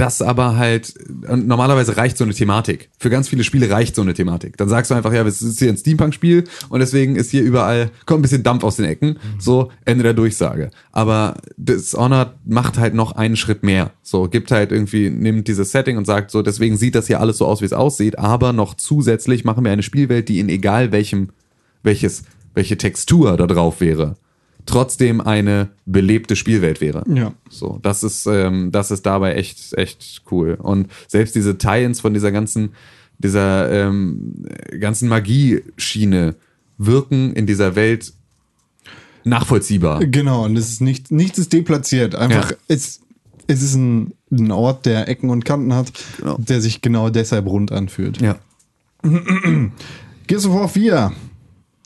das 0.01 0.23
aber 0.23 0.57
halt, 0.57 0.95
normalerweise 1.29 1.99
reicht 1.99 2.17
so 2.17 2.25
eine 2.25 2.33
Thematik. 2.33 2.89
Für 2.99 3.11
ganz 3.11 3.29
viele 3.29 3.45
Spiele 3.45 3.71
reicht 3.71 3.95
so 3.95 4.01
eine 4.01 4.15
Thematik. 4.15 4.57
Dann 4.57 4.69
sagst 4.69 4.91
du 4.91 4.95
einfach, 4.95 5.13
ja, 5.13 5.23
es 5.27 5.43
ist 5.43 5.59
hier 5.59 5.69
ein 5.69 5.77
Steampunk-Spiel 5.77 6.45
und 6.71 6.81
deswegen 6.81 7.17
ist 7.17 7.31
hier 7.31 7.43
überall, 7.43 7.91
kommt 8.07 8.21
ein 8.21 8.23
bisschen 8.23 8.43
Dampf 8.43 8.65
aus 8.65 8.77
den 8.77 8.87
Ecken. 8.87 9.19
So, 9.39 9.71
Ende 9.85 10.03
der 10.03 10.15
Durchsage. 10.15 10.71
Aber 10.91 11.35
Dishonored 11.59 12.31
macht 12.47 12.79
halt 12.79 12.95
noch 12.95 13.13
einen 13.13 13.37
Schritt 13.37 13.63
mehr. 13.63 13.93
So, 14.03 14.27
gibt 14.29 14.51
halt 14.51 14.73
irgendwie, 14.73 15.11
nimmt 15.11 15.49
dieses 15.49 15.71
Setting 15.71 15.99
und 15.99 16.07
sagt 16.07 16.31
so, 16.31 16.41
deswegen 16.41 16.79
sieht 16.79 16.95
das 16.95 17.07
hier 17.07 17.21
alles 17.21 17.37
so 17.37 17.47
aus, 17.47 17.61
wie 17.61 17.67
es 17.67 17.75
aussieht, 17.75 18.19
aber 18.19 18.55
noch 18.55 18.75
zusätzlich 18.75 19.45
machen 19.45 19.65
wir 19.65 19.73
eine 19.73 19.83
Spielwelt, 19.83 20.31
die 20.31 20.41
in 20.41 20.49
egal 20.49 20.93
welchem, 20.93 21.29
welches, 21.83 22.25
welche 22.55 22.79
Textur 22.79 23.37
da 23.37 23.47
drauf 23.47 23.81
wäre, 23.83 24.17
trotzdem 24.71 25.21
eine 25.21 25.69
belebte 25.87 26.37
Spielwelt 26.37 26.81
wäre. 26.81 27.03
Ja. 27.13 27.33
So, 27.49 27.79
das 27.83 28.03
ist, 28.03 28.27
ähm, 28.27 28.71
das 28.73 28.91
ist 28.91 29.05
dabei 29.05 29.35
echt, 29.35 29.75
echt 29.77 30.23
cool. 30.31 30.57
Und 30.61 30.89
selbst 31.09 31.35
diese 31.35 31.59
Tie-ins 31.59 32.01
von 32.01 32.15
dieser 32.15 32.31
ganzen, 32.33 32.71
dieser 33.19 33.71
ähm, 33.71 34.45
ganzen 34.79 35.09
Magieschiene 35.09 36.37
wirken 36.79 37.33
in 37.35 37.47
dieser 37.47 37.75
Welt 37.77 38.13
nachvollziehbar. 39.25 40.01
Genau, 40.07 40.45
und 40.45 40.57
es 40.57 40.71
ist 40.71 40.81
nicht, 40.81 41.11
nichts 41.11 41.39
ist 41.39 41.53
deplatziert. 41.53 42.15
Einfach, 42.15 42.51
Ja. 42.53 42.57
es, 42.69 43.01
es 43.47 43.63
ist 43.63 43.75
ein, 43.75 44.13
ein 44.31 44.51
Ort, 44.53 44.87
der 44.87 45.09
Ecken 45.09 45.29
und 45.31 45.45
Kanten 45.45 45.75
hat, 45.75 45.93
Genau. 46.19 46.37
der 46.39 46.61
sich 46.61 46.81
genau 46.81 47.11
deshalb 47.11 47.47
rund 47.47 47.73
anfühlt. 47.73 48.21
Ja. 48.23 48.39
Gears 50.27 50.47
of 50.47 50.55
War 50.55 50.69
4. 50.69 51.13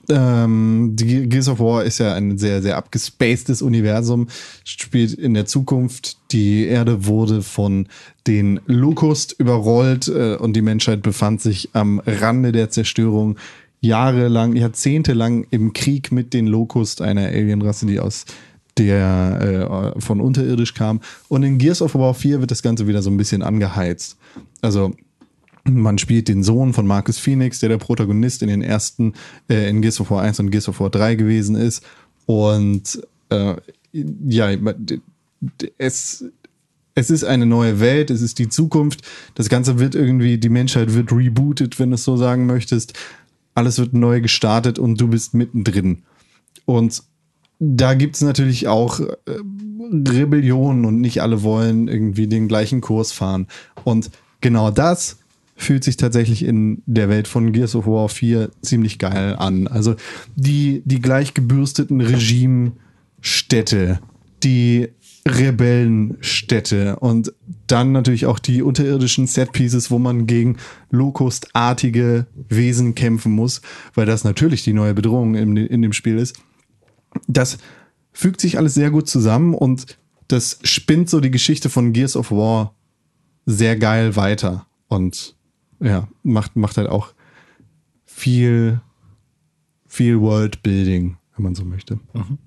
Ähm, 0.08 0.92
die 0.94 1.06
Ge- 1.06 1.26
Gears 1.26 1.48
of 1.48 1.60
War 1.60 1.84
ist 1.84 1.98
ja 1.98 2.14
ein 2.14 2.38
sehr, 2.38 2.62
sehr 2.62 2.76
abgespacedes 2.76 3.62
Universum, 3.62 4.28
spielt 4.64 5.14
in 5.14 5.34
der 5.34 5.46
Zukunft. 5.46 6.16
Die 6.32 6.66
Erde 6.66 7.06
wurde 7.06 7.42
von 7.42 7.88
den 8.26 8.60
Locust 8.66 9.34
überrollt 9.38 10.08
äh, 10.08 10.36
und 10.36 10.54
die 10.54 10.62
Menschheit 10.62 11.02
befand 11.02 11.40
sich 11.40 11.70
am 11.72 12.00
Rande 12.06 12.52
der 12.52 12.70
Zerstörung. 12.70 13.36
Jahrelang, 13.80 14.56
jahrzehntelang 14.56 15.46
im 15.50 15.74
Krieg 15.74 16.10
mit 16.10 16.32
den 16.32 16.46
Locust, 16.46 17.02
einer 17.02 17.26
Alienrasse, 17.26 17.84
die 17.84 18.00
aus 18.00 18.24
der 18.78 19.94
äh, 19.96 20.00
von 20.00 20.20
unterirdisch 20.20 20.74
kam. 20.74 21.00
Und 21.28 21.42
in 21.42 21.58
Gears 21.58 21.82
of 21.82 21.94
War 21.94 22.14
4 22.14 22.40
wird 22.40 22.50
das 22.50 22.62
Ganze 22.62 22.88
wieder 22.88 23.02
so 23.02 23.10
ein 23.10 23.16
bisschen 23.16 23.42
angeheizt. 23.42 24.16
Also 24.62 24.94
man 25.64 25.98
spielt 25.98 26.28
den 26.28 26.42
Sohn 26.42 26.72
von 26.72 26.86
Marcus 26.86 27.18
Phoenix, 27.18 27.60
der 27.60 27.70
der 27.70 27.78
Protagonist 27.78 28.42
in 28.42 28.48
den 28.48 28.62
ersten, 28.62 29.14
äh, 29.48 29.68
in 29.68 29.80
Gears 29.80 30.00
of 30.00 30.10
War 30.10 30.22
1 30.22 30.40
und 30.40 30.50
Gears 30.50 30.68
of 30.68 30.80
War 30.80 30.90
3 30.90 31.14
gewesen 31.14 31.56
ist. 31.56 31.82
Und 32.26 33.02
äh, 33.30 33.56
ja, 33.92 34.50
es, 35.78 36.24
es 36.94 37.10
ist 37.10 37.24
eine 37.24 37.46
neue 37.46 37.80
Welt, 37.80 38.10
es 38.10 38.22
ist 38.22 38.38
die 38.38 38.48
Zukunft. 38.48 39.02
Das 39.34 39.48
Ganze 39.48 39.78
wird 39.78 39.94
irgendwie, 39.94 40.38
die 40.38 40.48
Menschheit 40.48 40.94
wird 40.94 41.12
rebootet, 41.12 41.78
wenn 41.78 41.90
du 41.90 41.94
es 41.94 42.04
so 42.04 42.16
sagen 42.16 42.46
möchtest. 42.46 42.92
Alles 43.54 43.78
wird 43.78 43.94
neu 43.94 44.20
gestartet 44.20 44.78
und 44.78 45.00
du 45.00 45.08
bist 45.08 45.32
mittendrin. 45.32 46.02
Und 46.66 47.02
da 47.58 47.94
gibt 47.94 48.16
es 48.16 48.22
natürlich 48.22 48.68
auch 48.68 49.00
äh, 49.00 49.14
Rebellionen 49.90 50.84
und 50.84 51.00
nicht 51.00 51.22
alle 51.22 51.42
wollen 51.42 51.88
irgendwie 51.88 52.26
den 52.26 52.48
gleichen 52.48 52.80
Kurs 52.80 53.12
fahren. 53.12 53.46
Und 53.84 54.10
genau 54.40 54.70
das 54.70 55.18
fühlt 55.56 55.84
sich 55.84 55.96
tatsächlich 55.96 56.44
in 56.44 56.82
der 56.86 57.08
Welt 57.08 57.28
von 57.28 57.52
Gears 57.52 57.74
of 57.74 57.86
War 57.86 58.08
4 58.08 58.50
ziemlich 58.60 58.98
geil 58.98 59.36
an. 59.36 59.68
Also 59.68 59.96
die, 60.36 60.82
die 60.84 61.00
gleich 61.00 61.34
gebürsteten 61.34 62.00
Regimestädte, 62.00 64.00
die 64.42 64.88
Rebellenstädte 65.26 66.96
und 66.96 67.32
dann 67.66 67.92
natürlich 67.92 68.26
auch 68.26 68.38
die 68.38 68.62
unterirdischen 68.62 69.26
Setpieces, 69.26 69.90
wo 69.90 69.98
man 69.98 70.26
gegen 70.26 70.58
Locust-artige 70.90 72.26
Wesen 72.48 72.94
kämpfen 72.94 73.32
muss, 73.32 73.62
weil 73.94 74.04
das 74.04 74.24
natürlich 74.24 74.64
die 74.64 74.74
neue 74.74 74.92
Bedrohung 74.92 75.34
in, 75.34 75.56
in 75.56 75.80
dem 75.80 75.94
Spiel 75.94 76.18
ist 76.18 76.36
das 77.26 77.58
fügt 78.12 78.40
sich 78.40 78.58
alles 78.58 78.74
sehr 78.74 78.90
gut 78.90 79.08
zusammen 79.08 79.54
und 79.54 79.98
das 80.28 80.58
spinnt 80.62 81.10
so 81.10 81.20
die 81.20 81.30
Geschichte 81.30 81.68
von 81.68 81.92
Gears 81.92 82.16
of 82.16 82.30
War 82.30 82.74
sehr 83.46 83.76
geil 83.76 84.16
weiter 84.16 84.66
und 84.88 85.36
ja, 85.84 86.08
macht, 86.22 86.56
macht 86.56 86.76
halt 86.76 86.88
auch 86.88 87.12
viel, 88.04 88.80
viel 89.86 90.20
Worldbuilding, 90.20 91.16
wenn 91.36 91.42
man 91.42 91.54
so 91.54 91.64
möchte. 91.64 92.00
Und 92.12 92.38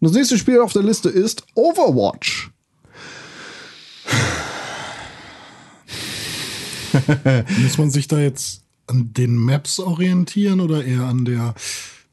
das 0.00 0.12
nächste 0.12 0.38
Spiel 0.38 0.60
auf 0.60 0.72
der 0.72 0.82
Liste 0.82 1.08
ist 1.08 1.46
Overwatch. 1.54 2.50
Muss 7.62 7.78
man 7.78 7.90
sich 7.90 8.08
da 8.08 8.18
jetzt 8.18 8.62
an 8.86 9.12
den 9.12 9.36
Maps 9.36 9.80
orientieren 9.80 10.60
oder 10.60 10.84
eher 10.84 11.02
an 11.02 11.24
der 11.24 11.54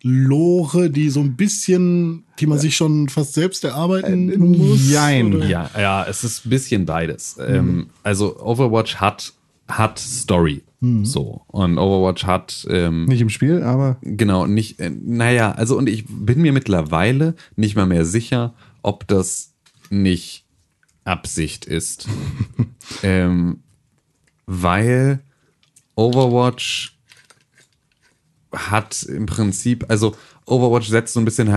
Lore, 0.02 0.90
die 0.90 1.10
so 1.10 1.22
ein 1.22 1.38
bisschen, 1.38 2.26
die 2.40 2.48
man 2.48 2.60
sich 2.60 2.76
schon 2.76 3.08
fast 3.08 3.34
selbst 3.34 3.64
erarbeiten 3.64 4.38
muss? 4.38 4.90
jein. 4.90 5.34
oder? 5.34 5.48
Ja, 5.48 5.70
ja, 5.78 6.04
es 6.04 6.26
ist 6.26 6.46
ein 6.46 6.50
bisschen 6.50 6.86
beides. 6.86 7.38
Ähm, 7.40 7.88
also 8.04 8.38
Overwatch 8.42 8.98
hat, 8.98 9.32
hat 9.68 10.00
Story. 10.00 10.64
So. 11.04 11.44
Und 11.48 11.78
Overwatch 11.78 12.26
hat 12.26 12.68
ähm, 12.70 13.06
Nicht 13.06 13.22
im 13.22 13.30
Spiel, 13.30 13.64
aber 13.64 13.98
Genau, 14.02 14.48
nicht, 14.48 14.82
äh, 14.82 14.90
naja, 14.90 15.54
also 15.54 15.78
und 15.78 15.88
ich 15.88 16.04
bin 16.10 16.42
mir 16.42 16.52
mittlerweile 16.52 17.36
nicht 17.56 17.78
mal 17.78 17.86
mehr 17.86 18.04
sicher, 18.04 18.54
ob 18.82 19.08
das 19.08 19.54
nicht 19.90 20.44
Absicht 21.06 21.64
ist. 21.64 22.10
ähm, 23.04 23.62
weil 24.46 25.20
Overwatch 25.96 26.98
hat 28.54 29.04
im 29.04 29.26
Prinzip, 29.26 29.86
also 29.88 30.16
Overwatch 30.46 30.90
setzt 30.90 31.14
so 31.14 31.22
ein 31.22 31.26
bisschen 31.26 31.50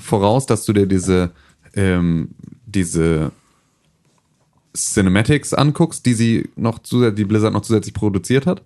voraus, 0.00 0.46
dass 0.46 0.64
du 0.64 0.72
dir 0.72 0.86
diese, 0.86 1.30
ähm, 1.74 2.30
diese 2.66 3.30
Cinematics 4.74 5.54
anguckst, 5.54 6.06
die 6.06 6.14
sie 6.14 6.50
noch 6.56 6.78
zusätzlich, 6.80 7.16
die 7.16 7.24
Blizzard 7.24 7.52
noch 7.52 7.62
zusätzlich 7.62 7.94
produziert 7.94 8.46
hat. 8.46 8.62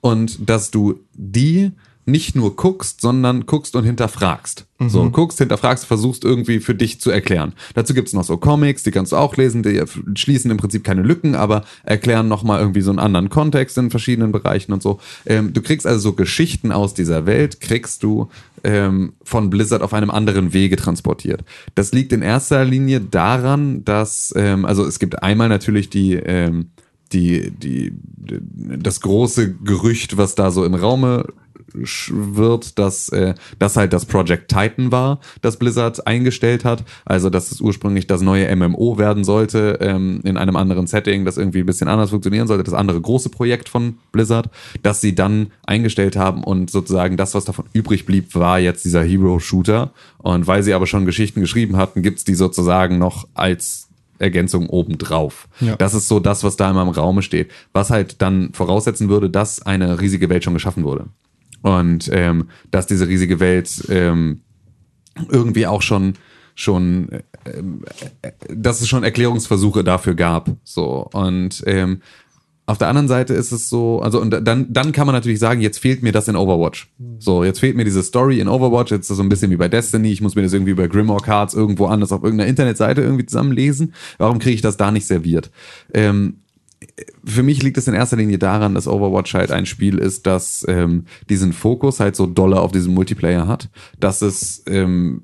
Und 0.00 0.48
dass 0.48 0.70
du 0.70 1.00
die 1.14 1.72
nicht 2.08 2.34
nur 2.34 2.56
guckst, 2.56 3.00
sondern 3.00 3.46
guckst 3.46 3.76
und 3.76 3.84
hinterfragst. 3.84 4.66
So, 4.80 5.10
guckst, 5.10 5.38
hinterfragst, 5.38 5.86
versuchst 5.86 6.24
irgendwie 6.24 6.60
für 6.60 6.74
dich 6.74 7.00
zu 7.00 7.10
erklären. 7.10 7.52
Dazu 7.74 7.94
gibt's 7.94 8.12
noch 8.12 8.22
so 8.22 8.36
Comics, 8.36 8.84
die 8.84 8.92
kannst 8.92 9.10
du 9.10 9.16
auch 9.16 9.36
lesen, 9.36 9.64
die 9.64 9.82
schließen 10.14 10.52
im 10.52 10.56
Prinzip 10.56 10.84
keine 10.84 11.02
Lücken, 11.02 11.34
aber 11.34 11.64
erklären 11.82 12.28
nochmal 12.28 12.60
irgendwie 12.60 12.82
so 12.82 12.90
einen 12.90 13.00
anderen 13.00 13.28
Kontext 13.28 13.76
in 13.76 13.90
verschiedenen 13.90 14.30
Bereichen 14.30 14.72
und 14.72 14.80
so. 14.80 15.00
Ähm, 15.26 15.52
du 15.52 15.62
kriegst 15.62 15.84
also 15.84 15.98
so 15.98 16.12
Geschichten 16.12 16.70
aus 16.70 16.94
dieser 16.94 17.26
Welt, 17.26 17.60
kriegst 17.60 18.04
du 18.04 18.28
ähm, 18.62 19.14
von 19.24 19.50
Blizzard 19.50 19.82
auf 19.82 19.92
einem 19.92 20.10
anderen 20.10 20.52
Wege 20.52 20.76
transportiert. 20.76 21.42
Das 21.74 21.92
liegt 21.92 22.12
in 22.12 22.22
erster 22.22 22.64
Linie 22.64 23.00
daran, 23.00 23.84
dass, 23.84 24.32
ähm, 24.36 24.64
also 24.64 24.84
es 24.84 25.00
gibt 25.00 25.24
einmal 25.24 25.48
natürlich 25.48 25.90
die, 25.90 26.14
ähm, 26.14 26.70
die, 27.12 27.50
die, 27.50 27.92
das 28.14 29.00
große 29.00 29.54
Gerücht, 29.54 30.16
was 30.16 30.34
da 30.34 30.50
so 30.50 30.64
im 30.64 30.74
Raume 30.74 31.26
wird, 31.72 32.78
dass 32.78 33.08
äh, 33.10 33.34
das 33.58 33.76
halt 33.76 33.92
das 33.92 34.06
Project 34.06 34.48
Titan 34.48 34.92
war, 34.92 35.20
das 35.42 35.58
Blizzard 35.58 36.06
eingestellt 36.06 36.64
hat. 36.64 36.84
Also, 37.04 37.30
dass 37.30 37.52
es 37.52 37.60
ursprünglich 37.60 38.06
das 38.06 38.20
neue 38.20 38.54
MMO 38.54 38.98
werden 38.98 39.24
sollte, 39.24 39.78
ähm, 39.80 40.20
in 40.24 40.36
einem 40.36 40.56
anderen 40.56 40.86
Setting, 40.86 41.24
das 41.24 41.36
irgendwie 41.36 41.60
ein 41.60 41.66
bisschen 41.66 41.88
anders 41.88 42.10
funktionieren 42.10 42.46
sollte, 42.46 42.64
das 42.64 42.74
andere 42.74 43.00
große 43.00 43.28
Projekt 43.28 43.68
von 43.68 43.98
Blizzard, 44.12 44.50
das 44.82 45.00
sie 45.00 45.14
dann 45.14 45.52
eingestellt 45.66 46.16
haben 46.16 46.44
und 46.44 46.70
sozusagen 46.70 47.16
das, 47.16 47.34
was 47.34 47.44
davon 47.44 47.66
übrig 47.72 48.06
blieb, 48.06 48.34
war 48.34 48.58
jetzt 48.58 48.84
dieser 48.84 49.02
Hero-Shooter. 49.02 49.92
Und 50.18 50.46
weil 50.46 50.62
sie 50.62 50.74
aber 50.74 50.86
schon 50.86 51.06
Geschichten 51.06 51.40
geschrieben 51.40 51.76
hatten, 51.76 52.02
gibt's 52.02 52.24
die 52.24 52.34
sozusagen 52.34 52.98
noch 52.98 53.28
als 53.34 53.88
Ergänzung 54.18 54.68
obendrauf. 54.68 55.48
Ja. 55.60 55.76
Das 55.76 55.94
ist 55.94 56.08
so 56.08 56.20
das, 56.20 56.44
was 56.44 56.56
da 56.56 56.70
immer 56.70 56.82
im 56.82 56.88
Raume 56.88 57.22
steht. 57.22 57.50
Was 57.72 57.90
halt 57.90 58.20
dann 58.20 58.52
voraussetzen 58.52 59.08
würde, 59.08 59.30
dass 59.30 59.62
eine 59.62 60.00
riesige 60.00 60.28
Welt 60.28 60.44
schon 60.44 60.54
geschaffen 60.54 60.84
wurde. 60.84 61.06
Und 61.62 62.08
ähm, 62.12 62.48
dass 62.70 62.86
diese 62.86 63.08
riesige 63.08 63.40
Welt 63.40 63.84
ähm, 63.88 64.40
irgendwie 65.28 65.66
auch 65.66 65.82
schon 65.82 66.14
schon 66.54 67.08
ähm, 67.44 67.84
äh, 68.22 68.32
dass 68.48 68.80
es 68.80 68.88
schon 68.88 69.04
Erklärungsversuche 69.04 69.84
dafür 69.84 70.14
gab 70.14 70.50
so 70.64 71.08
und 71.12 71.62
ähm, 71.66 72.00
auf 72.68 72.76
der 72.76 72.88
anderen 72.88 73.08
Seite 73.08 73.32
ist 73.32 73.50
es 73.50 73.70
so, 73.70 74.00
also 74.02 74.20
und 74.20 74.30
dann, 74.30 74.70
dann 74.70 74.92
kann 74.92 75.06
man 75.06 75.14
natürlich 75.14 75.38
sagen, 75.38 75.62
jetzt 75.62 75.78
fehlt 75.78 76.02
mir 76.02 76.12
das 76.12 76.28
in 76.28 76.36
Overwatch. 76.36 76.92
So, 77.18 77.42
jetzt 77.42 77.60
fehlt 77.60 77.76
mir 77.76 77.84
diese 77.84 78.02
Story 78.02 78.40
in 78.40 78.48
Overwatch, 78.48 78.90
jetzt 78.90 79.04
ist 79.04 79.10
das 79.10 79.16
so 79.16 79.22
ein 79.22 79.30
bisschen 79.30 79.50
wie 79.50 79.56
bei 79.56 79.68
Destiny, 79.68 80.12
ich 80.12 80.20
muss 80.20 80.34
mir 80.34 80.42
das 80.42 80.52
irgendwie 80.52 80.74
bei 80.74 80.86
Grimoire 80.86 81.22
Cards 81.22 81.54
irgendwo 81.54 81.86
anders 81.86 82.12
auf 82.12 82.22
irgendeiner 82.22 82.50
Internetseite 82.50 83.00
irgendwie 83.00 83.24
zusammenlesen. 83.24 83.94
Warum 84.18 84.38
kriege 84.38 84.54
ich 84.54 84.60
das 84.60 84.76
da 84.76 84.90
nicht 84.90 85.06
serviert? 85.06 85.50
Ähm, 85.94 86.40
für 87.24 87.42
mich 87.42 87.62
liegt 87.62 87.76
es 87.78 87.88
in 87.88 87.94
erster 87.94 88.16
Linie 88.16 88.38
daran, 88.38 88.74
dass 88.74 88.88
Overwatch 88.88 89.34
halt 89.34 89.50
ein 89.50 89.66
Spiel 89.66 89.98
ist, 89.98 90.26
das 90.26 90.64
ähm, 90.68 91.06
diesen 91.28 91.52
Fokus 91.52 92.00
halt 92.00 92.16
so 92.16 92.26
dolle 92.26 92.60
auf 92.60 92.72
diesen 92.72 92.94
Multiplayer 92.94 93.46
hat, 93.46 93.68
dass 93.98 94.22
es 94.22 94.62
ähm, 94.66 95.22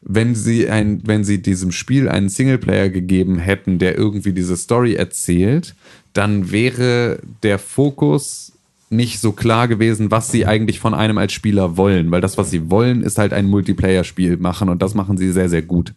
wenn 0.00 0.34
sie 0.34 0.70
ein, 0.70 1.02
wenn 1.04 1.22
sie 1.22 1.42
diesem 1.42 1.70
Spiel 1.70 2.08
einen 2.08 2.30
Singleplayer 2.30 2.88
gegeben 2.88 3.38
hätten, 3.38 3.78
der 3.78 3.96
irgendwie 3.98 4.32
diese 4.32 4.56
Story 4.56 4.94
erzählt, 4.94 5.74
dann 6.14 6.50
wäre 6.50 7.20
der 7.42 7.58
Fokus 7.58 8.52
nicht 8.90 9.20
so 9.20 9.32
klar 9.32 9.68
gewesen, 9.68 10.10
was 10.10 10.32
sie 10.32 10.46
eigentlich 10.46 10.80
von 10.80 10.94
einem 10.94 11.18
als 11.18 11.34
Spieler 11.34 11.76
wollen, 11.76 12.10
weil 12.10 12.22
das, 12.22 12.38
was 12.38 12.50
sie 12.50 12.70
wollen, 12.70 13.02
ist 13.02 13.18
halt 13.18 13.34
ein 13.34 13.46
Multiplayer-Spiel 13.46 14.38
machen 14.38 14.70
und 14.70 14.80
das 14.80 14.94
machen 14.94 15.18
sie 15.18 15.30
sehr, 15.30 15.50
sehr 15.50 15.62
gut. 15.62 15.92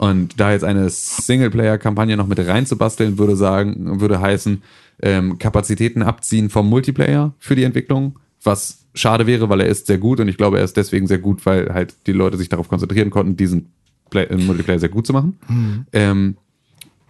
Und 0.00 0.40
da 0.40 0.52
jetzt 0.52 0.64
eine 0.64 0.88
Singleplayer-Kampagne 0.88 2.16
noch 2.16 2.26
mit 2.26 2.38
reinzubasteln, 2.38 3.18
würde 3.18 3.36
sagen, 3.36 4.00
würde 4.00 4.18
heißen, 4.18 4.62
ähm, 5.02 5.38
Kapazitäten 5.38 6.00
abziehen 6.00 6.48
vom 6.48 6.70
Multiplayer 6.70 7.34
für 7.38 7.54
die 7.54 7.64
Entwicklung, 7.64 8.18
was 8.42 8.86
schade 8.94 9.26
wäre, 9.26 9.50
weil 9.50 9.60
er 9.60 9.66
ist 9.66 9.88
sehr 9.88 9.98
gut 9.98 10.18
und 10.18 10.28
ich 10.28 10.38
glaube, 10.38 10.56
er 10.56 10.64
ist 10.64 10.78
deswegen 10.78 11.06
sehr 11.06 11.18
gut, 11.18 11.44
weil 11.44 11.74
halt 11.74 11.94
die 12.06 12.12
Leute 12.12 12.38
sich 12.38 12.48
darauf 12.48 12.66
konzentrieren 12.66 13.10
konnten, 13.10 13.36
diesen 13.36 13.72
Play 14.08 14.24
äh, 14.24 14.38
Multiplayer 14.38 14.78
sehr 14.78 14.88
gut 14.88 15.06
zu 15.06 15.12
machen. 15.12 15.38
Ähm, 15.92 16.38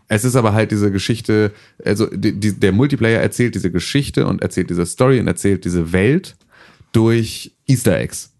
es 0.08 0.24
ist 0.24 0.34
aber 0.34 0.52
halt 0.52 0.72
diese 0.72 0.90
Geschichte, 0.90 1.52
also 1.84 2.06
die, 2.06 2.32
die, 2.32 2.58
der 2.58 2.72
Multiplayer 2.72 3.20
erzählt 3.20 3.54
diese 3.54 3.70
Geschichte 3.70 4.26
und 4.26 4.42
erzählt 4.42 4.68
diese 4.68 4.84
Story 4.84 5.20
und 5.20 5.28
erzählt 5.28 5.64
diese 5.64 5.92
Welt 5.92 6.34
durch 6.90 7.52
Easter 7.68 7.96
Eggs. 7.96 8.32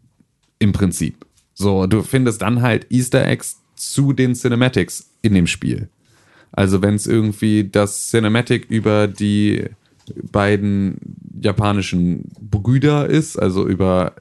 Im 0.59 0.73
Prinzip. 0.73 1.25
So, 1.55 1.87
du 1.87 2.03
findest 2.03 2.43
dann 2.43 2.63
halt 2.63 2.91
Easter 2.91 3.25
Eggs 3.25 3.60
zu 3.81 4.13
den 4.13 4.35
Cinematics 4.35 5.11
in 5.23 5.35
dem 5.35 5.47
Spiel. 5.47 5.89
Also 6.53 6.83
wenn 6.83 6.95
es 6.95 7.07
irgendwie 7.07 7.65
das 7.65 8.11
Cinematic 8.11 8.67
über 8.69 9.07
die 9.07 9.65
beiden 10.33 10.99
japanischen 11.41 12.25
Brüder 12.41 13.07
ist, 13.07 13.37
also 13.37 13.67
über 13.67 14.15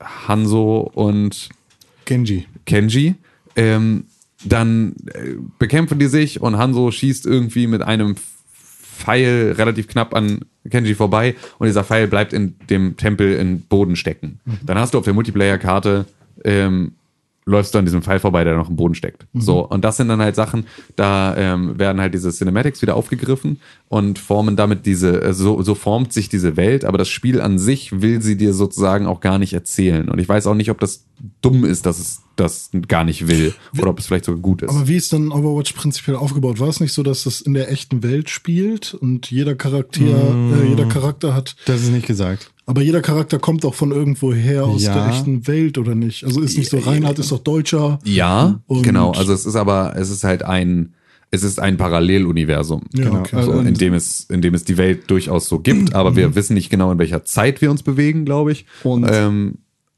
Hanzo 0.00 0.90
und 0.94 1.48
Genji. 2.04 2.46
Kenji, 2.66 3.14
ähm, 3.56 4.04
dann 4.44 4.94
äh, 5.06 5.36
bekämpfen 5.58 5.98
die 5.98 6.08
sich 6.08 6.40
und 6.40 6.58
Hanzo 6.58 6.90
schießt 6.90 7.24
irgendwie 7.24 7.66
mit 7.66 7.82
einem 7.82 8.16
Pfeil 8.52 9.54
relativ 9.56 9.88
knapp 9.88 10.14
an 10.14 10.40
Kenji 10.70 10.94
vorbei 10.94 11.34
und 11.58 11.66
dieser 11.66 11.84
Pfeil 11.84 12.08
bleibt 12.08 12.32
in 12.32 12.56
dem 12.70 12.96
Tempel 12.96 13.34
im 13.34 13.60
Boden 13.60 13.96
stecken. 13.96 14.40
Dann 14.64 14.78
hast 14.78 14.94
du 14.94 14.98
auf 14.98 15.04
der 15.04 15.14
Multiplayer-Karte 15.14 16.06
ähm, 16.44 16.92
läufst 17.46 17.74
du 17.74 17.78
an 17.78 17.84
diesem 17.84 18.02
Pfeil 18.02 18.20
vorbei, 18.20 18.42
der 18.44 18.56
noch 18.56 18.70
im 18.70 18.76
Boden 18.76 18.94
steckt. 18.94 19.26
So, 19.34 19.68
und 19.68 19.84
das 19.84 19.98
sind 19.98 20.08
dann 20.08 20.20
halt 20.20 20.34
Sachen, 20.34 20.66
da 20.96 21.36
ähm, 21.36 21.78
werden 21.78 22.00
halt 22.00 22.14
diese 22.14 22.32
Cinematics 22.32 22.80
wieder 22.80 22.96
aufgegriffen 22.96 23.60
und 23.88 24.18
formen 24.18 24.56
damit 24.56 24.86
diese, 24.86 25.20
äh, 25.20 25.34
so, 25.34 25.60
so 25.62 25.74
formt 25.74 26.12
sich 26.12 26.28
diese 26.30 26.56
Welt, 26.56 26.84
aber 26.84 26.96
das 26.96 27.08
Spiel 27.08 27.40
an 27.40 27.58
sich 27.58 28.00
will 28.00 28.22
sie 28.22 28.36
dir 28.36 28.54
sozusagen 28.54 29.06
auch 29.06 29.20
gar 29.20 29.38
nicht 29.38 29.52
erzählen. 29.52 30.08
Und 30.08 30.18
ich 30.18 30.28
weiß 30.28 30.46
auch 30.46 30.54
nicht, 30.54 30.70
ob 30.70 30.80
das 30.80 31.04
dumm 31.42 31.64
ist, 31.64 31.84
dass 31.84 31.98
es 31.98 32.22
das 32.36 32.70
gar 32.88 33.04
nicht 33.04 33.28
will 33.28 33.54
oder 33.78 33.90
ob 33.90 33.98
es 33.98 34.06
vielleicht 34.06 34.24
sogar 34.24 34.40
gut 34.40 34.62
ist. 34.62 34.70
Aber 34.70 34.88
wie 34.88 34.96
ist 34.96 35.12
dann 35.12 35.30
Overwatch 35.30 35.72
prinzipiell 35.74 36.16
aufgebaut? 36.16 36.58
War 36.58 36.68
es 36.68 36.80
nicht 36.80 36.92
so, 36.92 37.02
dass 37.02 37.24
das 37.24 37.40
in 37.40 37.54
der 37.54 37.70
echten 37.70 38.02
Welt 38.02 38.30
spielt 38.30 38.94
und 38.94 39.30
jeder 39.30 39.54
Charakter, 39.54 40.00
äh, 40.00 40.66
jeder 40.66 40.86
Charakter 40.86 41.34
hat, 41.34 41.56
das 41.66 41.82
ist 41.82 41.90
nicht 41.90 42.06
gesagt. 42.06 42.53
Aber 42.66 42.82
jeder 42.82 43.02
Charakter 43.02 43.38
kommt 43.38 43.64
doch 43.64 43.74
von 43.74 43.90
irgendwo 43.92 44.32
her 44.32 44.64
aus 44.64 44.82
Ja. 44.82 44.94
der 44.94 45.08
echten 45.08 45.46
Welt 45.46 45.78
oder 45.78 45.94
nicht? 45.94 46.24
Also 46.24 46.40
ist 46.40 46.56
nicht 46.58 46.70
so, 46.70 46.78
Reinhard 46.78 47.18
ist 47.18 47.30
doch 47.32 47.38
Deutscher. 47.40 47.98
Ja, 48.04 48.60
Und- 48.66 48.82
genau. 48.82 49.12
Also 49.12 49.32
es 49.32 49.44
ist 49.46 49.56
aber, 49.56 49.94
es 49.96 50.10
ist 50.10 50.24
halt 50.24 50.42
ein, 50.42 50.94
es 51.30 51.42
ist 51.42 51.58
ein 51.60 51.76
Paralleluniversum. 51.76 52.82
Ja, 52.94 53.04
Genau. 53.04 53.20
okay. 53.20 53.42
So, 53.42 53.52
Und- 53.52 53.66
in 53.66 53.74
dem 53.74 53.92
es, 53.94 54.20
in 54.30 54.40
dem 54.40 54.54
es 54.54 54.64
die 54.64 54.76
Welt 54.78 55.10
durchaus 55.10 55.48
so 55.48 55.58
gibt, 55.58 55.94
aber 55.94 56.16
wir 56.16 56.34
wissen 56.34 56.54
nicht 56.54 56.70
genau, 56.70 56.90
in 56.92 56.98
welcher 56.98 57.24
Zeit 57.24 57.60
wir 57.60 57.70
uns 57.70 57.82
bewegen, 57.82 58.24
glaube 58.24 58.52
ich. 58.52 58.66
Und- 58.82 59.06
ähm, 59.10 59.54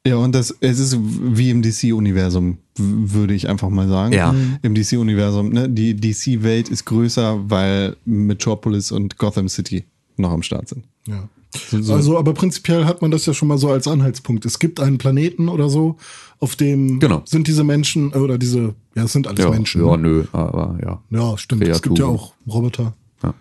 Ja, 0.06 0.14
und 0.16 0.36
das, 0.36 0.54
es 0.60 0.78
ist 0.78 0.96
wie 1.00 1.50
im 1.50 1.62
DC-Universum, 1.62 2.58
würde 2.76 3.34
ich 3.34 3.48
einfach 3.48 3.68
mal 3.70 3.88
sagen. 3.88 4.12
Ja. 4.12 4.32
Im 4.62 4.72
DC-Universum, 4.74 5.48
ne? 5.48 5.68
Die 5.68 5.94
DC-Welt 5.96 6.68
ist 6.68 6.84
größer, 6.84 7.40
weil 7.50 7.96
Metropolis 8.04 8.92
und 8.92 9.18
Gotham 9.18 9.48
City 9.48 9.84
noch 10.16 10.30
am 10.30 10.42
Start 10.44 10.68
sind. 10.68 10.84
Ja. 11.08 11.28
So- 11.70 11.82
so- 11.82 11.94
Also, 11.94 12.18
aber 12.18 12.34
prinzipiell 12.34 12.84
hat 12.84 13.02
man 13.02 13.11
das 13.11 13.26
ja 13.26 13.34
schon 13.34 13.48
mal 13.48 13.59
so 13.59 13.68
als 13.70 13.88
Anhaltspunkt. 13.88 14.44
Es 14.44 14.59
gibt 14.59 14.80
einen 14.80 14.98
Planeten 14.98 15.48
oder 15.48 15.68
so, 15.68 15.96
auf 16.38 16.57
dem 16.57 16.98
Genau. 17.00 17.22
sind 17.24 17.48
diese 17.48 17.64
Menschen 17.64 18.12
äh, 18.12 18.18
oder 18.18 18.38
diese, 18.38 18.74
ja, 18.94 19.04
es 19.04 19.12
sind 19.12 19.26
alles 19.26 19.42
ja, 19.44 19.50
Menschen. 19.50 19.84
ja, 19.84 19.96
ne? 19.96 20.02
nö, 20.02 20.24
aber 20.32 20.78
ja. 20.82 21.02
Ja, 21.11 21.38
stimmt. 21.38 21.62
Es 21.66 21.80
gibt 21.82 21.98
ja 21.98 22.04
Kreaturen. 22.07 22.20
auch 22.20 22.32
Roboter. 22.46 22.94
Ja. 23.22 23.34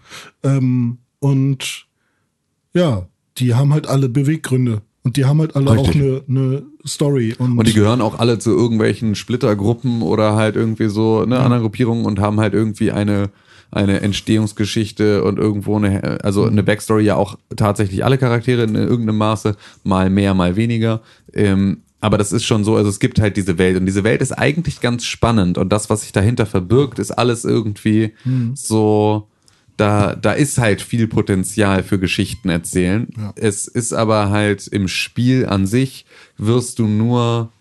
Ähm, 0.43 0.97
und 1.20 1.86
ja, 2.74 3.07
die 3.38 3.53
haben 3.53 3.74
halt 3.74 3.88
alle 3.88 4.09
Beweggründe. 4.09 4.82
Und 5.03 5.18
die 5.18 5.26
haben 5.26 5.39
halt 5.39 5.55
alle 5.55 5.72
Richtig. 5.72 5.89
auch 5.89 5.95
eine, 5.95 6.22
eine 6.28 6.63
Story. 6.88 7.36
Und, 7.38 7.59
Und 7.59 7.68
die 7.68 7.74
gehören 7.74 8.01
auch 8.01 8.18
alle 8.18 8.39
zu 8.39 8.49
irgendwelchen 8.51 9.13
Splittergruppen 9.13 10.01
oder 10.01 10.36
halt 10.36 10.55
irgendwie 10.55 10.88
so 10.89 11.26
ne, 11.26 11.39
anderen 11.39 11.61
Gruppierungen 11.61 12.05
und 12.05 12.20
haben 12.20 12.39
halt 12.39 12.53
irgendwie 12.55 12.91
eine, 12.91 13.30
eine 13.72 14.01
Entstehungsgeschichte 14.01 15.24
und 15.24 15.38
irgendwo 15.38 15.78
eine, 15.78 16.24
also 16.24 16.45
eine 16.45 16.63
Backstory 16.63 17.03
ja 17.03 17.16
auch 17.16 17.38
tatsächlich 17.55 18.05
alle 18.05 18.18
Charaktere 18.18 18.63
in 18.63 18.76
irgendeinem 18.76 19.18
Maße, 19.18 19.55
mal 19.84 20.09
mehr, 20.09 20.34
mal 20.34 20.55
weniger. 20.55 21.01
Ähm, 21.34 21.82
aber 22.01 22.18
das 22.18 22.32
ist 22.32 22.43
schon 22.43 22.63
so, 22.63 22.76
also 22.76 22.89
es 22.89 22.99
gibt 22.99 23.20
halt 23.20 23.36
diese 23.36 23.57
Welt 23.57 23.78
und 23.78 23.86
diese 23.86 24.03
Welt 24.03 24.22
ist 24.22 24.32
eigentlich 24.32 24.80
ganz 24.80 25.05
spannend 25.05 25.57
und 25.57 25.70
das, 25.74 25.89
was 25.89 26.01
sich 26.01 26.11
dahinter 26.11 26.45
verbirgt, 26.45 26.99
ist 26.99 27.11
alles 27.11 27.45
irgendwie 27.45 28.13
so 28.53 29.28
da, 29.78 30.16
da 30.16 30.32
ist 30.32 30.57
halt 30.57 30.82
viel 30.82 31.07
Potenzial 31.07 31.84
für 31.84 31.99
Geschichten 31.99 32.49
erzählen. 32.49 33.07
Ja. 33.18 33.34
Es 33.36 33.68
ist 33.68 33.93
aber 33.93 34.30
halt 34.30 34.68
im 34.68 34.88
Spiel 34.88 35.45
an 35.45 35.68
sich 35.68 36.05
wirst 36.38 36.80
du 36.80 36.88
nur, 36.88 37.51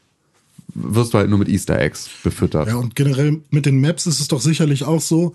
wirst 0.75 1.15
du 1.15 1.19
halt 1.19 1.29
nur 1.29 1.39
mit 1.39 1.49
Easter 1.49 1.81
Eggs 1.81 2.09
befüttert. 2.23 2.69
Ja, 2.69 2.77
und 2.77 2.95
generell 2.95 3.41
mit 3.51 3.67
den 3.67 3.81
Maps 3.81 4.07
ist 4.07 4.21
es 4.21 4.29
doch 4.29 4.41
sicherlich 4.41 4.85
auch 4.85 5.01
so, 5.01 5.35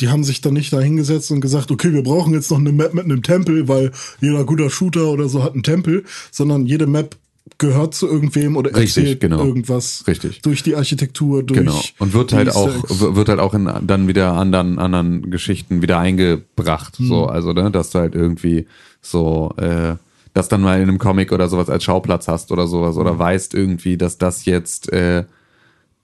die 0.00 0.08
haben 0.08 0.24
sich 0.24 0.40
dann 0.40 0.54
nicht 0.54 0.72
da 0.72 0.80
hingesetzt 0.80 1.30
und 1.30 1.40
gesagt, 1.40 1.70
okay, 1.70 1.92
wir 1.92 2.02
brauchen 2.02 2.32
jetzt 2.32 2.50
noch 2.50 2.58
eine 2.58 2.72
Map 2.72 2.94
mit 2.94 3.04
einem 3.04 3.22
Tempel, 3.22 3.68
weil 3.68 3.92
jeder 4.20 4.44
guter 4.44 4.70
Shooter 4.70 5.08
oder 5.08 5.28
so 5.28 5.42
hat 5.42 5.54
einen 5.54 5.62
Tempel, 5.62 6.04
sondern 6.30 6.66
jede 6.66 6.86
Map 6.86 7.16
gehört 7.58 7.94
zu 7.94 8.06
irgendwem 8.06 8.56
oder 8.56 8.74
Richtig, 8.74 9.04
erzählt 9.04 9.20
genau. 9.20 9.44
irgendwas 9.44 10.04
Richtig. 10.06 10.40
durch 10.42 10.62
die 10.62 10.76
Architektur, 10.76 11.42
durch 11.42 11.58
Genau. 11.58 11.80
Und 11.98 12.12
wird 12.12 12.32
halt 12.32 12.54
auch, 12.54 12.70
wird 12.88 13.28
halt 13.28 13.40
auch 13.40 13.54
in 13.54 13.70
dann 13.82 14.08
wieder 14.08 14.32
anderen, 14.32 14.78
anderen 14.78 15.30
Geschichten 15.30 15.82
wieder 15.82 15.98
eingebracht. 15.98 16.96
So, 16.98 17.26
also, 17.26 17.52
ne, 17.52 17.70
dass 17.70 17.90
du 17.90 17.98
halt 17.98 18.14
irgendwie 18.14 18.66
so, 19.02 19.52
äh, 19.56 19.96
das 20.32 20.48
dann 20.48 20.62
mal 20.62 20.76
in 20.76 20.88
einem 20.88 20.98
Comic 20.98 21.32
oder 21.32 21.48
sowas 21.48 21.68
als 21.68 21.84
Schauplatz 21.84 22.28
hast 22.28 22.52
oder 22.52 22.66
sowas 22.66 22.96
oder 22.96 23.18
weißt 23.18 23.54
irgendwie, 23.54 23.96
dass 23.96 24.16
das 24.16 24.44
jetzt, 24.44 24.92
äh, 24.92 25.24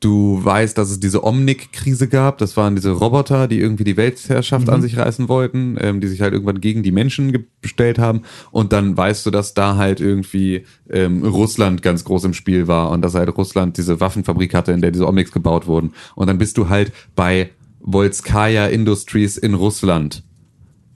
du 0.00 0.44
weißt, 0.44 0.76
dass 0.76 0.90
es 0.90 1.00
diese 1.00 1.24
Omnic-Krise 1.24 2.08
gab. 2.08 2.38
Das 2.38 2.56
waren 2.56 2.74
diese 2.74 2.90
Roboter, 2.90 3.48
die 3.48 3.58
irgendwie 3.58 3.84
die 3.84 3.96
Weltherrschaft 3.96 4.68
an 4.68 4.82
sich 4.82 4.98
reißen 4.98 5.28
wollten, 5.28 5.78
ähm, 5.80 6.00
die 6.00 6.06
sich 6.08 6.20
halt 6.20 6.32
irgendwann 6.32 6.60
gegen 6.60 6.82
die 6.82 6.92
Menschen 6.92 7.32
ge- 7.32 7.44
gestellt 7.62 7.98
haben. 7.98 8.22
Und 8.50 8.72
dann 8.72 8.96
weißt 8.96 9.24
du, 9.24 9.30
dass 9.30 9.54
da 9.54 9.76
halt 9.76 10.00
irgendwie 10.00 10.64
ähm, 10.90 11.24
Russland 11.24 11.82
ganz 11.82 12.04
groß 12.04 12.24
im 12.24 12.34
Spiel 12.34 12.68
war 12.68 12.90
und 12.90 13.02
dass 13.02 13.14
halt 13.14 13.36
Russland 13.36 13.78
diese 13.78 13.98
Waffenfabrik 13.98 14.54
hatte, 14.54 14.72
in 14.72 14.82
der 14.82 14.90
diese 14.90 15.08
Omnics 15.08 15.32
gebaut 15.32 15.66
wurden. 15.66 15.92
Und 16.14 16.26
dann 16.26 16.38
bist 16.38 16.58
du 16.58 16.68
halt 16.68 16.92
bei 17.14 17.50
Volskaya 17.80 18.66
Industries 18.66 19.36
in 19.36 19.54
Russland 19.54 20.22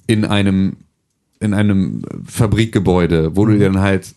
in 0.07 0.25
einem 0.25 0.77
in 1.43 1.55
einem 1.55 2.03
Fabrikgebäude, 2.27 3.35
wo 3.35 3.47
du 3.47 3.57
dir 3.57 3.73
dann 3.73 3.81
halt 3.81 4.15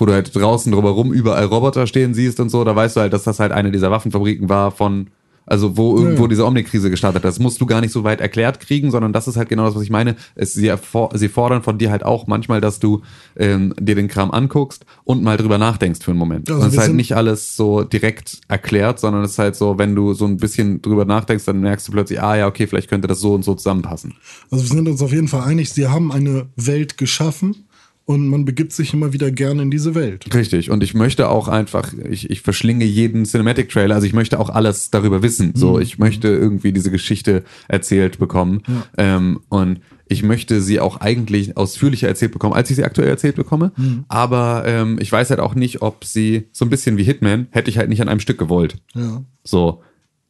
wo 0.00 0.06
du 0.06 0.12
halt 0.12 0.34
draußen 0.34 0.72
drumherum 0.72 1.12
überall 1.12 1.44
Roboter 1.44 1.86
stehen 1.86 2.14
siehst 2.14 2.40
und 2.40 2.48
so, 2.48 2.64
da 2.64 2.74
weißt 2.74 2.96
du 2.96 3.00
halt, 3.00 3.12
dass 3.12 3.24
das 3.24 3.38
halt 3.38 3.52
eine 3.52 3.70
dieser 3.70 3.90
Waffenfabriken 3.90 4.48
war 4.48 4.70
von, 4.70 5.08
also 5.44 5.76
wo 5.76 5.96
irgendwo 5.98 6.26
diese 6.26 6.46
Omni-Krise 6.46 6.90
gestartet 6.90 7.22
hat. 7.22 7.28
Das 7.28 7.38
musst 7.38 7.60
du 7.60 7.66
gar 7.66 7.82
nicht 7.82 7.92
so 7.92 8.02
weit 8.02 8.20
erklärt 8.20 8.60
kriegen, 8.60 8.90
sondern 8.90 9.12
das 9.12 9.28
ist 9.28 9.36
halt 9.36 9.50
genau 9.50 9.66
das, 9.66 9.74
was 9.74 9.82
ich 9.82 9.90
meine. 9.90 10.16
Es, 10.36 10.54
sie, 10.54 10.72
sie 11.14 11.28
fordern 11.28 11.62
von 11.62 11.76
dir 11.76 11.90
halt 11.90 12.02
auch 12.04 12.26
manchmal, 12.26 12.62
dass 12.62 12.78
du 12.78 13.02
ähm, 13.36 13.74
dir 13.78 13.94
den 13.94 14.08
Kram 14.08 14.30
anguckst 14.30 14.86
und 15.04 15.22
mal 15.22 15.36
drüber 15.36 15.58
nachdenkst 15.58 16.02
für 16.02 16.12
einen 16.12 16.18
Moment. 16.20 16.48
Also 16.50 16.62
und 16.62 16.68
es 16.68 16.74
ist 16.74 16.80
halt 16.80 16.94
nicht 16.94 17.14
alles 17.14 17.56
so 17.56 17.84
direkt 17.84 18.40
erklärt, 18.48 19.00
sondern 19.00 19.22
es 19.24 19.32
ist 19.32 19.38
halt 19.38 19.56
so, 19.56 19.76
wenn 19.76 19.94
du 19.94 20.14
so 20.14 20.24
ein 20.24 20.38
bisschen 20.38 20.80
drüber 20.80 21.04
nachdenkst, 21.04 21.44
dann 21.44 21.60
merkst 21.60 21.88
du 21.88 21.92
plötzlich, 21.92 22.22
ah 22.22 22.36
ja, 22.36 22.46
okay, 22.46 22.66
vielleicht 22.66 22.88
könnte 22.88 23.06
das 23.08 23.20
so 23.20 23.34
und 23.34 23.44
so 23.44 23.54
zusammenpassen. 23.54 24.14
Also 24.50 24.64
wir 24.64 24.68
sind 24.76 24.88
uns 24.88 25.02
auf 25.02 25.12
jeden 25.12 25.28
Fall 25.28 25.42
einig, 25.42 25.70
sie 25.72 25.88
haben 25.88 26.10
eine 26.10 26.46
Welt 26.56 26.96
geschaffen 26.96 27.66
und 28.10 28.26
man 28.26 28.44
begibt 28.44 28.72
sich 28.72 28.92
immer 28.92 29.12
wieder 29.12 29.30
gerne 29.30 29.62
in 29.62 29.70
diese 29.70 29.94
Welt. 29.94 30.34
Richtig. 30.34 30.68
Und 30.68 30.82
ich 30.82 30.94
möchte 30.94 31.28
auch 31.28 31.46
einfach, 31.46 31.94
ich, 32.10 32.28
ich 32.28 32.40
verschlinge 32.40 32.84
jeden 32.84 33.24
Cinematic-Trailer, 33.24 33.94
also 33.94 34.04
ich 34.04 34.14
möchte 34.14 34.40
auch 34.40 34.50
alles 34.50 34.90
darüber 34.90 35.22
wissen. 35.22 35.52
So, 35.54 35.78
ich 35.78 36.00
möchte 36.00 36.26
irgendwie 36.26 36.72
diese 36.72 36.90
Geschichte 36.90 37.44
erzählt 37.68 38.18
bekommen. 38.18 38.62
Ähm, 38.98 39.38
und 39.48 39.78
ich 40.08 40.24
möchte 40.24 40.60
sie 40.60 40.80
auch 40.80 40.96
eigentlich 40.96 41.56
ausführlicher 41.56 42.08
erzählt 42.08 42.32
bekommen, 42.32 42.54
als 42.54 42.68
ich 42.70 42.74
sie 42.74 42.84
aktuell 42.84 43.06
erzählt 43.06 43.36
bekomme. 43.36 43.70
Aber 44.08 44.64
ähm, 44.66 44.98
ich 45.00 45.12
weiß 45.12 45.30
halt 45.30 45.38
auch 45.38 45.54
nicht, 45.54 45.80
ob 45.80 46.04
sie, 46.04 46.48
so 46.50 46.64
ein 46.64 46.68
bisschen 46.68 46.96
wie 46.96 47.04
Hitman, 47.04 47.46
hätte 47.52 47.70
ich 47.70 47.78
halt 47.78 47.90
nicht 47.90 48.02
an 48.02 48.08
einem 48.08 48.18
Stück 48.18 48.38
gewollt. 48.38 48.78
Ja. 48.92 49.22
So, 49.44 49.84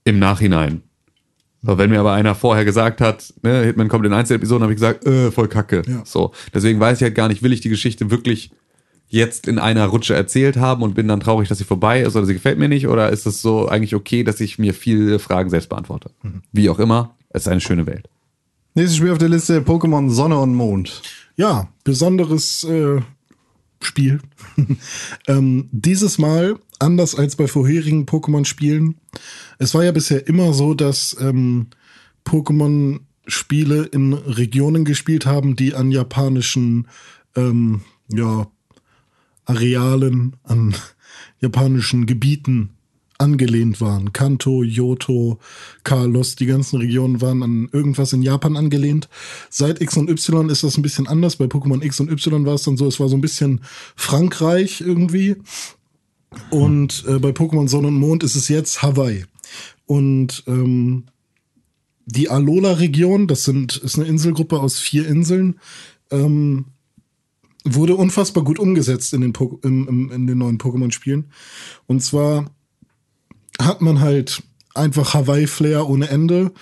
im 0.04 0.18
Nachhinein. 0.18 0.82
So, 1.62 1.76
wenn 1.76 1.90
mir 1.90 2.00
aber 2.00 2.12
einer 2.12 2.34
vorher 2.34 2.64
gesagt 2.64 3.00
hat, 3.00 3.34
ne, 3.42 3.64
Hitman 3.64 3.88
kommt 3.88 4.06
in 4.06 4.12
Einzelepisoden, 4.12 4.62
habe 4.62 4.72
ich 4.72 4.78
gesagt, 4.78 5.06
äh, 5.06 5.30
voll 5.30 5.48
kacke. 5.48 5.82
Ja. 5.86 6.02
So, 6.04 6.32
deswegen 6.54 6.80
weiß 6.80 6.98
ich 6.98 7.02
halt 7.02 7.14
gar 7.14 7.28
nicht, 7.28 7.42
will 7.42 7.52
ich 7.52 7.60
die 7.60 7.68
Geschichte 7.68 8.10
wirklich 8.10 8.50
jetzt 9.08 9.48
in 9.48 9.58
einer 9.58 9.86
Rutsche 9.86 10.14
erzählt 10.14 10.56
haben 10.56 10.82
und 10.82 10.94
bin 10.94 11.08
dann 11.08 11.20
traurig, 11.20 11.48
dass 11.48 11.58
sie 11.58 11.64
vorbei 11.64 12.00
ist 12.00 12.16
oder 12.16 12.26
sie 12.26 12.32
gefällt 12.32 12.58
mir 12.58 12.68
nicht 12.68 12.86
oder 12.86 13.10
ist 13.10 13.26
es 13.26 13.42
so 13.42 13.68
eigentlich 13.68 13.94
okay, 13.94 14.22
dass 14.24 14.40
ich 14.40 14.58
mir 14.58 14.72
viele 14.72 15.18
Fragen 15.18 15.50
selbst 15.50 15.68
beantworte? 15.68 16.12
Wie 16.52 16.70
auch 16.70 16.78
immer, 16.78 17.16
es 17.28 17.42
ist 17.42 17.48
eine 17.48 17.60
schöne 17.60 17.86
Welt. 17.86 18.08
Nächstes 18.74 18.98
Spiel 18.98 19.10
auf 19.10 19.18
der 19.18 19.28
Liste: 19.28 19.60
Pokémon 19.60 20.10
Sonne 20.10 20.38
und 20.38 20.54
Mond. 20.54 21.02
Ja, 21.36 21.68
besonderes 21.82 22.64
äh, 22.64 23.00
Spiel. 23.82 24.20
ähm, 25.26 25.68
dieses 25.72 26.18
Mal, 26.18 26.56
anders 26.80 27.14
als 27.14 27.36
bei 27.36 27.46
vorherigen 27.46 28.06
Pokémon-Spielen, 28.06 28.96
es 29.58 29.74
war 29.74 29.84
ja 29.84 29.92
bisher 29.92 30.26
immer 30.26 30.52
so, 30.52 30.74
dass 30.74 31.16
ähm, 31.20 31.68
Pokémon-Spiele 32.24 33.84
in 33.84 34.12
Regionen 34.14 34.84
gespielt 34.84 35.26
haben, 35.26 35.56
die 35.56 35.74
an 35.74 35.90
japanischen 35.90 36.88
ähm, 37.36 37.82
ja, 38.08 38.46
Arealen, 39.44 40.36
an 40.42 40.74
japanischen 41.40 42.06
Gebieten 42.06 42.70
angelehnt 43.20 43.80
waren. 43.80 44.12
Kanto, 44.12 44.62
Yoto, 44.62 45.38
Kalos, 45.84 46.36
die 46.36 46.46
ganzen 46.46 46.78
Regionen 46.78 47.20
waren 47.20 47.42
an 47.42 47.68
irgendwas 47.70 48.12
in 48.12 48.22
Japan 48.22 48.56
angelehnt. 48.56 49.08
Seit 49.50 49.80
X 49.80 49.96
und 49.96 50.08
Y 50.08 50.48
ist 50.48 50.64
das 50.64 50.78
ein 50.78 50.82
bisschen 50.82 51.06
anders. 51.06 51.36
Bei 51.36 51.44
Pokémon 51.44 51.84
X 51.84 52.00
und 52.00 52.10
Y 52.10 52.46
war 52.46 52.54
es 52.54 52.62
dann 52.62 52.76
so, 52.76 52.86
es 52.86 52.98
war 52.98 53.08
so 53.08 53.16
ein 53.16 53.20
bisschen 53.20 53.60
Frankreich 53.94 54.80
irgendwie. 54.80 55.36
Und 56.50 57.04
äh, 57.08 57.18
bei 57.18 57.30
Pokémon 57.30 57.68
Sonne 57.68 57.88
und 57.88 57.98
Mond 57.98 58.22
ist 58.22 58.36
es 58.36 58.48
jetzt 58.48 58.82
Hawaii. 58.82 59.24
Und 59.86 60.44
ähm, 60.46 61.06
die 62.06 62.28
Alola-Region, 62.28 63.26
das 63.26 63.44
sind, 63.44 63.76
ist 63.76 63.98
eine 63.98 64.06
Inselgruppe 64.06 64.60
aus 64.60 64.78
vier 64.78 65.06
Inseln, 65.06 65.58
ähm, 66.10 66.66
wurde 67.64 67.96
unfassbar 67.96 68.44
gut 68.44 68.58
umgesetzt 68.58 69.12
in 69.12 69.20
den, 69.20 69.32
Po- 69.32 69.60
im, 69.62 69.86
im, 69.88 70.12
in 70.12 70.26
den 70.26 70.38
neuen 70.38 70.58
Pokémon-Spielen. 70.58 71.30
Und 71.86 72.02
zwar 72.02 72.50
hat 73.60 73.80
man 73.80 74.00
halt 74.00 74.42
einfach 74.80 75.14
Hawaii-Flair 75.14 75.88
ohne 75.88 76.08
Ende. 76.08 76.52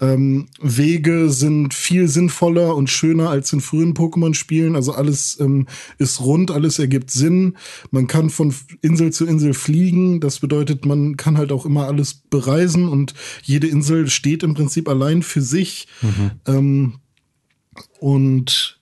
Ähm, 0.00 0.46
Wege 0.60 1.28
sind 1.28 1.74
viel 1.74 2.08
sinnvoller 2.08 2.76
und 2.76 2.88
schöner 2.88 3.30
als 3.30 3.52
in 3.52 3.60
frühen 3.60 3.94
Pokémon-Spielen. 3.94 4.76
Also 4.76 4.92
alles 4.92 5.38
ähm, 5.40 5.66
ist 5.98 6.20
rund, 6.20 6.50
alles 6.50 6.78
ergibt 6.78 7.10
Sinn. 7.10 7.56
Man 7.90 8.06
kann 8.06 8.30
von 8.30 8.54
Insel 8.80 9.12
zu 9.12 9.26
Insel 9.26 9.54
fliegen. 9.54 10.20
Das 10.20 10.38
bedeutet, 10.38 10.86
man 10.86 11.16
kann 11.16 11.36
halt 11.36 11.50
auch 11.50 11.66
immer 11.66 11.86
alles 11.86 12.14
bereisen 12.14 12.88
und 12.88 13.14
jede 13.42 13.66
Insel 13.66 14.08
steht 14.08 14.42
im 14.42 14.54
Prinzip 14.54 14.88
allein 14.88 15.22
für 15.22 15.42
sich. 15.42 15.88
Ähm, 16.46 16.94
und 18.00 18.80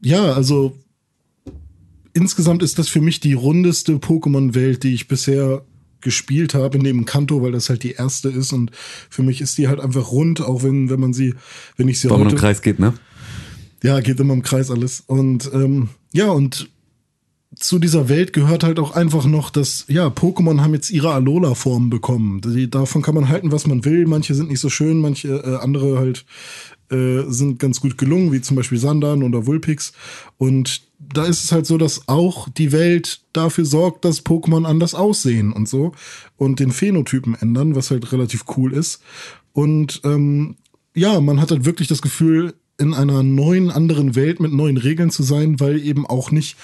ja, 0.00 0.32
also 0.32 0.78
insgesamt 2.12 2.62
ist 2.62 2.78
das 2.78 2.88
für 2.88 3.00
mich 3.00 3.20
die 3.20 3.34
rundeste 3.34 3.94
Pokémon-Welt, 3.94 4.84
die 4.84 4.94
ich 4.94 5.08
bisher 5.08 5.64
gespielt 6.00 6.54
habe, 6.54 6.78
neben 6.78 7.04
Kanto, 7.04 7.42
weil 7.42 7.52
das 7.52 7.68
halt 7.68 7.82
die 7.82 7.92
erste 7.92 8.28
ist 8.28 8.52
und 8.52 8.70
für 9.10 9.22
mich 9.22 9.40
ist 9.40 9.58
die 9.58 9.68
halt 9.68 9.80
einfach 9.80 10.10
rund, 10.10 10.40
auch 10.40 10.62
wenn, 10.62 10.90
wenn 10.90 11.00
man 11.00 11.12
sie, 11.12 11.34
wenn 11.76 11.88
ich 11.88 12.00
sie 12.00 12.10
Weil 12.10 12.18
man 12.18 12.30
im 12.30 12.36
Kreis 12.36 12.62
geht, 12.62 12.78
ne? 12.78 12.94
ja, 13.82 14.00
geht 14.00 14.20
immer 14.20 14.34
im 14.34 14.42
Kreis 14.42 14.70
alles 14.70 15.02
und 15.06 15.50
ähm, 15.52 15.88
ja, 16.12 16.30
und 16.30 16.68
zu 17.54 17.78
dieser 17.78 18.08
Welt 18.08 18.32
gehört 18.32 18.64
halt 18.64 18.78
auch 18.78 18.94
einfach 18.94 19.24
noch, 19.24 19.50
dass, 19.50 19.86
ja, 19.88 20.08
Pokémon 20.08 20.60
haben 20.60 20.74
jetzt 20.74 20.90
ihre 20.90 21.12
Alola-Form 21.12 21.88
bekommen. 21.88 22.40
Die, 22.42 22.68
davon 22.68 23.02
kann 23.02 23.14
man 23.14 23.28
halten, 23.28 23.50
was 23.50 23.66
man 23.66 23.84
will. 23.84 24.06
Manche 24.06 24.34
sind 24.34 24.50
nicht 24.50 24.60
so 24.60 24.68
schön, 24.68 25.00
manche 25.00 25.28
äh, 25.28 25.56
andere 25.56 25.98
halt 25.98 26.26
äh, 26.90 27.22
sind 27.28 27.58
ganz 27.58 27.80
gut 27.80 27.96
gelungen, 27.96 28.32
wie 28.32 28.40
zum 28.40 28.56
Beispiel 28.56 28.78
Sandan 28.78 29.22
oder 29.22 29.46
Vulpix. 29.46 29.92
Und 30.36 30.82
da 30.98 31.24
ist 31.24 31.44
es 31.44 31.52
halt 31.52 31.66
so, 31.66 31.78
dass 31.78 32.08
auch 32.08 32.48
die 32.48 32.72
Welt 32.72 33.20
dafür 33.32 33.64
sorgt, 33.64 34.04
dass 34.04 34.24
Pokémon 34.24 34.64
anders 34.64 34.94
aussehen 34.94 35.52
und 35.52 35.68
so 35.68 35.92
und 36.36 36.60
den 36.60 36.72
Phänotypen 36.72 37.34
ändern, 37.34 37.74
was 37.74 37.90
halt 37.90 38.12
relativ 38.12 38.44
cool 38.56 38.72
ist. 38.72 39.02
Und 39.52 40.00
ähm, 40.04 40.56
ja, 40.94 41.20
man 41.20 41.40
hat 41.40 41.50
halt 41.50 41.64
wirklich 41.64 41.88
das 41.88 42.02
Gefühl, 42.02 42.54
in 42.78 42.94
einer 42.94 43.22
neuen, 43.22 43.70
anderen 43.70 44.14
Welt 44.14 44.40
mit 44.40 44.52
neuen 44.52 44.76
Regeln 44.76 45.10
zu 45.10 45.22
sein, 45.22 45.60
weil 45.60 45.80
eben 45.80 46.06
auch 46.06 46.30
nicht 46.30 46.56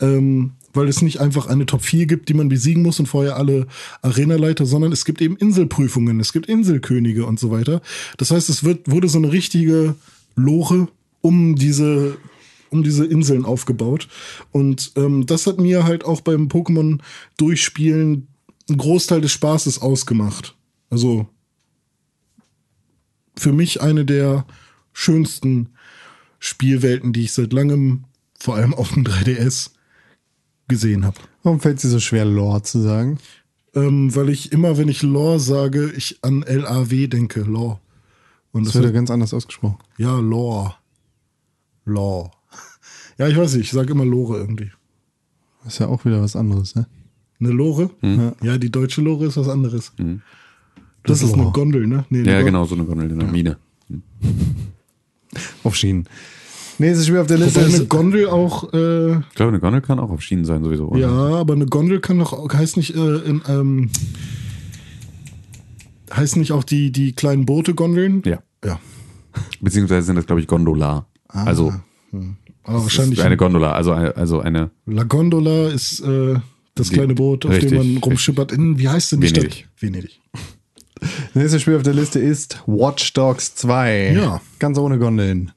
ähm, 0.00 0.52
weil 0.74 0.88
es 0.88 1.02
nicht 1.02 1.20
einfach 1.20 1.46
eine 1.46 1.66
Top 1.66 1.82
4 1.82 2.06
gibt, 2.06 2.28
die 2.28 2.34
man 2.34 2.48
besiegen 2.48 2.82
muss 2.82 2.98
und 2.98 3.06
vorher 3.06 3.36
alle 3.36 3.66
Arenaleiter, 4.02 4.66
sondern 4.66 4.92
es 4.92 5.04
gibt 5.04 5.22
eben 5.22 5.36
Inselprüfungen, 5.36 6.20
es 6.20 6.32
gibt 6.32 6.46
Inselkönige 6.46 7.24
und 7.24 7.38
so 7.38 7.50
weiter. 7.50 7.80
Das 8.18 8.30
heißt, 8.30 8.50
es 8.50 8.64
wird, 8.64 8.90
wurde 8.90 9.08
so 9.08 9.18
eine 9.18 9.32
richtige 9.32 9.94
Lore 10.34 10.88
um 11.20 11.54
diese, 11.54 12.16
um 12.74 12.82
diese 12.82 13.06
Inseln 13.06 13.44
aufgebaut. 13.44 14.08
Und 14.52 14.92
ähm, 14.96 15.24
das 15.26 15.46
hat 15.46 15.58
mir 15.58 15.84
halt 15.84 16.04
auch 16.04 16.20
beim 16.20 16.48
Pokémon-Durchspielen 16.48 18.26
einen 18.68 18.78
Großteil 18.78 19.20
des 19.20 19.32
Spaßes 19.32 19.80
ausgemacht. 19.80 20.54
Also 20.90 21.26
für 23.36 23.52
mich 23.52 23.80
eine 23.80 24.04
der 24.04 24.46
schönsten 24.92 25.70
Spielwelten, 26.38 27.12
die 27.12 27.22
ich 27.22 27.32
seit 27.32 27.52
langem, 27.52 28.04
vor 28.38 28.56
allem 28.56 28.74
auf 28.74 28.92
dem 28.92 29.04
3DS, 29.06 29.70
gesehen 30.68 31.04
habe. 31.04 31.16
Warum 31.42 31.60
fällt 31.60 31.76
es 31.76 31.82
dir 31.82 31.88
so 31.88 32.00
schwer, 32.00 32.24
Lore 32.24 32.62
zu 32.62 32.80
sagen? 32.80 33.18
Ähm, 33.74 34.14
weil 34.14 34.30
ich 34.30 34.50
immer, 34.52 34.78
wenn 34.78 34.88
ich 34.88 35.02
Lore 35.02 35.38
sage, 35.40 35.92
ich 35.96 36.18
an 36.22 36.42
LAW 36.46 37.06
denke, 37.08 37.40
Lore. 37.42 37.80
Und 38.52 38.64
Das 38.64 38.72
das 38.72 38.82
wird 38.82 38.92
ja 38.92 38.98
ganz 38.98 39.10
anders 39.10 39.34
ausgesprochen. 39.34 39.78
ja, 39.98 40.18
Lore. 40.18 40.74
Lore. 41.84 42.30
Ja, 43.18 43.28
ich 43.28 43.36
weiß 43.36 43.54
nicht, 43.54 43.66
ich 43.66 43.70
sage 43.72 43.92
immer 43.92 44.04
Lore 44.04 44.38
irgendwie. 44.38 44.70
Das 45.64 45.74
ist 45.74 45.78
ja 45.78 45.86
auch 45.86 46.04
wieder 46.04 46.20
was 46.20 46.36
anderes, 46.36 46.74
ne? 46.74 46.86
Eine 47.40 47.50
Lore? 47.50 47.90
Hm. 48.00 48.32
Ja, 48.42 48.58
die 48.58 48.70
deutsche 48.70 49.00
Lore 49.02 49.26
ist 49.26 49.36
was 49.36 49.48
anderes. 49.48 49.92
Das 51.04 51.22
ist 51.22 51.34
eine. 51.34 51.50
Gondel, 51.52 51.86
ne? 51.86 52.04
Nee, 52.10 52.22
Ja, 52.22 52.42
genau, 52.42 52.64
so 52.64 52.74
eine 52.74 52.84
Gondel 52.84 53.10
in 53.10 53.18
der 53.18 53.28
Mine. 53.28 53.56
Auf 55.64 55.74
Schienen. 55.76 56.08
Nächstes 56.78 57.06
Spiel 57.06 57.18
auf 57.18 57.26
der 57.28 57.38
Liste 57.38 57.60
Wobei 57.60 57.66
eine 57.66 57.76
ist. 57.84 57.88
Gondel 57.88 58.26
auch, 58.28 58.72
äh, 58.72 59.18
Ich 59.18 59.34
glaube, 59.34 59.50
eine 59.50 59.60
Gondel 59.60 59.80
kann 59.80 60.00
auch 60.00 60.10
auf 60.10 60.22
Schienen 60.22 60.44
sein, 60.44 60.64
sowieso. 60.64 60.88
oder? 60.88 61.00
ja, 61.00 61.08
aber 61.08 61.54
eine 61.54 61.66
Gondel 61.66 62.00
kann 62.00 62.18
doch, 62.18 62.52
heißt 62.52 62.76
nicht, 62.76 62.96
äh, 62.96 63.16
in, 63.18 63.42
ähm, 63.48 63.90
heißt 66.12 66.36
nicht 66.36 66.50
auch 66.52 66.64
die, 66.64 66.90
die 66.90 67.12
kleinen 67.12 67.46
Boote 67.46 67.74
Gondeln? 67.74 68.22
Ja. 68.24 68.42
Ja. 68.64 68.80
Beziehungsweise 69.60 70.06
sind 70.06 70.16
das, 70.16 70.26
glaube 70.26 70.40
ich, 70.40 70.48
Gondola. 70.48 71.06
also 71.28 71.72
Aber 72.64 72.78
es 72.78 72.82
wahrscheinlich 72.84 73.18
ist 73.18 73.24
eine 73.24 73.36
Gondola, 73.36 73.72
also 73.72 73.92
eine, 73.92 74.16
also 74.16 74.40
eine 74.40 74.70
La 74.86 75.02
Gondola 75.04 75.68
ist 75.68 76.00
äh, 76.00 76.36
das 76.74 76.88
Die- 76.88 76.94
kleine 76.94 77.14
Boot, 77.14 77.44
auf 77.46 77.52
richtig, 77.52 77.70
dem 77.70 77.78
man 77.94 77.96
rumschippert. 78.02 78.52
In, 78.52 78.78
wie 78.78 78.88
heißt 78.88 79.12
denn 79.12 79.20
die 79.20 79.28
Venedig. 79.30 79.54
Stadt? 79.54 79.82
Venedig. 79.82 80.20
Nächstes 81.34 81.62
Spiel 81.62 81.76
auf 81.76 81.82
der 81.82 81.94
Liste 81.94 82.18
ist 82.18 82.62
Watch 82.66 83.12
Dogs 83.12 83.54
2. 83.56 84.12
Ja. 84.14 84.40
Ganz 84.58 84.78
ohne 84.78 84.98
Gondeln. 84.98 85.52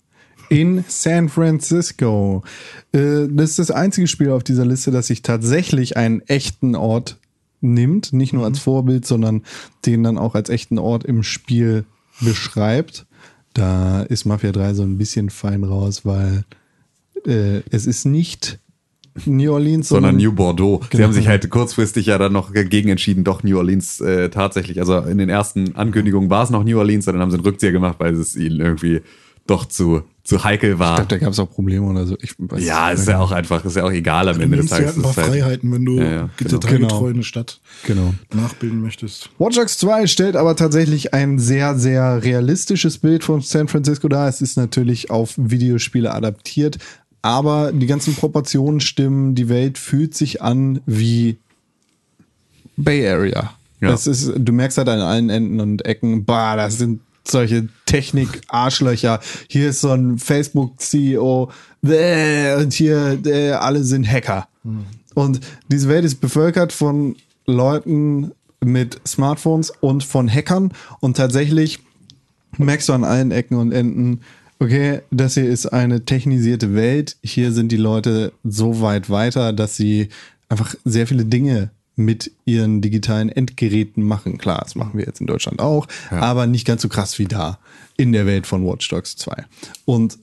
In 0.49 0.83
San 0.87 1.29
Francisco. 1.29 2.43
Äh, 2.91 3.27
Das 3.29 3.51
ist 3.51 3.59
das 3.59 3.71
einzige 3.71 4.07
Spiel 4.07 4.31
auf 4.31 4.43
dieser 4.43 4.65
Liste, 4.65 4.91
das 4.91 5.07
sich 5.07 5.21
tatsächlich 5.21 5.95
einen 5.97 6.21
echten 6.21 6.75
Ort 6.75 7.17
nimmt. 7.61 8.13
Nicht 8.13 8.33
nur 8.33 8.45
als 8.45 8.59
Vorbild, 8.59 9.05
sondern 9.05 9.43
den 9.85 10.03
dann 10.03 10.17
auch 10.17 10.35
als 10.35 10.49
echten 10.49 10.77
Ort 10.79 11.03
im 11.05 11.23
Spiel 11.23 11.85
beschreibt. 12.21 13.05
Da 13.53 14.01
ist 14.03 14.25
Mafia 14.25 14.51
3 14.51 14.73
so 14.73 14.83
ein 14.83 14.97
bisschen 14.97 15.29
fein 15.29 15.63
raus, 15.63 16.05
weil 16.05 16.43
äh, 17.25 17.61
es 17.71 17.85
ist 17.87 18.05
nicht 18.05 18.59
New 19.25 19.51
Orleans, 19.53 19.89
sondern 19.89 20.17
New 20.17 20.31
Bordeaux. 20.31 20.81
Sie 20.83 20.89
Genau. 20.91 21.05
haben 21.05 21.13
sich 21.13 21.27
halt 21.27 21.49
kurzfristig 21.49 22.05
ja 22.05 22.17
dann 22.19 22.33
noch 22.33 22.53
dagegen 22.53 22.89
entschieden, 22.89 23.23
doch 23.23 23.41
New 23.43 23.57
Orleans 23.57 23.99
äh, 23.99 24.29
tatsächlich. 24.29 24.79
Also 24.79 24.99
in 24.99 25.17
den 25.17 25.29
ersten 25.29 25.75
Ankündigungen 25.75 26.29
war 26.29 26.43
es 26.43 26.49
noch 26.51 26.63
New 26.63 26.77
Orleans, 26.77 27.05
dann 27.05 27.17
haben 27.19 27.31
sie 27.31 27.37
einen 27.37 27.45
Rückzieher 27.45 27.71
gemacht, 27.71 27.95
weil 27.99 28.13
es 28.13 28.35
ihnen 28.35 28.59
irgendwie 28.59 29.01
doch 29.47 29.65
zu, 29.65 30.03
zu 30.25 30.43
heikel 30.43 30.77
war. 30.77 30.91
Ich 30.91 31.07
glaube, 31.07 31.09
da 31.09 31.17
gab 31.25 31.31
es 31.31 31.39
auch 31.39 31.49
Probleme 31.49 31.85
oder 31.87 32.05
so. 32.05 32.17
Ich 32.21 32.33
weiß 32.37 32.63
ja, 32.63 32.91
es 32.91 32.99
ist 32.99 33.07
ja 33.07 33.17
auch 33.19 33.31
einfach, 33.31 33.63
ist 33.65 33.77
ja 33.77 33.85
auch 33.85 33.91
egal 33.91 34.27
am 34.27 34.35
Du 34.37 34.43
Ende 34.43 34.57
des 34.57 34.67
Tages. 34.67 34.87
halt 34.87 34.97
ein 34.97 35.01
paar 35.01 35.13
Freiheiten, 35.13 35.71
wenn 35.71 35.85
du 35.85 35.97
Ja, 35.97 36.03
ja, 36.03 36.29
genau. 36.37 36.49
detailgetreu 36.59 37.09
eine 37.09 37.23
Stadt 37.23 37.59
Genau. 37.87 38.13
nachbilden 38.35 38.81
möchtest. 38.81 39.29
Watch 39.39 39.55
Dogs 39.55 39.77
2 39.79 40.05
stellt 40.07 40.35
aber 40.35 40.55
tatsächlich 40.57 41.13
ein 41.13 41.39
sehr, 41.39 41.75
sehr 41.79 42.21
realistisches 42.23 42.97
Bild 42.99 43.23
von 43.23 43.39
San 43.41 43.67
Francisco 43.69 44.09
dar. 44.09 44.27
Es 44.27 44.41
ist 44.41 44.57
natürlich 44.57 45.09
auf 45.09 45.33
Videospiele 45.37 46.13
adaptiert, 46.13 46.77
aber 47.27 47.73
die 47.73 47.87
ganzen 47.87 48.15
Proportionen 48.15 48.79
stimmen. 48.79 49.35
Die 49.35 49.49
Welt 49.49 49.77
fühlt 49.77 50.15
sich 50.15 50.41
an 50.41 50.79
wie 50.85 51.37
Bay 52.77 53.05
Area. 53.05 53.51
Ja. 53.81 53.89
Das 53.89 54.07
ist, 54.07 54.31
du 54.33 54.53
merkst 54.53 54.77
halt 54.77 54.87
an 54.87 55.01
allen 55.01 55.29
Enden 55.29 55.59
und 55.59 55.85
Ecken, 55.85 56.23
bah, 56.23 56.55
das 56.55 56.77
sind 56.77 57.01
solche 57.27 57.67
Technik-Arschlöcher. 57.85 59.19
Hier 59.49 59.69
ist 59.69 59.81
so 59.81 59.91
ein 59.91 60.17
Facebook-CEO 60.17 61.51
und 61.81 62.73
hier 62.73 63.19
äh, 63.25 63.51
alle 63.51 63.83
sind 63.83 64.09
Hacker. 64.09 64.47
Und 65.13 65.41
diese 65.67 65.89
Welt 65.89 66.05
ist 66.05 66.21
bevölkert 66.21 66.71
von 66.71 67.17
Leuten 67.45 68.31
mit 68.63 69.01
Smartphones 69.05 69.73
und 69.81 70.05
von 70.05 70.29
Hackern 70.33 70.71
und 71.01 71.17
tatsächlich 71.17 71.79
merkst 72.57 72.87
du 72.87 72.93
an 72.93 73.03
allen 73.03 73.31
Ecken 73.31 73.57
und 73.57 73.73
Enden, 73.73 74.21
okay, 74.59 75.01
das 75.11 75.35
hier 75.35 75.45
ist 75.45 75.67
eine 75.67 76.05
technisierte 76.05 76.73
Welt. 76.75 77.17
Hier 77.23 77.51
sind 77.51 77.71
die 77.71 77.77
Leute 77.77 78.33
so 78.43 78.81
weit 78.81 79.09
weiter, 79.09 79.53
dass 79.53 79.75
sie 79.75 80.09
einfach 80.49 80.75
sehr 80.85 81.07
viele 81.07 81.25
Dinge 81.25 81.71
mit 81.95 82.31
ihren 82.45 82.81
digitalen 82.81 83.29
Endgeräten 83.29 84.03
machen. 84.03 84.37
Klar, 84.37 84.61
das 84.63 84.75
machen 84.75 84.97
wir 84.97 85.05
jetzt 85.05 85.19
in 85.19 85.27
Deutschland 85.27 85.59
auch, 85.59 85.87
aber 86.11 86.45
nicht 86.45 86.65
ganz 86.65 86.83
so 86.83 86.89
krass 86.89 87.17
wie 87.17 87.25
da 87.25 87.57
in 87.97 88.11
der 88.11 88.25
Welt 88.25 88.45
von 88.45 88.65
Watch 88.65 88.87
Dogs 88.87 89.15
2. 89.17 89.45
Und 89.85 90.19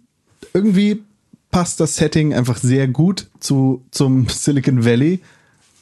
irgendwie 0.52 1.02
passt 1.50 1.80
das 1.80 1.96
Setting 1.96 2.32
einfach 2.32 2.56
sehr 2.56 2.88
gut 2.88 3.28
zu, 3.40 3.84
zum 3.90 4.28
Silicon 4.28 4.84
Valley 4.84 5.20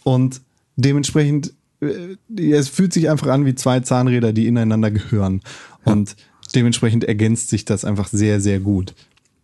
und 0.02 0.40
dementsprechend, 0.76 1.52
äh, 1.80 2.16
es 2.50 2.68
fühlt 2.68 2.92
sich 2.92 3.10
einfach 3.10 3.28
an 3.28 3.44
wie 3.44 3.54
zwei 3.54 3.80
Zahnräder, 3.80 4.32
die 4.32 4.46
ineinander 4.46 4.90
gehören. 4.90 5.42
Und 5.84 6.16
dementsprechend 6.52 7.04
ergänzt 7.04 7.48
sich 7.50 7.64
das 7.64 7.84
einfach 7.84 8.08
sehr, 8.08 8.40
sehr 8.40 8.60
gut. 8.60 8.94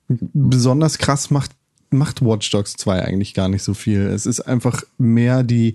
Besonders 0.09 0.99
krass 0.99 1.31
macht, 1.31 1.53
macht 1.91 2.23
Watch 2.25 2.51
Dogs 2.51 2.75
2 2.75 3.03
eigentlich 3.05 3.35
gar 3.35 3.49
nicht 3.49 3.63
so 3.63 3.75
viel. 3.75 4.01
Es 4.07 4.27
ist 4.27 4.41
einfach 4.41 4.83
mehr 4.97 5.43
die, 5.43 5.75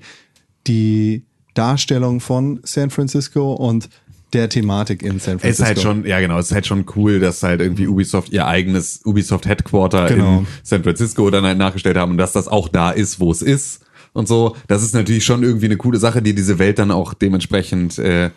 die 0.67 1.23
Darstellung 1.53 2.19
von 2.19 2.59
San 2.63 2.89
Francisco 2.89 3.53
und 3.53 3.89
der 4.33 4.49
Thematik 4.49 5.03
in 5.03 5.19
San 5.19 5.35
Es 5.35 5.41
Francisco. 5.41 5.49
ist 5.63 5.67
halt 5.67 5.81
schon, 5.81 6.05
ja 6.07 6.19
genau, 6.19 6.39
es 6.39 6.47
ist 6.47 6.53
halt 6.53 6.65
schon 6.65 6.85
cool, 6.95 7.19
dass 7.19 7.43
halt 7.43 7.61
irgendwie 7.61 7.87
Ubisoft 7.87 8.29
ihr 8.33 8.47
eigenes 8.47 9.01
Ubisoft 9.05 9.45
Headquarter 9.45 10.07
Genau. 10.07 10.39
in 10.39 10.47
San 10.63 10.83
Francisco 10.83 11.29
dann 11.29 11.43
halt 11.43 11.59
nachgestellt 11.59 11.97
haben 11.97 12.11
und 12.13 12.17
dass 12.17 12.31
das 12.33 12.47
auch 12.47 12.67
da 12.67 12.89
ist, 12.89 13.19
wo 13.19 13.31
es 13.31 13.43
ist 13.43 13.81
und 14.13 14.27
so. 14.27 14.55
Das 14.67 14.81
ist 14.81 14.95
natürlich 14.95 15.23
schon 15.25 15.43
irgendwie 15.43 15.65
eine 15.65 15.77
coole 15.77 15.99
Sache, 15.99 16.23
die 16.23 16.33
diese 16.33 16.57
Welt 16.57 16.79
dann 16.79 16.89
auch 16.89 17.13
dementsprechend 17.13 17.99
äh, 17.99 18.31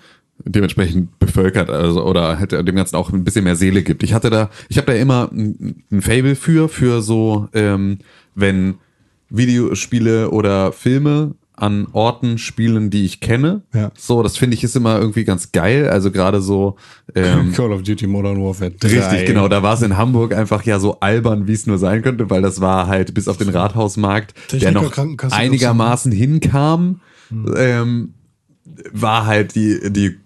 dementsprechend 0.44 1.18
bevölkert 1.18 1.70
also 1.70 2.04
oder 2.04 2.38
hätte 2.38 2.62
dem 2.62 2.76
Ganzen 2.76 2.96
auch 2.96 3.12
ein 3.12 3.24
bisschen 3.24 3.44
mehr 3.44 3.56
Seele 3.56 3.82
gibt. 3.82 4.02
Ich 4.02 4.14
hatte 4.14 4.30
da, 4.30 4.50
ich 4.68 4.76
habe 4.78 4.86
da 4.86 4.92
immer 4.94 5.30
ein, 5.32 5.84
ein 5.90 6.02
Fable 6.02 6.36
für 6.36 6.68
für 6.68 7.02
so, 7.02 7.48
ähm, 7.52 7.98
wenn 8.34 8.76
Videospiele 9.30 10.30
oder 10.30 10.72
Filme 10.72 11.34
an 11.56 11.88
Orten 11.92 12.36
spielen, 12.36 12.90
die 12.90 13.04
ich 13.06 13.20
kenne. 13.20 13.62
Ja. 13.74 13.90
So, 13.96 14.22
das 14.22 14.36
finde 14.36 14.54
ich 14.54 14.62
ist 14.62 14.76
immer 14.76 14.98
irgendwie 14.98 15.24
ganz 15.24 15.52
geil. 15.52 15.88
Also 15.88 16.10
gerade 16.10 16.42
so 16.42 16.76
ähm, 17.14 17.52
Call 17.56 17.72
of 17.72 17.82
Duty 17.82 18.06
Modern 18.06 18.42
Warfare 18.42 18.72
3. 18.72 18.88
Richtig, 18.88 19.26
genau. 19.26 19.48
Da 19.48 19.62
war 19.62 19.74
es 19.74 19.82
in 19.82 19.96
Hamburg 19.96 20.34
einfach 20.34 20.62
ja 20.64 20.78
so 20.78 21.00
albern, 21.00 21.48
wie 21.48 21.54
es 21.54 21.66
nur 21.66 21.78
sein 21.78 22.02
könnte, 22.02 22.28
weil 22.28 22.42
das 22.42 22.60
war 22.60 22.88
halt 22.88 23.14
bis 23.14 23.26
auf 23.26 23.38
den 23.38 23.48
Rathausmarkt, 23.48 24.34
der 24.52 24.70
noch 24.72 24.92
einigermaßen 25.30 26.12
hinkam, 26.12 27.00
ähm, 27.56 28.12
war 28.92 29.24
halt 29.24 29.54
die, 29.54 29.90
die 29.90 30.16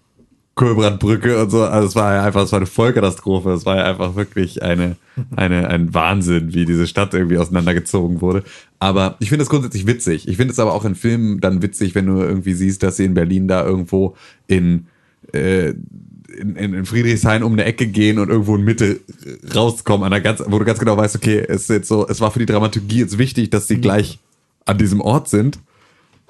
Kohlbrandbrücke 0.55 1.42
und 1.42 1.51
so. 1.51 1.62
Also 1.62 1.88
es 1.88 1.96
war 1.96 2.14
ja 2.14 2.24
einfach, 2.24 2.42
es 2.42 2.53
war 2.53 2.59
eine 2.59 2.66
Vollkatastrophe. 2.66 3.51
Es 3.53 3.64
war 3.64 3.76
ja 3.76 3.84
einfach 3.84 4.16
wirklich 4.16 4.62
eine, 4.62 4.96
eine, 5.36 5.68
ein 5.68 5.94
Wahnsinn, 5.94 6.53
wie 6.53 6.64
diese 6.64 6.86
Stadt 6.86 7.14
irgendwie 7.14 7.38
auseinandergezogen 7.38 8.20
wurde. 8.20 8.42
Aber 8.78 9.16
ich 9.20 9.28
finde 9.28 9.42
das 9.42 9.48
grundsätzlich 9.48 9.86
witzig. 9.86 10.28
Ich 10.28 10.36
finde 10.36 10.53
es 10.53 10.59
aber 10.59 10.74
auch 10.74 10.84
in 10.84 10.94
Filmen 10.94 11.40
dann 11.40 11.62
witzig, 11.62 11.94
wenn 11.94 12.07
du 12.07 12.20
irgendwie 12.20 12.55
siehst, 12.55 12.82
dass 12.82 12.96
sie 12.96 13.05
in 13.05 13.14
Berlin 13.14 13.48
da 13.48 13.64
irgendwo 13.64 14.16
in, 14.48 14.86
äh, 15.32 15.70
in, 15.70 16.57
in, 16.57 16.74
in 16.74 16.84
Friedrichshain 16.84 17.42
um 17.42 17.53
eine 17.53 17.64
Ecke 17.64 17.86
gehen 17.86 18.18
und 18.18 18.28
irgendwo 18.28 18.57
in 18.57 18.64
Mitte 18.64 19.01
rauskommen, 19.55 20.05
an 20.05 20.12
einer 20.12 20.22
ganz, 20.22 20.42
wo 20.46 20.59
du 20.59 20.64
ganz 20.64 20.78
genau 20.78 20.96
weißt, 20.96 21.16
okay, 21.16 21.38
es 21.38 21.62
ist 21.62 21.70
jetzt 21.70 21.88
so, 21.88 22.07
es 22.07 22.20
war 22.20 22.30
für 22.30 22.38
die 22.38 22.46
Dramaturgie 22.46 22.98
jetzt 23.01 23.18
wichtig, 23.18 23.51
dass 23.51 23.68
sie 23.68 23.80
gleich 23.80 24.18
an 24.66 24.78
diesem 24.78 25.01
Ort 25.01 25.28
sind. 25.28 25.59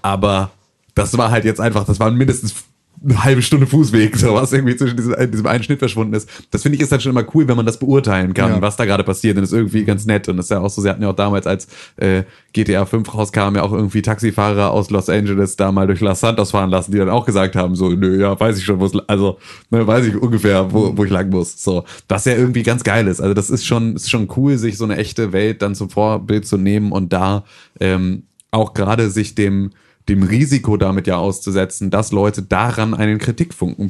Aber 0.02 0.50
das 0.94 1.16
war 1.18 1.30
halt 1.30 1.44
jetzt 1.44 1.60
einfach, 1.60 1.84
das 1.84 2.00
waren 2.00 2.16
mindestens 2.16 2.54
eine 3.03 3.24
halbe 3.24 3.40
Stunde 3.40 3.66
Fußweg, 3.66 4.14
so 4.16 4.34
was 4.34 4.53
irgendwie 4.53 4.76
zwischen 4.76 4.96
diesem, 4.96 5.14
in 5.14 5.30
diesem 5.30 5.46
einen 5.46 5.62
Schnitt 5.62 5.78
verschwunden 5.78 6.12
ist. 6.12 6.28
Das 6.51 6.62
finde 6.62 6.76
ich 6.76 6.82
ist 6.82 6.92
halt 6.92 7.03
schon 7.03 7.12
immer 7.12 7.24
cool, 7.34 7.48
wenn 7.48 7.57
man 7.57 7.64
das 7.64 7.78
beurteilen 7.78 8.34
kann, 8.34 8.51
Ja. 8.51 8.61
was 8.61 8.76
da 8.76 8.84
gerade 8.84 9.05
passiert. 9.05 9.36
Und 9.36 9.42
das 9.42 9.53
ist 9.53 9.57
irgendwie 9.59 9.84
ganz 9.84 10.05
nett. 10.05 10.28
Und 10.28 10.36
das 10.36 10.46
ist 10.46 10.51
ja 10.51 10.61
auch 10.61 10.68
so, 10.68 10.82
sie 10.82 10.88
hatten 10.90 11.03
ja 11.03 11.09
auch 11.09 11.16
damals, 11.16 11.46
als 11.46 11.66
äh, 11.96 12.24
GTA 12.53 12.84
5 12.84 13.14
rauskam, 13.14 13.57
ja 13.57 13.62
auch 13.62 13.72
irgendwie 13.72 14.03
Taxifahrer 14.03 14.70
aus 14.70 14.90
Los 14.90 15.09
Angeles 15.09 15.57
da 15.57 15.72
mal 15.72 15.86
durch 15.86 16.01
Los 16.01 16.20
Santos 16.20 16.51
fahren 16.51 16.68
lassen, 16.68 16.92
die 16.92 16.98
dann 16.98 17.09
auch 17.09 17.24
gesagt 17.24 17.57
haben, 17.57 17.74
so, 17.74 17.88
nö, 17.90 18.20
ja, 18.20 18.38
weiß 18.38 18.59
ich 18.59 18.64
schon, 18.64 18.80
wo 18.80 18.84
es, 18.84 18.92
also, 19.07 19.38
ne, 19.70 19.86
weiß 19.86 20.07
ich 20.07 20.16
ungefähr, 20.16 20.70
wo, 20.72 20.94
wo 20.96 21.05
ich 21.05 21.11
lang 21.11 21.30
muss. 21.30 21.62
So, 21.62 21.84
was 22.09 22.26
ja 22.26 22.34
irgendwie 22.34 22.62
ganz 22.62 22.84
geil 22.84 23.07
ist. 23.07 23.20
Also 23.20 23.32
das 23.32 23.48
ist 23.48 23.64
schon, 23.64 23.96
ist 23.96 24.11
schon 24.11 24.28
cool, 24.36 24.59
sich 24.59 24.76
so 24.76 24.84
eine 24.84 24.96
echte 24.98 25.32
Welt 25.32 25.62
dann 25.62 25.74
zum 25.74 25.88
Vorbild 25.88 26.46
zu 26.46 26.59
nehmen 26.59 26.92
und 26.92 27.12
da 27.12 27.44
ähm, 27.80 28.24
auch 28.51 28.74
gerade 28.74 29.11
sich 29.11 29.34
dem 29.34 29.70
dem 30.11 30.24
Risiko 30.24 30.76
damit 30.76 31.06
ja 31.06 31.16
auszusetzen, 31.18 31.90
dass 31.90 32.11
Leute 32.11 32.42
daran 32.42 32.94
einen 32.94 33.18
Kritikpunkt 33.18 33.80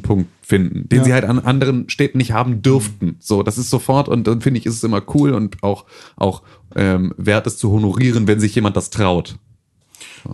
finden, 0.43 0.87
den 0.87 0.99
Ja. 0.99 1.03
sie 1.03 1.13
halt 1.13 1.25
an 1.25 1.39
anderen 1.39 1.89
Städten 1.89 2.19
nicht 2.19 2.31
haben 2.31 2.61
dürften. 2.61 3.15
So, 3.19 3.41
das 3.41 3.57
ist 3.57 3.71
sofort 3.71 4.07
und 4.07 4.27
dann 4.27 4.39
finde 4.41 4.59
ich, 4.59 4.65
ist 4.67 4.75
es 4.75 4.83
immer 4.83 5.01
cool 5.15 5.33
und 5.33 5.63
auch, 5.63 5.85
auch 6.15 6.43
ähm, 6.75 7.13
wert 7.17 7.47
es 7.47 7.57
zu 7.57 7.71
honorieren, 7.71 8.27
wenn 8.27 8.39
sich 8.39 8.53
jemand 8.53 8.77
das 8.77 8.91
traut. 8.91 9.37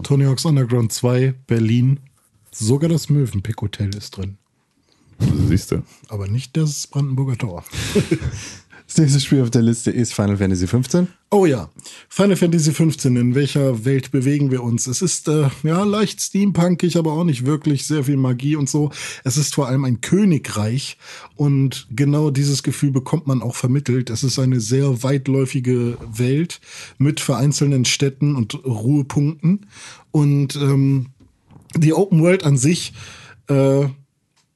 Tony 0.03 0.25
Hawk's 0.25 0.43
Underground 0.43 0.91
2, 0.91 1.33
Berlin. 1.47 2.01
Sogar 2.51 2.89
das 2.89 3.09
Mövenpick 3.09 3.61
Hotel 3.61 3.95
ist 3.95 4.17
drin. 4.17 4.38
Siehst 5.47 5.71
du. 5.71 5.83
Aber 6.09 6.27
nicht 6.27 6.57
das 6.57 6.85
Brandenburger 6.88 7.38
Tor. 7.38 7.63
Das 8.88 8.97
nächste 8.97 9.19
Spiel 9.19 9.41
auf 9.41 9.51
der 9.51 9.61
Liste 9.61 9.91
ist 9.91 10.13
Final 10.13 10.38
Fantasy 10.38 10.65
15. 10.65 11.09
Oh 11.29 11.45
ja, 11.45 11.69
Final 12.07 12.38
Fantasy 12.38 12.71
15, 12.71 13.17
in 13.17 13.35
welcher 13.35 13.83
Welt 13.83 14.11
bewegen 14.11 14.49
wir 14.49 14.63
uns? 14.63 14.88
Es 14.88 15.01
ist 15.01 15.27
äh, 15.27 15.49
ja 15.63 15.83
leicht 15.83 16.21
steampunkig, 16.21 16.95
aber 16.95 17.11
auch 17.11 17.25
nicht 17.25 17.45
wirklich 17.45 17.85
sehr 17.85 18.05
viel 18.05 18.15
Magie 18.15 18.55
und 18.55 18.69
so. 18.69 18.91
Es 19.25 19.35
ist 19.35 19.53
vor 19.53 19.67
allem 19.67 19.83
ein 19.83 19.99
Königreich 19.99 20.97
und 21.35 21.88
genau 21.91 22.31
dieses 22.31 22.63
Gefühl 22.63 22.91
bekommt 22.91 23.27
man 23.27 23.41
auch 23.41 23.55
vermittelt. 23.55 24.09
Es 24.09 24.23
ist 24.23 24.39
eine 24.39 24.61
sehr 24.61 25.03
weitläufige 25.03 25.97
Welt 26.09 26.61
mit 26.97 27.19
vereinzelten 27.19 27.83
Städten 27.83 28.38
und 28.38 28.63
Ruhepunkten 28.65 29.65
und 30.11 30.55
ähm, 30.55 31.07
die 31.75 31.93
Open 31.93 32.21
World 32.21 32.45
an 32.45 32.57
sich 32.57 32.93
äh, 33.49 33.85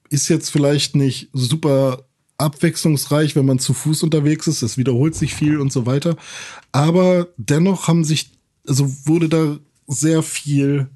ist 0.08 0.28
jetzt 0.28 0.48
vielleicht 0.48 0.96
nicht 0.96 1.28
super 1.34 2.06
abwechslungsreich, 2.42 3.36
wenn 3.36 3.46
man 3.46 3.58
zu 3.58 3.74
Fuß 3.74 4.02
unterwegs 4.02 4.46
ist. 4.46 4.62
Es 4.62 4.76
wiederholt 4.76 5.14
sich 5.14 5.34
viel 5.34 5.58
und 5.58 5.72
so 5.72 5.86
weiter. 5.86 6.16
Aber 6.72 7.28
dennoch 7.36 7.88
haben 7.88 8.04
sich, 8.04 8.30
also 8.66 8.92
wurde 9.04 9.28
da 9.28 9.58
sehr 9.86 10.22
viel, 10.22 10.88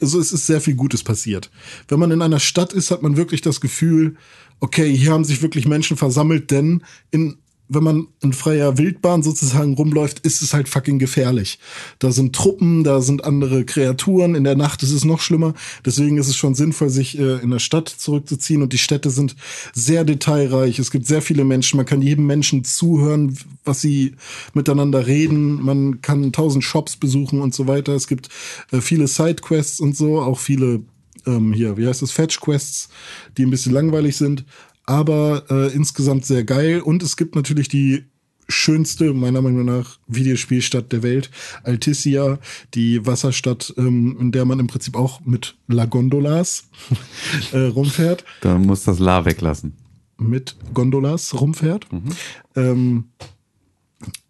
also 0.00 0.20
es 0.20 0.32
ist 0.32 0.46
sehr 0.46 0.60
viel 0.60 0.74
Gutes 0.74 1.02
passiert. 1.02 1.50
Wenn 1.88 1.98
man 1.98 2.10
in 2.10 2.22
einer 2.22 2.40
Stadt 2.40 2.72
ist, 2.72 2.90
hat 2.90 3.02
man 3.02 3.16
wirklich 3.16 3.40
das 3.40 3.60
Gefühl, 3.60 4.16
okay, 4.60 4.94
hier 4.94 5.12
haben 5.12 5.24
sich 5.24 5.42
wirklich 5.42 5.66
Menschen 5.66 5.96
versammelt, 5.96 6.50
denn 6.50 6.82
in 7.10 7.38
wenn 7.68 7.82
man 7.82 8.08
in 8.22 8.32
freier 8.32 8.78
Wildbahn 8.78 9.22
sozusagen 9.22 9.74
rumläuft, 9.74 10.20
ist 10.20 10.42
es 10.42 10.54
halt 10.54 10.68
fucking 10.68 10.98
gefährlich. 10.98 11.58
Da 11.98 12.10
sind 12.10 12.34
Truppen, 12.34 12.82
da 12.82 13.00
sind 13.00 13.24
andere 13.24 13.64
Kreaturen, 13.64 14.34
in 14.34 14.44
der 14.44 14.56
Nacht 14.56 14.82
ist 14.82 14.92
es 14.92 15.04
noch 15.04 15.20
schlimmer. 15.20 15.54
Deswegen 15.84 16.16
ist 16.16 16.28
es 16.28 16.36
schon 16.36 16.54
sinnvoll, 16.54 16.88
sich 16.88 17.18
äh, 17.18 17.38
in 17.38 17.50
der 17.50 17.58
Stadt 17.58 17.88
zurückzuziehen 17.88 18.62
und 18.62 18.72
die 18.72 18.78
Städte 18.78 19.10
sind 19.10 19.36
sehr 19.74 20.04
detailreich. 20.04 20.78
Es 20.78 20.90
gibt 20.90 21.06
sehr 21.06 21.22
viele 21.22 21.44
Menschen, 21.44 21.76
man 21.76 21.86
kann 21.86 22.02
jedem 22.02 22.26
Menschen 22.26 22.64
zuhören, 22.64 23.36
was 23.64 23.80
sie 23.80 24.14
miteinander 24.54 25.06
reden. 25.06 25.62
Man 25.62 26.00
kann 26.00 26.32
tausend 26.32 26.64
Shops 26.64 26.96
besuchen 26.96 27.40
und 27.40 27.54
so 27.54 27.66
weiter. 27.66 27.94
Es 27.94 28.06
gibt 28.06 28.28
äh, 28.72 28.80
viele 28.80 29.08
Sidequests 29.08 29.80
und 29.80 29.96
so, 29.96 30.20
auch 30.20 30.38
viele 30.38 30.80
ähm, 31.26 31.52
hier, 31.52 31.76
wie 31.76 31.86
heißt 31.86 32.02
das, 32.02 32.12
Fetch-Quests, 32.12 32.88
die 33.36 33.44
ein 33.44 33.50
bisschen 33.50 33.72
langweilig 33.72 34.16
sind 34.16 34.44
aber 34.88 35.44
äh, 35.50 35.72
insgesamt 35.74 36.24
sehr 36.24 36.44
geil. 36.44 36.80
Und 36.80 37.02
es 37.02 37.18
gibt 37.18 37.34
natürlich 37.34 37.68
die 37.68 38.04
schönste, 38.48 39.12
meiner 39.12 39.42
Meinung 39.42 39.66
nach, 39.66 39.98
Videospielstadt 40.06 40.90
der 40.92 41.02
Welt, 41.02 41.30
Altissia, 41.62 42.38
die 42.72 43.04
Wasserstadt, 43.04 43.74
ähm, 43.76 44.16
in 44.18 44.32
der 44.32 44.46
man 44.46 44.58
im 44.58 44.66
Prinzip 44.66 44.96
auch 44.96 45.20
mit 45.26 45.58
La 45.66 45.84
Gondolas 45.84 46.70
äh, 47.52 47.58
rumfährt. 47.58 48.24
Da 48.40 48.56
muss 48.56 48.84
das 48.84 48.98
La 48.98 49.26
weglassen. 49.26 49.74
Mit 50.16 50.56
Gondolas 50.72 51.38
rumfährt. 51.38 51.92
Mhm. 51.92 52.08
Ähm, 52.56 53.04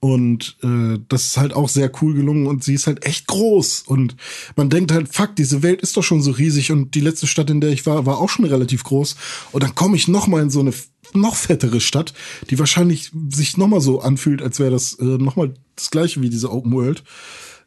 und 0.01 0.57
äh, 0.63 0.99
das 1.09 1.27
ist 1.27 1.37
halt 1.37 1.53
auch 1.53 1.69
sehr 1.69 1.91
cool 2.01 2.15
gelungen 2.15 2.47
und 2.47 2.65
sie 2.65 2.75
ist 2.75 2.87
halt 2.87 3.05
echt 3.05 3.27
groß. 3.27 3.83
Und 3.87 4.17
man 4.57 4.71
denkt 4.71 4.93
halt, 4.93 5.13
fuck, 5.13 5.37
diese 5.37 5.63
Welt 5.63 5.83
ist 5.83 5.97
doch 5.97 6.03
schon 6.03 6.23
so 6.23 6.31
riesig 6.31 6.73
und 6.73 6.95
die 6.95 7.01
letzte 7.01 7.27
Stadt, 7.27 7.51
in 7.51 7.61
der 7.61 7.71
ich 7.71 7.85
war, 7.85 8.07
war 8.07 8.19
auch 8.19 8.31
schon 8.31 8.47
relativ 8.47 8.85
groß. 8.85 9.17
Und 9.53 9.63
dann 9.63 9.75
komme 9.75 9.97
ich 9.97 10.09
noch 10.09 10.27
mal 10.27 10.43
in 10.43 10.51
so 10.51 10.61
eine 10.61 10.73
noch 11.13 11.37
fettere 11.37 11.81
Stadt, 11.81 12.15
die 12.49 12.59
wahrscheinlich 12.59 13.11
sich 13.31 13.57
noch 13.57 13.69
mal 13.69 13.81
so 13.81 14.01
anfühlt, 14.01 14.41
als 14.41 14.59
wäre 14.59 14.71
das 14.71 14.95
äh, 14.95 15.05
noch 15.05 15.37
mal 15.37 15.53
das 15.77 15.91
gleiche 15.91 16.23
wie 16.23 16.31
diese 16.31 16.51
Open 16.51 16.73
World. 16.73 17.05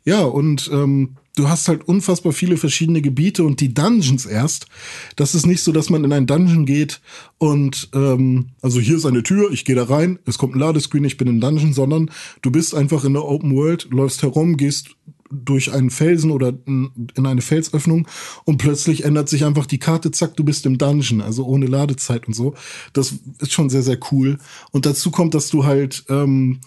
Ja, 0.04 0.22
und 0.22 0.70
ähm, 0.74 1.18
du 1.36 1.50
hast 1.50 1.68
halt 1.68 1.88
unfassbar 1.88 2.34
viele 2.34 2.58
verschiedene 2.58 3.02
Gebiete 3.02 3.44
und 3.44 3.62
die 3.62 3.74
Dungeons 3.74 4.26
erst. 4.26 4.68
Das 5.16 5.36
ist 5.36 5.46
nicht 5.46 5.64
so, 5.64 5.72
dass 5.72 5.90
man 5.90 6.04
in 6.04 6.14
einen 6.14 6.28
Dungeon 6.28 6.66
geht 6.66 7.02
und 7.38 7.90
ähm, 7.94 8.50
also 8.62 8.80
hier 8.80 8.98
ist 8.98 9.06
eine 9.06 9.24
Tür, 9.24 9.52
ich 9.52 9.66
gehe 9.66 9.76
da 9.76 9.84
rein, 9.84 10.20
es 10.26 10.38
kommt 10.38 10.56
ein 10.56 10.60
Ladescreen, 10.60 11.06
ich 11.06 11.18
bin 11.18 11.28
im 11.28 11.42
Dungeon, 11.42 11.74
sondern 11.74 12.12
du 12.42 12.52
bist 12.52 12.76
einfach 12.76 13.04
in 13.06 13.14
der 13.14 13.26
Open 13.26 13.56
World, 13.56 13.88
läufst 13.92 14.24
herum, 14.24 14.58
gehst 14.58 14.96
durch 15.32 15.72
einen 15.72 15.90
Felsen 15.90 16.30
oder 16.30 16.54
in 16.66 17.26
eine 17.26 17.42
Felsöffnung 17.42 18.08
und 18.44 18.58
plötzlich 18.58 19.06
ändert 19.06 19.30
sich 19.30 19.46
einfach 19.46 19.66
die 19.66 19.80
Karte, 19.80 20.12
zack, 20.12 20.36
du 20.36 20.44
bist 20.44 20.66
im 20.66 20.78
Dungeon, 20.78 21.22
also 21.22 21.46
ohne 21.46 21.68
Ladezeit 21.68 22.28
und 22.28 22.34
so. 22.34 22.54
Das 22.94 23.14
ist 23.40 23.54
schon 23.54 23.70
sehr, 23.70 23.82
sehr 23.82 23.98
cool. 24.12 24.38
Und 24.72 24.86
dazu 24.86 25.10
kommt, 25.10 25.34
dass 25.34 25.50
du 25.50 25.64
halt 25.64 26.04
ähm, 26.10 26.60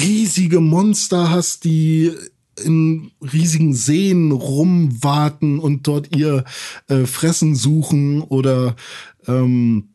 riesige 0.00 0.60
Monster 0.60 1.30
hast, 1.30 1.64
die 1.64 2.12
in 2.64 3.10
riesigen 3.20 3.74
Seen 3.74 4.32
rumwarten 4.32 5.58
und 5.58 5.86
dort 5.86 6.16
ihr 6.16 6.44
äh, 6.88 7.06
Fressen 7.06 7.54
suchen 7.54 8.22
oder 8.22 8.76
ähm, 9.26 9.88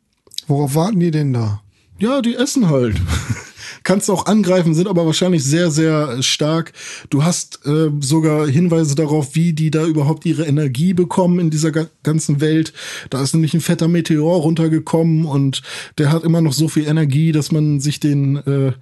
worauf 0.48 0.76
warten 0.76 1.00
die 1.00 1.12
denn 1.12 1.34
da? 1.34 1.62
Ja, 2.00 2.22
die 2.22 2.36
essen 2.36 2.70
halt. 2.70 3.00
Kannst 3.84 4.10
auch 4.10 4.28
angreifen, 4.28 4.74
sind 4.74 4.88
aber 4.88 5.06
wahrscheinlich 5.06 5.44
sehr, 5.44 5.70
sehr 5.70 6.24
stark. 6.24 6.72
Du 7.10 7.24
hast 7.24 7.66
äh, 7.66 7.92
sogar 8.00 8.48
Hinweise 8.48 8.96
darauf, 8.96 9.36
wie 9.36 9.54
die 9.54 9.72
da 9.72 9.86
überhaupt 9.86 10.26
ihre 10.26 10.46
Energie 10.46 10.94
bekommen 10.94 11.40
in 11.40 11.50
dieser 11.50 11.72
ga 11.72 11.88
ganzen 12.02 12.40
Welt. 12.40 12.74
Da 13.10 13.22
ist 13.22 13.34
nämlich 13.34 13.54
ein 13.54 13.62
fetter 13.62 13.88
Meteor 13.88 14.38
runtergekommen 14.38 15.26
und 15.26 15.62
der 15.98 16.12
hat 16.12 16.24
immer 16.24 16.42
noch 16.42 16.54
so 16.54 16.68
viel 16.68 16.88
Energie, 16.88 17.32
dass 17.32 17.52
man 17.52 17.80
sich 17.80 18.00
den 18.00 18.38
äh, 18.38 18.74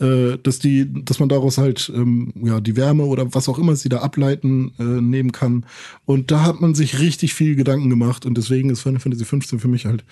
äh, 0.00 0.38
dass 0.42 0.58
die, 0.58 0.86
dass 1.04 1.18
man 1.18 1.28
daraus 1.28 1.58
halt 1.58 1.90
ähm, 1.94 2.32
ja 2.42 2.60
die 2.60 2.76
Wärme 2.76 3.04
oder 3.04 3.34
was 3.34 3.48
auch 3.48 3.58
immer 3.58 3.76
sie 3.76 3.88
da 3.88 3.98
ableiten 3.98 4.72
äh, 4.78 4.82
nehmen 4.82 5.32
kann. 5.32 5.66
Und 6.04 6.30
da 6.30 6.42
hat 6.42 6.60
man 6.60 6.74
sich 6.74 6.98
richtig 7.00 7.34
viel 7.34 7.56
Gedanken 7.56 7.90
gemacht 7.90 8.26
und 8.26 8.38
deswegen 8.38 8.70
ist 8.70 8.82
Final 8.82 9.00
Fantasy 9.00 9.24
15 9.24 9.58
für 9.58 9.68
mich 9.68 9.86
halt 9.86 10.04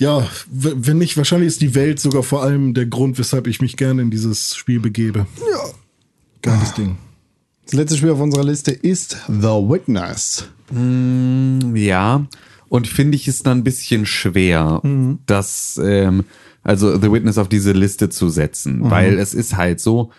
ja, 0.00 0.26
wenn 0.50 0.96
nicht, 0.96 1.18
wahrscheinlich 1.18 1.48
ist 1.48 1.60
die 1.60 1.74
Welt 1.74 2.00
sogar 2.00 2.22
vor 2.22 2.42
allem 2.42 2.72
der 2.72 2.86
Grund, 2.86 3.18
weshalb 3.18 3.46
ich 3.46 3.60
mich 3.60 3.76
gerne 3.76 4.00
in 4.00 4.10
dieses 4.10 4.56
Spiel 4.56 4.80
begebe. 4.80 5.26
Ja. 5.38 5.70
Geiles 6.40 6.72
Ding. 6.72 6.96
Das 7.66 7.74
letzte 7.74 7.98
Spiel 7.98 8.10
auf 8.10 8.18
unserer 8.18 8.44
Liste 8.44 8.70
ist 8.70 9.18
The 9.28 9.48
Witness. 9.48 10.48
Mm, 10.70 11.76
ja, 11.76 12.26
und 12.70 12.88
finde 12.88 13.16
ich 13.16 13.28
es 13.28 13.42
dann 13.42 13.58
ein 13.58 13.64
bisschen 13.64 14.06
schwer, 14.06 14.80
mhm. 14.82 15.18
dass 15.26 15.78
ähm, 15.82 16.24
also 16.62 16.98
The 17.00 17.10
Witness 17.10 17.38
auf 17.38 17.48
diese 17.48 17.72
Liste 17.72 18.08
zu 18.08 18.28
setzen, 18.28 18.80
mhm. 18.80 18.90
weil 18.90 19.18
es 19.18 19.34
ist 19.34 19.56
halt 19.56 19.80
so, 19.80 20.10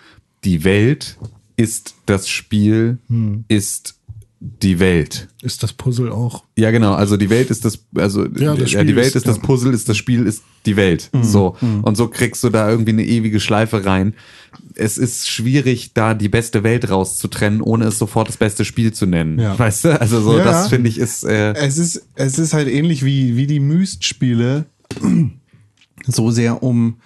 die 0.44 0.64
Welt 0.64 1.18
ist 1.56 1.96
das 2.06 2.28
Spiel, 2.28 2.98
mhm. 3.08 3.46
ist 3.48 3.96
die 4.40 4.80
Welt. 4.80 5.28
Ist 5.44 5.62
das 5.62 5.72
Puzzle 5.72 6.12
auch? 6.12 6.44
Ja, 6.58 6.72
genau. 6.72 6.94
Also 6.94 7.16
die 7.16 7.30
Welt 7.30 7.52
ist 7.52 7.64
das, 7.64 7.86
also 7.96 8.26
ja, 8.26 8.56
das 8.56 8.72
ja, 8.72 8.84
die 8.84 8.96
Welt 8.96 9.10
ist, 9.10 9.18
ist 9.18 9.28
das 9.28 9.38
ja. 9.38 9.44
Puzzle, 9.44 9.72
ist 9.72 9.88
das 9.88 9.98
Spiel, 9.98 10.26
ist 10.26 10.42
die 10.66 10.76
Welt. 10.76 11.12
Mhm. 11.14 11.24
So. 11.24 11.56
Mhm. 11.62 11.84
Und 11.84 11.96
so 11.96 12.08
kriegst 12.08 12.44
du 12.44 12.50
da 12.50 12.68
irgendwie 12.68 12.92
eine 12.92 13.06
ewige 13.06 13.40
Schleife 13.40 13.86
rein. 13.86 14.16
Es 14.74 14.98
ist 14.98 15.30
schwierig, 15.30 15.94
da 15.94 16.16
die 16.16 16.28
beste 16.28 16.64
Welt 16.64 16.90
rauszutrennen, 16.90 17.62
ohne 17.62 17.86
es 17.86 18.00
sofort 18.00 18.30
das 18.30 18.38
beste 18.38 18.66
Spiel 18.66 18.94
zu 18.94 19.06
nennen. 19.06 19.38
Ja. 19.38 19.58
Weißt 19.60 19.86
du? 19.86 20.02
Also 20.02 20.22
so, 20.22 20.38
das 20.40 20.70
finde 20.70 20.90
ich 20.90 20.98
ist, 20.98 21.24
äh 21.24 21.54
Es 21.54 21.78
ist, 21.78 22.08
es 22.16 22.40
ist 22.40 22.54
halt 22.54 22.68
ähnlich 22.68 23.06
wie, 23.06 23.38
wie 23.38 23.46
die 23.46 23.60
Myst-Spiele 23.60 24.66
so 26.08 26.32
sehr 26.32 26.64
um, 26.64 26.98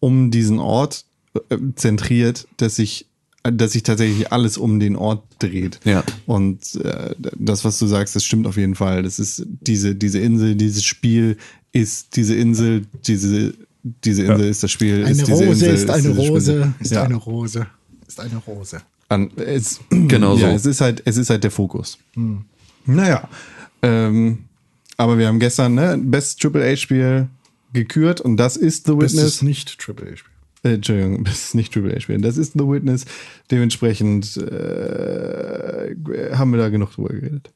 um 0.00 0.30
diesen 0.30 0.58
Ort 0.58 1.04
äh, 1.48 1.56
zentriert, 1.76 2.48
dass 2.56 2.76
sich 2.76 3.06
dass 3.42 3.72
sich 3.72 3.82
tatsächlich 3.82 4.32
alles 4.32 4.58
um 4.58 4.80
den 4.80 4.96
Ort 4.96 5.24
dreht. 5.38 5.80
Ja. 5.84 6.04
Und 6.26 6.76
äh, 6.76 7.14
das, 7.38 7.64
was 7.64 7.78
du 7.78 7.86
sagst, 7.86 8.14
das 8.14 8.24
stimmt 8.24 8.46
auf 8.46 8.56
jeden 8.56 8.74
Fall. 8.74 9.02
Das 9.02 9.18
ist 9.18 9.46
diese, 9.46 9.94
diese 9.94 10.18
Insel, 10.18 10.56
dieses 10.56 10.84
Spiel 10.84 11.38
ist 11.72 12.16
diese 12.16 12.34
Insel, 12.34 12.86
diese, 13.06 13.54
diese 13.82 14.24
Insel 14.24 14.44
ja. 14.44 14.50
ist 14.50 14.62
das 14.62 14.70
Spiel. 14.70 15.04
Eine 15.04 15.22
ist 15.22 15.30
Rose 15.30 15.44
Insel, 15.44 15.74
ist 15.74 15.90
eine 15.90 16.08
Rose, 16.10 16.74
ist 16.80 16.92
ja. 16.92 17.02
eine 17.04 17.14
Rose, 17.14 17.66
ist 18.06 18.20
eine 18.20 18.36
Rose. 18.36 18.82
An, 19.08 19.30
es, 19.36 19.80
genau 19.90 20.36
ja, 20.36 20.50
so. 20.50 20.56
Es 20.56 20.66
ist 20.66 20.80
halt, 20.82 21.02
es 21.06 21.16
ist 21.16 21.30
halt 21.30 21.42
der 21.42 21.50
Fokus. 21.50 21.98
Hm. 22.14 22.44
Naja. 22.84 23.28
Ähm, 23.82 24.40
aber 24.98 25.16
wir 25.16 25.28
haben 25.28 25.38
gestern, 25.38 25.74
ne, 25.74 25.98
Best 25.98 26.40
Triple 26.40 26.62
A-Spiel 26.70 27.28
gekürt 27.72 28.20
und 28.20 28.36
das 28.36 28.56
ist 28.56 28.86
The 28.86 28.92
Witness. 28.92 29.12
Das 29.16 29.24
ist 29.24 29.42
nicht 29.42 29.78
Triple 29.78 30.12
A-Spiel. 30.12 30.32
Äh, 30.62 30.74
Entschuldigung, 30.74 31.24
das 31.24 31.44
ist 31.44 31.54
nicht 31.54 31.72
Triple 31.72 31.96
A-Spiel. 31.96 32.20
Das 32.20 32.36
ist 32.36 32.52
The 32.52 32.66
Witness. 32.66 33.04
Dementsprechend 33.50 34.36
äh, 34.36 35.94
haben 36.34 36.52
wir 36.52 36.58
da 36.58 36.68
genug 36.68 36.92
drüber 36.92 37.10
geredet. 37.10 37.50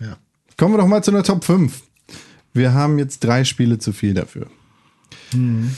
Ja. 0.00 0.16
Kommen 0.56 0.74
wir 0.74 0.78
doch 0.78 0.86
mal 0.86 1.02
zu 1.02 1.10
einer 1.10 1.22
Top 1.22 1.44
5. 1.44 1.82
Wir 2.52 2.72
haben 2.72 2.98
jetzt 2.98 3.22
drei 3.24 3.44
Spiele 3.44 3.78
zu 3.78 3.92
viel 3.92 4.14
dafür. 4.14 4.46
Hm. 5.32 5.70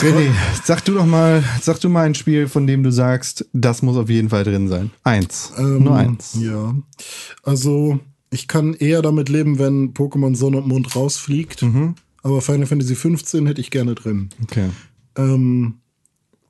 René, 0.00 0.30
sag 0.64 0.84
du 0.84 0.94
doch 0.94 1.04
mal, 1.04 1.44
sag 1.60 1.78
du 1.80 1.90
mal 1.90 2.06
ein 2.06 2.14
Spiel, 2.14 2.48
von 2.48 2.66
dem 2.66 2.82
du 2.82 2.90
sagst, 2.90 3.46
das 3.52 3.82
muss 3.82 3.96
auf 3.96 4.08
jeden 4.08 4.30
Fall 4.30 4.44
drin 4.44 4.68
sein. 4.68 4.90
Eins. 5.04 5.52
Ähm, 5.58 5.84
Nur 5.84 5.96
eins. 5.96 6.38
Ja. 6.40 6.74
Also, 7.42 8.00
ich 8.30 8.48
kann 8.48 8.74
eher 8.74 9.02
damit 9.02 9.28
leben, 9.28 9.58
wenn 9.58 9.92
Pokémon 9.92 10.34
Sonne 10.34 10.58
und 10.58 10.68
Mond 10.68 10.96
rausfliegt. 10.96 11.62
Mhm. 11.62 11.96
Aber 12.28 12.42
Final 12.42 12.66
Fantasy 12.66 12.94
15 12.94 13.46
hätte 13.46 13.62
ich 13.62 13.70
gerne 13.70 13.94
drin. 13.94 14.28
Okay. 14.42 14.68
Ähm, 15.16 15.76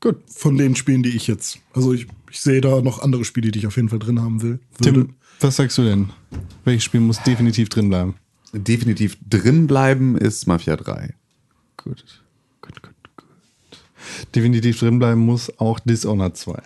gut, 0.00 0.16
von 0.26 0.58
den 0.58 0.74
Spielen, 0.74 1.04
die 1.04 1.10
ich 1.10 1.28
jetzt. 1.28 1.60
Also 1.72 1.92
ich, 1.92 2.08
ich 2.32 2.40
sehe 2.40 2.60
da 2.60 2.80
noch 2.80 3.00
andere 3.00 3.24
Spiele, 3.24 3.52
die 3.52 3.60
ich 3.60 3.68
auf 3.68 3.76
jeden 3.76 3.88
Fall 3.88 4.00
drin 4.00 4.20
haben 4.20 4.42
will. 4.42 4.58
Würde. 4.78 5.04
Tim, 5.04 5.14
was 5.38 5.54
sagst 5.54 5.78
du 5.78 5.84
denn? 5.84 6.10
Welches 6.64 6.82
Spiel 6.82 6.98
muss 6.98 7.22
definitiv 7.22 7.68
drin 7.68 7.90
bleiben? 7.90 8.16
Definitiv 8.52 9.18
drin 9.24 9.68
bleiben 9.68 10.18
ist 10.18 10.48
Mafia 10.48 10.74
3. 10.74 11.14
Gut. 11.76 12.24
gut, 12.60 12.82
gut, 12.82 12.94
gut. 13.16 13.26
Definitiv 14.34 14.80
drinbleiben 14.80 15.24
muss 15.24 15.60
auch 15.60 15.78
Dishonored 15.78 16.36
2. 16.36 16.60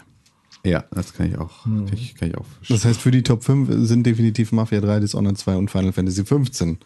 Ja, 0.64 0.84
das 0.90 1.12
kann 1.12 1.28
ich 1.28 1.36
auch. 1.36 1.64
Kann 1.64 1.90
ich, 1.92 2.14
kann 2.14 2.30
ich 2.30 2.38
auch 2.38 2.46
Das 2.66 2.86
heißt, 2.86 2.98
für 2.98 3.10
die 3.10 3.22
Top 3.22 3.44
5 3.44 3.86
sind 3.86 4.06
definitiv 4.06 4.52
Mafia 4.52 4.80
3, 4.80 5.00
Dishonored 5.00 5.36
2 5.36 5.56
und 5.56 5.70
Final 5.70 5.92
Fantasy 5.92 6.24
15 6.24 6.78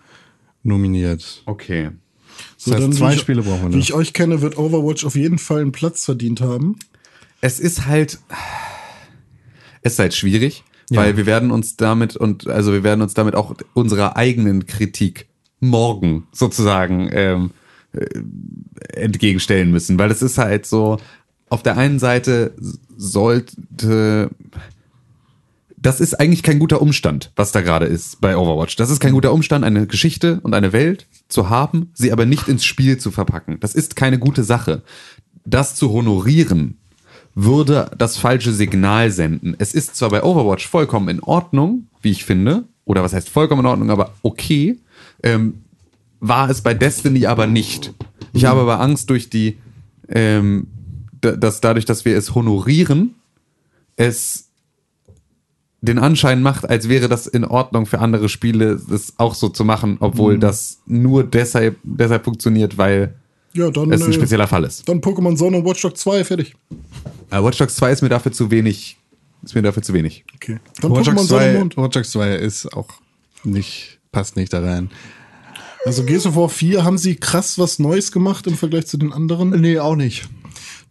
nominiert. 0.65 1.45
Okay. 1.47 1.93
Das 2.65 2.73
heißt, 2.75 2.83
dann, 2.83 2.93
zwei 2.93 3.11
wie 3.11 3.15
ich, 3.15 3.21
Spiele 3.21 3.43
brauchen 3.43 3.63
wir 3.65 3.71
Wie 3.73 3.77
noch. 3.77 3.83
ich 3.85 3.93
euch 3.95 4.13
kenne, 4.13 4.41
wird 4.41 4.57
Overwatch 4.59 5.05
auf 5.05 5.15
jeden 5.15 5.39
Fall 5.39 5.61
einen 5.61 5.73
Platz 5.73 6.05
verdient 6.05 6.41
haben. 6.41 6.77
Es 7.41 7.61
ist 7.61 7.87
halt, 7.87 8.19
es 9.83 9.93
ist 9.95 9.99
halt 9.99 10.15
schwierig, 10.15 10.65
Ja. 10.91 11.01
weil 11.03 11.17
wir 11.17 11.27
werden 11.27 11.51
uns 11.51 11.77
damit 11.77 12.17
und 12.17 12.47
also 12.49 12.73
wir 12.73 12.83
werden 12.83 13.03
uns 13.03 13.15
damit 13.15 13.35
auch 13.35 13.55
unserer 13.75 14.17
eigenen 14.17 14.67
Kritik 14.67 15.27
morgen 15.61 16.27
sozusagen 16.33 17.09
ähm, 17.13 17.51
äh, 17.93 18.07
entgegenstellen 19.01 19.71
müssen, 19.71 19.99
weil 19.99 20.11
es 20.11 20.23
ist 20.23 20.39
halt 20.39 20.67
so, 20.67 20.99
auf 21.49 21.63
der 21.63 21.77
einen 21.77 21.99
Seite 21.99 22.55
sollte 22.97 24.31
das 25.87 26.01
ist 26.01 26.15
eigentlich 26.19 26.43
kein 26.43 26.59
guter 26.59 26.83
Umstand, 26.83 27.31
was 27.37 27.53
da 27.53 27.61
gerade 27.61 27.87
ist 27.87 28.21
bei 28.21 28.37
Overwatch. 28.37 28.75
Das 28.75 28.91
ist 28.91 28.99
kein 28.99 29.13
guter 29.13 29.33
Umstand, 29.33 29.65
eine 29.65 29.87
Geschichte 29.87 30.41
und 30.43 30.53
eine 30.53 30.73
Welt 30.73 31.07
zu 31.29 31.49
haben, 31.49 31.91
sie 31.95 32.11
aber 32.11 32.27
nicht 32.27 32.49
ins 32.49 32.65
Spiel 32.65 32.99
zu 32.99 33.13
verpacken. 33.13 33.59
Das 33.61 33.75
ist 33.77 33.95
keine 33.95 34.19
gute 34.19 34.43
Sache. 34.43 34.83
Das 35.45 35.77
zu 35.77 35.93
honorieren, 35.93 36.79
würde 37.37 37.91
das 37.97 38.17
falsche 38.17 38.53
Signal 38.53 39.13
senden. 39.13 39.55
Es 39.59 39.75
ist 39.75 39.95
zwar 39.95 40.11
bei 40.11 40.25
Overwatch 40.25 40.67
vollkommen 40.67 41.09
in 41.09 41.21
Ordnung, 41.21 41.87
wie 42.03 42.11
ich 42.11 42.25
finde, 42.25 42.65
oder 42.85 43.05
was 43.05 43.13
heißt 43.13 43.29
vollkommen 43.29 43.61
in 43.61 43.67
Ordnung, 43.67 43.91
aber 43.91 44.13
okay, 44.23 44.79
ähm, 45.23 45.63
war 46.19 46.51
es 46.51 46.63
bei 46.63 46.75
Destiny 46.75 47.27
aber 47.27 47.47
nicht. 47.47 47.93
Ich 48.33 48.45
habe 48.45 48.61
aber 48.63 48.81
Angst 48.81 49.09
durch 49.11 49.31
die, 49.31 49.57
ähm, 50.09 50.67
da- 51.21 51.37
dass 51.37 51.61
dadurch, 51.61 51.85
dass 51.85 52.05
wir 52.05 52.17
es 52.17 52.35
honorieren, 52.35 53.15
es 53.97 54.46
den 55.81 55.99
Anschein 55.99 56.43
macht, 56.43 56.69
als 56.69 56.89
wäre 56.89 57.09
das 57.09 57.27
in 57.27 57.45
Ordnung 57.45 57.87
für 57.87 57.99
andere 58.01 58.29
Spiele, 58.29 58.81
das 58.89 59.13
auch 59.19 59.35
so 59.35 59.49
zu 59.49 59.65
machen, 59.65 59.99
obwohl 60.01 60.39
das 60.39 60.79
nur 60.87 61.23
deshalb, 61.25 61.77
deshalb 61.85 62.25
funktioniert, 62.25 62.79
weil 62.79 63.15
Ja, 63.53 63.71
dann, 63.71 63.93
es 63.93 64.03
ein 64.03 64.11
äh, 64.11 64.15
spezieller 64.15 64.47
Fall 64.49 64.65
ist. 64.65 64.89
dann 64.89 65.01
Pokémon 65.01 65.37
Sonne 65.37 65.59
und 65.59 65.65
Watch 65.67 65.83
Dogs 65.83 66.01
2, 66.01 66.25
fertig. 66.25 66.55
Äh, 67.31 67.43
Watch 67.43 67.59
Dogs 67.59 67.75
2 67.77 67.93
ist 67.93 68.03
mir 68.03 68.09
dafür 68.09 68.33
zu 68.33 68.51
wenig, 68.51 68.97
ist 69.43 69.55
mir 69.55 69.63
dafür 69.63 69.83
zu 69.83 69.93
wenig. 69.93 70.25
Okay. 70.35 70.59
Dann 70.81 70.93
Watch 70.93 71.09
Pokémon 71.09 71.15
Dogs 71.15 71.29
Sonne 71.29 71.47
und 71.47 71.53
2, 71.53 71.59
Mond. 71.59 71.77
Watch 71.77 71.95
Dogs 71.95 72.11
2 72.11 72.35
ist 72.37 72.73
auch 72.73 72.89
nicht, 73.45 73.99
passt 74.13 74.37
nicht 74.37 74.53
da 74.53 74.61
rein. 74.61 74.91
Also 75.85 76.03
Gears 76.05 76.27
of 76.27 76.35
War 76.37 76.49
4 76.49 76.83
haben 76.85 76.99
sie 76.99 77.15
krass 77.17 77.59
was 77.59 77.79
Neues 77.79 78.11
gemacht 78.11 78.47
im 78.49 78.57
Vergleich 78.57 78.87
zu 78.87 78.97
den 78.97 79.13
anderen. 79.13 79.51
Nee, 79.61 79.79
auch 79.79 79.95
nicht. 79.95 80.29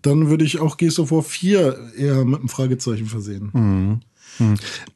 Dann 0.04 0.30
würde 0.30 0.46
ich 0.46 0.60
auch 0.60 0.78
Gears 0.78 1.00
of 1.00 1.12
War 1.12 1.24
4 1.24 1.78
eher 1.98 2.24
mit 2.24 2.40
einem 2.40 2.50
Fragezeichen 2.50 3.08
versehen. 3.08 4.02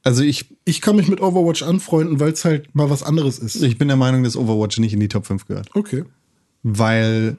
Also 0.04 0.24
ich, 0.24 0.46
Ich 0.66 0.82
kann 0.82 0.96
mich 0.96 1.08
mit 1.08 1.22
Overwatch 1.22 1.64
anfreunden, 1.64 2.20
weil 2.20 2.32
es 2.34 2.46
halt 2.46 2.74
mal 2.76 2.90
was 2.90 3.04
anderes 3.04 3.40
ist. 3.40 3.62
ich 3.62 3.78
bin 3.78 3.88
der 3.88 3.98
Meinung, 3.98 4.24
dass 4.24 4.36
Overwatch 4.36 4.78
nicht 4.80 4.94
in 4.94 5.00
die 5.00 5.08
Top 5.08 5.26
5 5.26 5.46
gehört. 5.46 5.70
Okay. 5.76 6.04
weil 6.64 7.38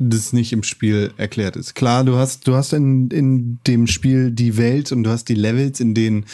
das 0.00 0.32
nicht 0.32 0.52
im 0.52 0.62
Spiel 0.62 1.12
erklärt 1.16 1.56
ist. 1.56 1.74
Klar, 1.74 2.04
du 2.04 2.14
hast, 2.16 2.46
du 2.46 2.54
hast 2.54 2.72
in, 2.72 3.10
in 3.10 3.58
dem 3.66 3.86
Spiel 3.88 4.30
die 4.30 4.56
Welt 4.56 4.92
und 4.92 5.02
du 5.02 5.10
hast 5.10 5.24
die 5.28 5.34
Levels, 5.34 5.80
in 5.80 5.92
denen 5.94 6.24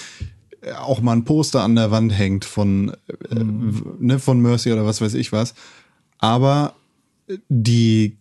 äh, 0.60 0.72
auch 0.72 1.00
mal 1.00 1.12
ein 1.12 1.24
Poster 1.24 1.62
an 1.62 1.74
der 1.74 1.90
Wand 1.90 2.12
hängt 2.12 2.44
von, 2.44 2.90
äh, 2.90 2.94
w- 3.30 3.82
ne, 4.00 4.18
von 4.18 4.40
Mercy 4.42 4.70
oder 4.70 4.84
was 4.84 5.00
weiß 5.00 5.14
ich 5.14 5.32
was. 5.32 5.54
Aber 6.18 6.74
die, 7.48 8.16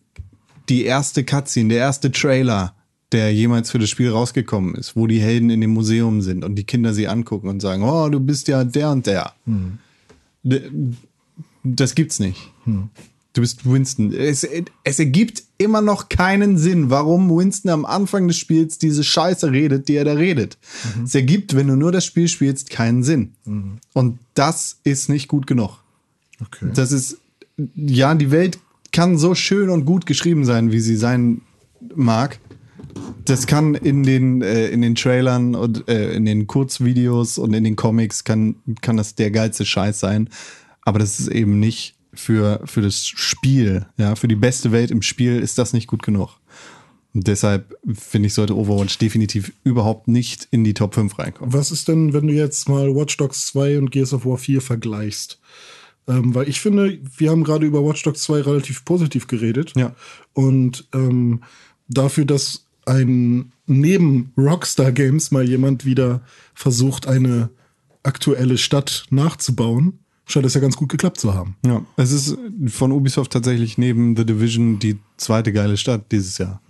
die 0.69 0.85
erste 0.85 1.25
Cutscene, 1.25 1.73
der 1.73 1.79
erste 1.79 2.09
Trailer, 2.11 2.73
der 3.13 3.33
jemals 3.33 3.71
für 3.71 3.79
das 3.79 3.89
Spiel 3.89 4.09
rausgekommen 4.09 4.75
ist, 4.75 4.95
wo 4.95 5.07
die 5.07 5.19
Helden 5.21 5.49
in 5.49 5.61
dem 5.61 5.71
Museum 5.71 6.21
sind 6.21 6.43
und 6.43 6.55
die 6.55 6.63
Kinder 6.65 6.93
sie 6.93 7.07
angucken 7.07 7.47
und 7.47 7.61
sagen, 7.61 7.83
oh, 7.83 8.09
du 8.09 8.19
bist 8.19 8.47
ja 8.47 8.63
der 8.63 8.91
und 8.91 9.05
der. 9.07 9.33
D- 10.43 10.69
Das 11.63 11.95
gibt's 11.95 12.19
nicht. 12.19 12.51
Du 12.65 13.41
bist 13.41 13.65
Winston. 13.69 14.13
Es, 14.13 14.45
es 14.83 14.99
ergibt 14.99 15.43
immer 15.57 15.81
noch 15.81 16.09
keinen 16.09 16.57
Sinn, 16.57 16.89
warum 16.89 17.29
Winston 17.29 17.71
am 17.71 17.85
Anfang 17.85 18.27
des 18.27 18.37
Spiels 18.37 18.77
diese 18.77 19.03
Scheiße 19.03 19.51
redet, 19.51 19.87
die 19.87 19.95
er 19.95 20.05
da 20.05 20.13
redet. 20.13 20.57
Es 21.03 21.15
ergibt, 21.15 21.55
wenn 21.55 21.67
du 21.67 21.75
nur 21.75 21.91
das 21.91 22.05
Spiel 22.05 22.27
spielst, 22.27 22.69
keinen 22.69 23.01
Sinn. 23.03 23.31
Und 23.93 24.19
das 24.35 24.77
ist 24.83 25.09
nicht 25.09 25.27
gut 25.29 25.47
genug. 25.47 25.79
Okay. 26.41 26.67
Das 26.75 26.91
ist, 26.91 27.17
ja, 27.75 28.13
die 28.13 28.29
Welt 28.31 28.59
kann 28.91 29.17
so 29.17 29.33
schön 29.33 29.69
und 29.69 29.85
gut 29.85 30.05
geschrieben 30.05 30.45
sein, 30.45 30.71
wie 30.71 30.79
sie 30.81 30.95
sein 30.97 31.41
mag. 31.95 32.39
Das 33.25 33.47
kann 33.47 33.75
in 33.75 34.03
den, 34.03 34.41
äh, 34.41 34.67
in 34.67 34.81
den 34.81 34.95
Trailern 34.95 35.55
und 35.55 35.87
äh, 35.87 36.13
in 36.13 36.25
den 36.25 36.47
Kurzvideos 36.47 37.37
und 37.37 37.53
in 37.53 37.63
den 37.63 37.75
Comics 37.75 38.23
kann, 38.23 38.55
kann 38.81 38.97
das 38.97 39.15
der 39.15 39.31
geilste 39.31 39.65
Scheiß 39.65 39.99
sein. 39.99 40.29
Aber 40.81 40.99
das 40.99 41.19
ist 41.19 41.29
eben 41.29 41.59
nicht 41.59 41.95
für, 42.13 42.61
für 42.65 42.81
das 42.81 43.05
Spiel, 43.05 43.85
ja, 43.97 44.15
für 44.15 44.27
die 44.27 44.35
beste 44.35 44.71
Welt 44.71 44.91
im 44.91 45.01
Spiel 45.01 45.39
ist 45.39 45.57
das 45.57 45.73
nicht 45.73 45.87
gut 45.87 46.03
genug. 46.03 46.39
Und 47.13 47.27
deshalb 47.27 47.77
finde 47.93 48.27
ich, 48.27 48.33
sollte 48.33 48.57
Overwatch 48.57 48.97
definitiv 48.97 49.53
überhaupt 49.63 50.07
nicht 50.07 50.47
in 50.51 50.63
die 50.63 50.73
Top 50.73 50.95
5 50.95 51.19
reinkommen. 51.19 51.53
Was 51.53 51.71
ist 51.71 51.87
denn, 51.87 52.13
wenn 52.13 52.27
du 52.27 52.33
jetzt 52.33 52.67
mal 52.67 52.95
Watch 52.95 53.17
Dogs 53.17 53.47
2 53.47 53.77
und 53.77 53.91
Gears 53.91 54.13
of 54.13 54.25
War 54.25 54.37
4 54.37 54.61
vergleichst? 54.61 55.39
Ähm, 56.07 56.33
weil 56.33 56.49
ich 56.49 56.59
finde, 56.59 56.99
wir 57.17 57.29
haben 57.29 57.43
gerade 57.43 57.65
über 57.65 57.85
Watch 57.85 58.03
Dogs 58.03 58.23
2 58.23 58.41
relativ 58.41 58.83
positiv 58.83 59.27
geredet. 59.27 59.73
Ja. 59.75 59.95
Und 60.33 60.87
ähm, 60.93 61.43
dafür, 61.87 62.25
dass 62.25 62.65
ein 62.85 63.51
neben 63.65 64.31
Rockstar 64.37 64.91
Games 64.91 65.31
mal 65.31 65.47
jemand 65.47 65.85
wieder 65.85 66.21
versucht, 66.53 67.07
eine 67.07 67.49
aktuelle 68.03 68.57
Stadt 68.57 69.05
nachzubauen, 69.09 69.99
scheint 70.25 70.45
es 70.45 70.53
ja 70.53 70.61
ganz 70.61 70.75
gut 70.75 70.89
geklappt 70.89 71.19
zu 71.19 71.33
haben. 71.33 71.55
Ja, 71.65 71.85
es 71.97 72.11
ist 72.11 72.37
von 72.67 72.91
Ubisoft 72.91 73.31
tatsächlich 73.31 73.77
neben 73.77 74.15
The 74.17 74.25
Division 74.25 74.79
die 74.79 74.97
zweite 75.17 75.53
geile 75.53 75.77
Stadt 75.77 76.11
dieses 76.11 76.37
Jahr. 76.37 76.61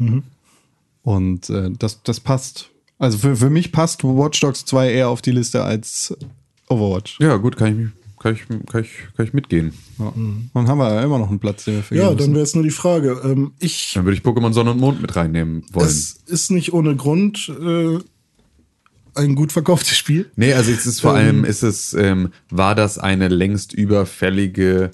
Und 1.01 1.49
äh, 1.49 1.71
das, 1.77 2.03
das 2.03 2.19
passt. 2.19 2.69
Also 2.99 3.17
für, 3.17 3.35
für 3.35 3.49
mich 3.49 3.71
passt 3.71 4.03
Watch 4.03 4.39
Dogs 4.39 4.65
2 4.65 4.91
eher 4.93 5.09
auf 5.09 5.21
die 5.21 5.31
Liste 5.31 5.63
als 5.63 6.15
Overwatch. 6.69 7.19
Ja, 7.19 7.35
gut, 7.37 7.57
kann 7.57 7.67
ich, 7.69 7.75
mich- 7.75 7.91
kann 8.23 8.33
ich, 8.33 8.47
kann 8.47 8.81
ich, 8.81 8.89
kann 9.17 9.25
ich 9.25 9.33
mitgehen. 9.33 9.73
Ja. 9.99 10.13
Dann 10.53 10.67
haben 10.67 10.77
wir 10.77 10.93
ja 10.93 11.03
immer 11.03 11.19
noch 11.19 11.29
einen 11.29 11.39
Platz, 11.39 11.65
den 11.65 11.75
wir 11.75 11.83
vergeben 11.83 12.07
Ja, 12.09 12.15
dann 12.15 12.33
wäre 12.33 12.43
es 12.43 12.55
nur 12.55 12.63
die 12.63 12.69
Frage. 12.71 13.19
Ähm, 13.23 13.51
ich, 13.59 13.91
Dann 13.93 14.05
würde 14.05 14.17
ich 14.17 14.23
Pokémon 14.23 14.53
Sonne 14.53 14.71
und 14.71 14.79
Mond 14.79 15.01
mit 15.01 15.15
reinnehmen 15.15 15.63
wollen. 15.73 15.85
es 15.85 16.13
ist 16.25 16.49
nicht 16.49 16.71
ohne 16.73 16.95
Grund 16.95 17.51
äh, 17.61 17.99
ein 19.15 19.35
gut 19.35 19.51
verkauftes 19.51 19.97
Spiel. 19.97 20.31
Nee, 20.37 20.53
also 20.53 20.71
es 20.71 20.85
ist 20.85 21.01
vor 21.01 21.13
allem, 21.13 21.43
ist 21.43 21.63
es, 21.63 21.93
ähm, 21.93 22.29
war 22.49 22.75
das 22.75 22.97
eine 22.97 23.27
längst 23.27 23.73
überfällige 23.73 24.91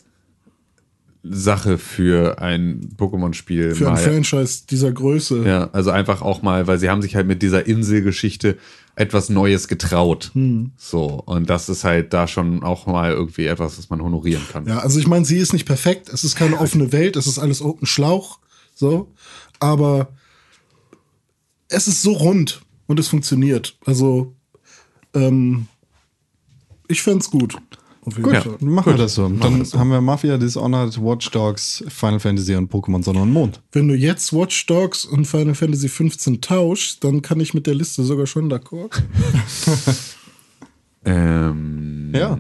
Sache 1.22 1.78
für 1.78 2.42
ein 2.42 2.96
Pokémon-Spiel? 2.98 3.76
Für 3.76 3.88
ein 3.88 3.94
mal- 3.94 4.02
Franchise 4.02 4.64
dieser 4.70 4.92
Größe. 4.92 5.44
Ja, 5.46 5.70
also 5.72 5.92
einfach 5.92 6.22
auch 6.22 6.42
mal, 6.42 6.66
weil 6.68 6.80
sie 6.80 6.90
haben 6.90 7.02
sich 7.02 7.16
halt 7.16 7.28
mit 7.28 7.42
dieser 7.44 7.68
Inselgeschichte 7.68 8.58
etwas 9.00 9.30
Neues 9.30 9.70
getraut. 9.70 10.32
So, 10.78 11.06
und 11.26 11.50
das 11.50 11.70
ist 11.70 11.86
halt 11.86 12.14
da 12.14 12.28
schon 12.28 12.64
auch 12.64 12.86
mal 12.86 13.12
irgendwie 13.12 13.46
etwas, 13.46 13.78
was 13.78 13.90
man 13.90 14.02
honorieren 14.02 14.44
kann. 14.52 14.68
Ja, 14.68 14.80
also 14.80 15.00
ich 15.00 15.08
meine, 15.08 15.24
sie 15.24 15.38
ist 15.38 15.54
nicht 15.54 15.66
perfekt, 15.66 16.10
es 16.10 16.26
ist 16.26 16.36
keine 16.36 16.60
offene 16.60 16.92
Welt, 16.92 17.16
es 17.16 17.26
ist 17.26 17.40
alles 17.40 17.62
Open 17.62 17.88
Schlauch, 17.88 18.40
so, 18.76 19.10
aber 19.62 20.10
es 21.70 21.88
ist 21.88 22.02
so 22.02 22.12
rund 22.12 22.62
und 22.88 23.00
es 23.00 23.08
funktioniert. 23.08 23.78
Also, 23.86 24.36
ähm, 25.14 25.68
ich 26.90 27.02
fänd's 27.02 27.32
gut. 27.32 27.56
Gut, 28.06 28.36
Fall. 28.38 28.58
machen 28.62 28.94
wir 28.94 28.98
das 28.98 29.16
so. 29.16 29.28
Dann 29.28 29.64
haben 29.74 29.90
wir 29.92 30.02
Mafia, 30.02 30.38
Dishonored, 30.38 30.98
Watch 31.02 31.30
Dogs, 31.32 31.84
Final 31.90 32.20
Fantasy 32.20 32.56
und 32.56 32.72
Pokémon 32.72 33.04
Sonne 33.04 33.22
und 33.22 33.32
Mond. 33.32 33.62
Wenn 33.72 33.88
du 33.88 33.94
jetzt 33.96 34.34
Watch 34.34 34.66
Dogs 34.66 35.06
und 35.06 35.26
Final 35.26 35.54
Fantasy 35.54 35.90
15 35.90 36.42
tauschst, 36.42 37.04
dann 37.04 37.22
kann 37.22 37.40
ich 37.40 37.54
mit 37.54 37.68
der 37.68 37.76
Liste 37.76 38.04
sogar 38.04 38.26
schon 38.26 38.52
d'accord. 38.52 39.02
Ähm, 41.06 42.12
Ja. 42.14 42.38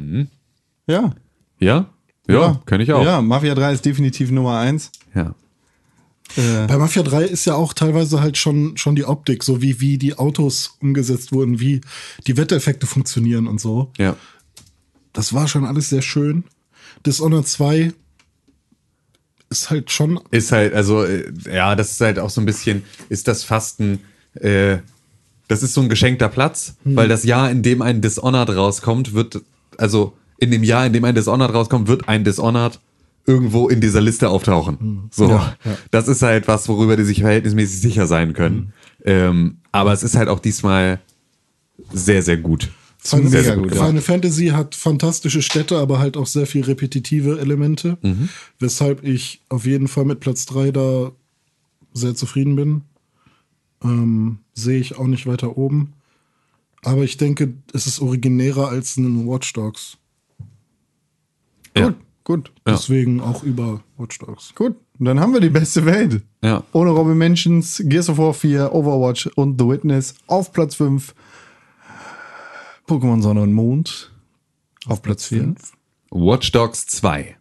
Ja. 0.87 1.15
Ja? 1.59 1.89
Ja, 2.27 2.61
kann 2.65 2.81
ich 2.81 2.91
auch. 2.93 3.03
Ja, 3.03 3.21
Mafia 3.21 3.55
3 3.55 3.73
ist 3.73 3.85
definitiv 3.85 4.31
Nummer 4.31 4.59
1. 4.59 4.91
ja. 5.15 5.33
Äh, 6.35 6.67
Bei 6.67 6.77
Mafia 6.77 7.01
3 7.01 7.23
ist 7.23 7.45
ja 7.45 7.55
auch 7.55 7.73
teilweise 7.73 8.21
halt 8.21 8.37
schon, 8.37 8.77
schon 8.77 8.95
die 8.95 9.05
Optik, 9.05 9.43
so 9.43 9.63
wie, 9.63 9.79
wie 9.81 9.97
die 9.97 10.13
Autos 10.15 10.77
umgesetzt 10.79 11.31
wurden, 11.31 11.59
wie 11.59 11.81
die 12.27 12.37
Wettereffekte 12.37 12.85
funktionieren 12.85 13.47
und 13.47 13.59
so. 13.59 13.91
Ja. 13.97 14.15
Das 15.13 15.33
war 15.33 15.47
schon 15.47 15.65
alles 15.65 15.89
sehr 15.89 16.01
schön. 16.01 16.43
Dishonored 17.05 17.47
2 17.47 17.93
ist 19.49 19.69
halt 19.69 19.91
schon. 19.91 20.19
Ist 20.31 20.51
halt, 20.51 20.73
also, 20.73 21.03
äh, 21.03 21.31
ja, 21.51 21.75
das 21.75 21.91
ist 21.91 22.01
halt 22.01 22.19
auch 22.19 22.29
so 22.29 22.41
ein 22.41 22.45
bisschen, 22.45 22.83
ist 23.09 23.27
das 23.27 23.43
fast 23.43 23.79
ein, 23.79 23.99
äh, 24.35 24.77
das 25.47 25.63
ist 25.63 25.73
so 25.73 25.81
ein 25.81 25.89
geschenkter 25.89 26.29
Platz, 26.29 26.75
weil 26.83 27.07
das 27.07 27.23
Jahr, 27.23 27.49
in 27.49 27.63
dem 27.63 27.81
ein 27.81 28.01
Dishonored 28.01 28.49
rauskommt, 28.55 29.13
wird, 29.13 29.41
also 29.77 30.13
in 30.37 30.51
dem 30.51 30.63
Jahr, 30.63 30.85
in 30.85 30.93
dem 30.93 31.03
ein 31.03 31.15
Dishonored 31.15 31.53
rauskommt, 31.53 31.87
wird 31.87 32.07
ein 32.07 32.23
Dishonored 32.23 32.79
irgendwo 33.25 33.67
in 33.67 33.81
dieser 33.81 34.01
Liste 34.01 34.29
auftauchen. 34.29 35.09
So, 35.11 35.41
das 35.91 36.07
ist 36.07 36.21
halt 36.21 36.47
was, 36.47 36.67
worüber 36.69 36.95
die 36.97 37.03
sich 37.03 37.21
verhältnismäßig 37.21 37.81
sicher 37.81 38.05
sein 38.07 38.33
können. 38.33 38.73
Ähm, 39.03 39.57
aber 39.71 39.93
es 39.93 40.03
ist 40.03 40.15
halt 40.15 40.29
auch 40.29 40.39
diesmal 40.39 40.99
sehr, 41.91 42.21
sehr 42.21 42.37
gut. 42.37 42.69
Final, 43.01 43.29
Sehr, 43.29 43.43
sehr 43.43 43.55
gut 43.57 43.69
gemacht. 43.69 43.87
Final 43.87 44.01
Fantasy 44.01 44.47
hat 44.47 44.75
fantastische 44.75 45.41
Städte, 45.41 45.77
aber 45.77 45.99
halt 45.99 46.17
auch 46.17 46.27
sehr 46.27 46.45
viel 46.45 46.63
repetitive 46.65 47.39
Elemente, 47.39 47.97
Mhm. 48.01 48.27
weshalb 48.59 49.03
ich 49.05 49.41
auf 49.49 49.65
jeden 49.65 49.87
Fall 49.87 50.03
mit 50.05 50.19
Platz 50.19 50.45
3 50.47 50.71
da 50.71 51.11
sehr 51.93 52.13
zufrieden 52.15 52.55
bin. 52.55 52.81
Ähm, 53.83 54.39
Sehe 54.53 54.79
ich 54.81 54.97
auch 54.97 55.07
nicht 55.07 55.25
weiter 55.25 55.57
oben. 55.57 55.93
Aber 56.83 57.03
ich 57.03 57.15
denke, 57.15 57.53
es 57.73 57.87
ist 57.87 58.01
originärer 58.01 58.67
als 58.67 58.97
ein 58.97 59.25
Watch 59.27 59.53
Dogs. 59.53 59.97
Ja. 61.77 61.93
Gut. 62.25 62.51
Ja. 62.67 62.73
Deswegen 62.73 63.21
auch 63.21 63.43
über 63.43 63.81
Watch 63.97 64.19
Dogs. 64.19 64.53
Gut. 64.53 64.75
Und 64.99 65.05
dann 65.05 65.19
haben 65.19 65.33
wir 65.33 65.39
die 65.39 65.49
beste 65.49 65.85
Welt. 65.85 66.21
Ja. 66.43 66.63
Ohne 66.73 66.89
Robin 66.91 67.17
Mentions, 67.17 67.81
Gears 67.85 68.09
of 68.09 68.17
War 68.17 68.33
4, 68.33 68.73
Overwatch 68.73 69.27
und 69.35 69.59
The 69.59 69.67
Witness. 69.67 70.15
Auf 70.27 70.51
Platz 70.51 70.75
5 70.75 71.15
Pokémon 72.89 73.21
Sonne 73.21 73.41
und 73.41 73.53
Mond. 73.53 74.11
Auf 74.87 75.03
Platz 75.03 75.27
4. 75.27 75.53
Watch 76.09 76.51
Dogs 76.51 76.87
2. 76.87 77.37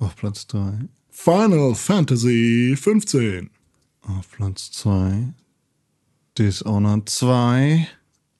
Auf 0.00 0.16
Platz 0.16 0.48
3. 0.48 0.88
Final 1.08 1.76
Fantasy 1.76 2.74
15. 2.76 3.50
Auf 4.02 4.28
Platz 4.32 4.72
2. 4.72 5.28
Dishonored 6.36 7.08
2. 7.08 7.86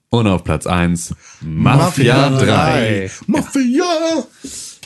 Und 0.09 0.27
auf 0.27 0.43
Platz 0.43 0.67
1 0.67 1.15
Mafia, 1.39 2.29
Mafia 2.29 2.39
3. 2.39 3.11
Mafia! 3.27 4.25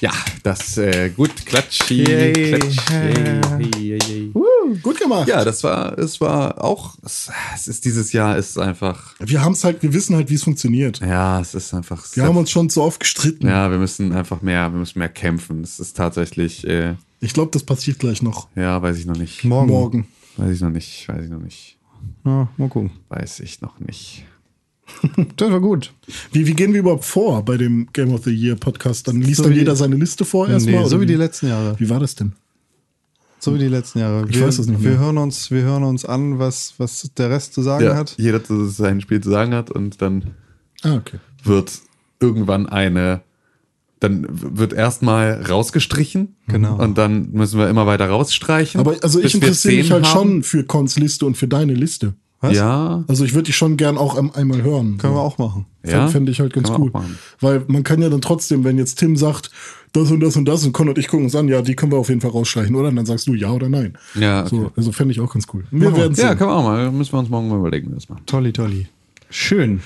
Ja, 0.01 0.13
das 0.43 0.77
äh, 0.77 1.09
gut, 1.09 1.43
Klatschi, 1.43 2.03
Yay. 2.03 2.33
Klatsch, 2.51 2.89
yay, 2.91 3.41
yay, 3.79 3.99
yay. 4.07 4.31
Uh, 4.69 4.77
gut 4.81 4.99
gemacht. 4.99 5.27
Ja, 5.27 5.43
das 5.45 5.63
war, 5.63 5.97
es 5.97 6.19
war 6.21 6.63
auch, 6.63 6.95
es, 7.05 7.29
es 7.55 7.67
ist 7.67 7.85
dieses 7.85 8.11
Jahr 8.13 8.37
ist 8.37 8.57
einfach, 8.57 9.15
Wir 9.19 9.41
haben 9.43 9.53
es 9.53 9.63
halt, 9.63 9.81
wir 9.83 9.93
wissen 9.93 10.15
halt, 10.15 10.29
wie 10.29 10.35
es 10.35 10.43
funktioniert. 10.43 10.99
ja, 10.99 11.39
es 11.39 11.53
ist 11.55 11.73
einfach, 11.73 12.05
Wir 12.15 12.23
haben 12.23 12.37
uns 12.37 12.49
schon 12.51 12.69
zu 12.69 12.81
oft 12.81 12.99
gestritten. 12.99 13.47
ja, 13.47 13.69
wir 13.71 13.77
müssen 13.77 14.11
einfach 14.13 14.41
mehr, 14.41 14.71
wir 14.71 14.79
müssen 14.79 14.99
mehr 14.99 15.09
kämpfen. 15.09 15.61
Es 15.63 15.79
ist 15.79 15.95
tatsächlich, 15.97 16.67
äh, 16.67 16.95
Ich 17.19 17.33
glaube, 17.33 17.51
das 17.51 17.63
passiert 17.63 17.99
gleich 17.99 18.21
noch. 18.21 18.47
ja, 18.55 18.81
weiß 18.81 18.97
ich 18.97 19.05
noch 19.05 19.17
nicht. 19.17 19.43
Morgen. 19.43 19.69
Morgen. 19.69 20.07
Weiß 20.37 20.53
ich 20.55 20.61
noch 20.61 20.69
nicht, 20.69 21.07
weiß 21.09 21.23
ich 21.25 21.29
noch 21.29 21.41
nicht, 21.41 21.77
Ja, 22.25 22.47
mal 22.57 22.69
gucken. 22.69 22.91
weiß 23.09 23.39
ich 23.41 23.61
noch 23.61 23.79
nicht. 23.79 24.25
Das 25.37 25.51
war 25.51 25.59
gut. 25.59 25.93
Wie, 26.31 26.47
wie 26.47 26.53
gehen 26.53 26.73
wir 26.73 26.79
überhaupt 26.79 27.05
vor 27.05 27.45
bei 27.45 27.57
dem 27.57 27.87
Game 27.93 28.11
of 28.11 28.23
the 28.23 28.31
Year 28.31 28.55
Podcast? 28.55 29.07
Dann 29.07 29.21
liest 29.21 29.37
So 29.37 29.43
dann 29.43 29.53
jeder 29.53 29.75
seine 29.75 29.95
Liste 29.95 30.25
vor 30.25 30.49
erstmal? 30.49 30.81
Nee, 30.83 30.89
so 30.89 30.99
wie 30.99 31.05
die 31.05 31.13
letzten 31.15 31.47
Jahre. 31.47 31.75
Wie 31.79 31.89
war 31.89 31.99
das 31.99 32.15
denn? 32.15 32.33
So 33.39 33.53
wie 33.55 33.59
die 33.59 33.67
letzten 33.67 33.99
Jahre. 33.99 34.25
Ich 34.29 34.35
wir, 34.39 34.47
weiß 34.47 34.59
es 34.59 34.67
nicht 34.67 34.83
wir 34.83 34.91
mehr. 34.91 34.99
hören 34.99 35.17
uns, 35.17 35.49
wir 35.49 35.61
hören 35.61 35.83
uns 35.83 36.03
an, 36.05 36.39
was, 36.39 36.73
was 36.77 37.09
der 37.17 37.29
Rest 37.29 37.53
zu 37.53 37.61
sagen 37.61 37.85
Ja, 37.85 37.95
hat. 37.95 38.15
jeder 38.17 38.43
zu 38.43 38.65
sein 38.65 38.99
Spiel 39.01 39.21
zu 39.21 39.29
sagen 39.29 39.53
hat 39.53 39.71
und 39.71 40.01
dann 40.01 40.31
Ah, 40.83 40.95
okay. 40.95 41.19
wird 41.43 41.71
irgendwann 42.19 42.67
eine, 42.67 43.21
dann 44.01 44.25
wird 44.29 44.73
erstmal 44.73 45.41
rausgestrichen. 45.49 46.35
Genau. 46.47 46.77
Und 46.81 46.97
dann 46.97 47.31
müssen 47.31 47.59
wir 47.59 47.69
immer 47.69 47.85
weiter 47.85 48.09
rausstreichen. 48.09 48.79
Aber 48.79 48.95
also 49.01 49.19
ich 49.19 49.33
wir 49.33 49.41
interessiere 49.41 49.75
mich 49.77 49.91
halt 49.91 50.05
haben. 50.05 50.11
schon 50.31 50.43
für 50.43 50.63
Cons 50.65 50.97
Liste 50.99 51.25
und 51.25 51.35
für 51.37 51.47
deine 51.47 51.73
Liste. 51.73 52.13
Was? 52.41 52.55
Ja, 52.55 53.03
Also 53.07 53.25
ich 53.25 53.33
würde 53.33 53.47
dich 53.47 53.55
schon 53.57 53.75
gern 53.75 53.97
auch 53.97 54.17
am- 54.17 54.31
einmal 54.31 54.61
hören. 54.61 54.97
Können 54.97 55.13
wir 55.13 55.19
auch 55.21 55.37
machen. 55.37 55.65
Ja, 55.85 56.07
Fände 56.07 56.31
ich 56.31 56.39
halt 56.39 56.53
ganz 56.53 56.69
cool. 56.69 56.91
Weil 57.41 57.63
man 57.67 57.83
kann 57.83 58.01
ja 58.01 58.09
dann 58.09 58.21
trotzdem, 58.21 58.63
wenn 58.63 58.77
jetzt 58.77 58.95
Tim 58.99 59.17
sagt, 59.17 59.51
das 59.91 60.09
und 60.11 60.19
das 60.21 60.35
und 60.37 60.45
das 60.45 60.63
und 60.65 60.71
Con 60.71 60.87
und 60.87 60.97
ich 60.97 61.07
gucken 61.07 61.25
uns 61.25 61.35
an, 61.35 61.47
ja, 61.49 61.61
die 61.61 61.75
können 61.75 61.91
wir 61.91 61.97
auf 61.97 62.09
jeden 62.09 62.21
Fall 62.21 62.31
rausstreichen, 62.31 62.75
oder? 62.75 62.89
Und 62.89 62.95
dann 62.95 63.05
sagst 63.05 63.27
du 63.27 63.33
ja 63.33 63.51
oder 63.51 63.67
nein. 63.69 63.97
Ja, 64.15 64.41
okay. 64.41 64.49
So, 64.55 64.71
also 64.75 64.91
fände 64.91 65.11
ich 65.13 65.19
auch 65.19 65.33
ganz 65.33 65.47
cool. 65.53 65.63
Wir 65.71 65.95
werden 65.95 66.13
ja, 66.15 66.35
können 66.35 66.49
wir 66.51 66.55
auch 66.55 66.63
mal. 66.63 66.91
Müssen 66.91 67.11
wir 67.13 67.19
uns 67.19 67.29
morgen 67.29 67.49
mal 67.49 67.57
überlegen, 67.59 67.87
wie 67.87 67.91
wir 67.91 67.95
das 67.95 68.07
machen. 68.07 68.21
Tolli, 68.25 68.53
tolli. 68.53 68.87
Schön. 69.29 69.81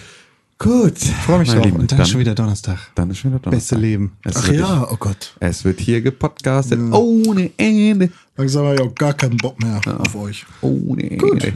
Gut. 0.59 0.97
Freue 0.99 1.39
mich 1.39 1.49
drauf. 1.49 1.65
Lieben, 1.65 1.77
Und 1.79 1.91
dann, 1.91 2.01
ist 2.01 2.09
schon 2.09 2.19
wieder 2.19 2.35
Donnerstag. 2.35 2.77
Dann 2.95 3.09
ist 3.09 3.17
schon 3.17 3.31
wieder 3.31 3.39
Donnerstag. 3.39 3.79
Beste 3.79 3.87
Leben. 3.87 4.11
Es 4.23 4.35
Ach 4.37 4.51
ja, 4.51 4.87
oh 4.91 4.95
Gott. 4.97 5.35
Es 5.39 5.63
wird 5.65 5.79
hier 5.79 6.01
gepodcastet 6.01 6.79
ohne 6.91 7.49
Ende. 7.57 8.09
Langsam 8.37 8.65
habe 8.65 8.75
ich 8.75 8.81
auch 8.81 8.95
gar 8.95 9.13
keinen 9.13 9.37
Bock 9.37 9.61
mehr 9.61 9.81
auf 9.99 10.15
euch. 10.15 10.45
Ohne 10.61 11.03
Ende. 11.03 11.17
Gut, 11.17 11.53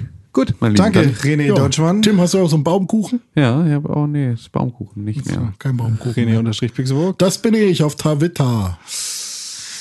mein 0.60 0.72
Lieber. 0.74 0.84
Danke, 0.90 1.00
René 1.22 1.48
Ja. 1.48 1.56
Deutschmann. 1.56 2.02
Tim, 2.02 2.20
hast 2.22 2.34
du 2.34 2.40
auch 2.40 2.50
so 2.50 2.56
einen 2.56 2.64
Baumkuchen? 2.64 3.22
ja, 3.36 3.66
ich 3.66 3.74
habe 3.74 3.90
auch, 3.90 4.08
nee, 4.08 4.34
ist 4.34 4.52
Baumkuchen, 4.52 5.04
nicht 5.04 5.26
mehr. 5.26 5.54
Kein 5.60 5.78
Baumkuchen. 5.78 6.14
René 6.14 6.38
unterstrich 6.40 6.74
Pixelburg. 6.74 7.18
Das 7.18 7.38
bin 7.42 7.54
ich 7.54 7.84
auf 7.84 7.96
Tavita. 7.96 8.78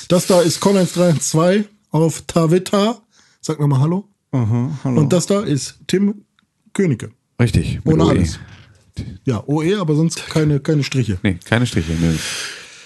Das 0.07 0.27
da 0.27 0.41
ist 0.41 0.59
Con 0.59 0.75
302 0.75 1.65
auf 1.91 2.21
Tavita. 2.27 2.97
Sag 3.41 3.59
nochmal 3.59 3.79
Hallo. 3.81 4.05
Aha, 4.31 4.71
hallo. 4.83 5.01
Und 5.01 5.13
das 5.13 5.25
da 5.25 5.41
ist 5.41 5.79
Tim 5.87 6.23
Königke. 6.73 7.11
Richtig. 7.39 7.79
Ohne 7.85 8.03
OE. 8.05 8.09
alles. 8.09 8.39
Ja, 9.25 9.43
OE, 9.47 9.75
aber 9.79 9.95
sonst 9.95 10.27
keine, 10.27 10.59
keine 10.59 10.83
Striche. 10.83 11.17
Nee, 11.23 11.37
keine 11.45 11.65
Striche. 11.65 11.91
Nö. 11.99 12.15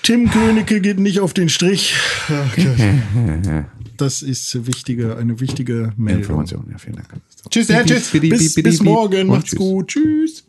Tim 0.03 0.29
Königke 0.29 0.81
geht 0.81 0.99
nicht 0.99 1.19
auf 1.19 1.33
den 1.33 1.47
Strich. 1.49 1.95
Das 4.01 4.23
ist 4.23 4.65
wichtige, 4.65 5.15
eine 5.17 5.39
wichtige 5.39 5.93
Meldung. 5.95 6.23
Information, 6.23 6.65
ja, 6.71 6.79
vielen 6.79 6.95
Dank. 6.95 7.09
Tschüss, 7.51 7.67
ja, 7.67 7.83
tschüss. 7.83 8.09
Bis, 8.09 8.55
bis 8.55 8.81
morgen. 8.81 9.27
Macht's 9.27 9.51
tschüss. 9.51 9.59
gut. 9.59 9.89
Tschüss. 9.89 10.43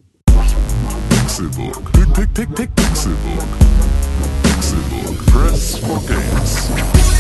Pixelbook. 1.11 1.93
Pick, 1.93 2.15
pick, 2.15 2.33
pick, 2.33 2.55
pick, 2.55 2.75
Pixelbook. 2.75 3.45
Pixelbook. 4.43 5.27
Press 5.27 5.77
for 5.77 6.03
games. 6.07 7.12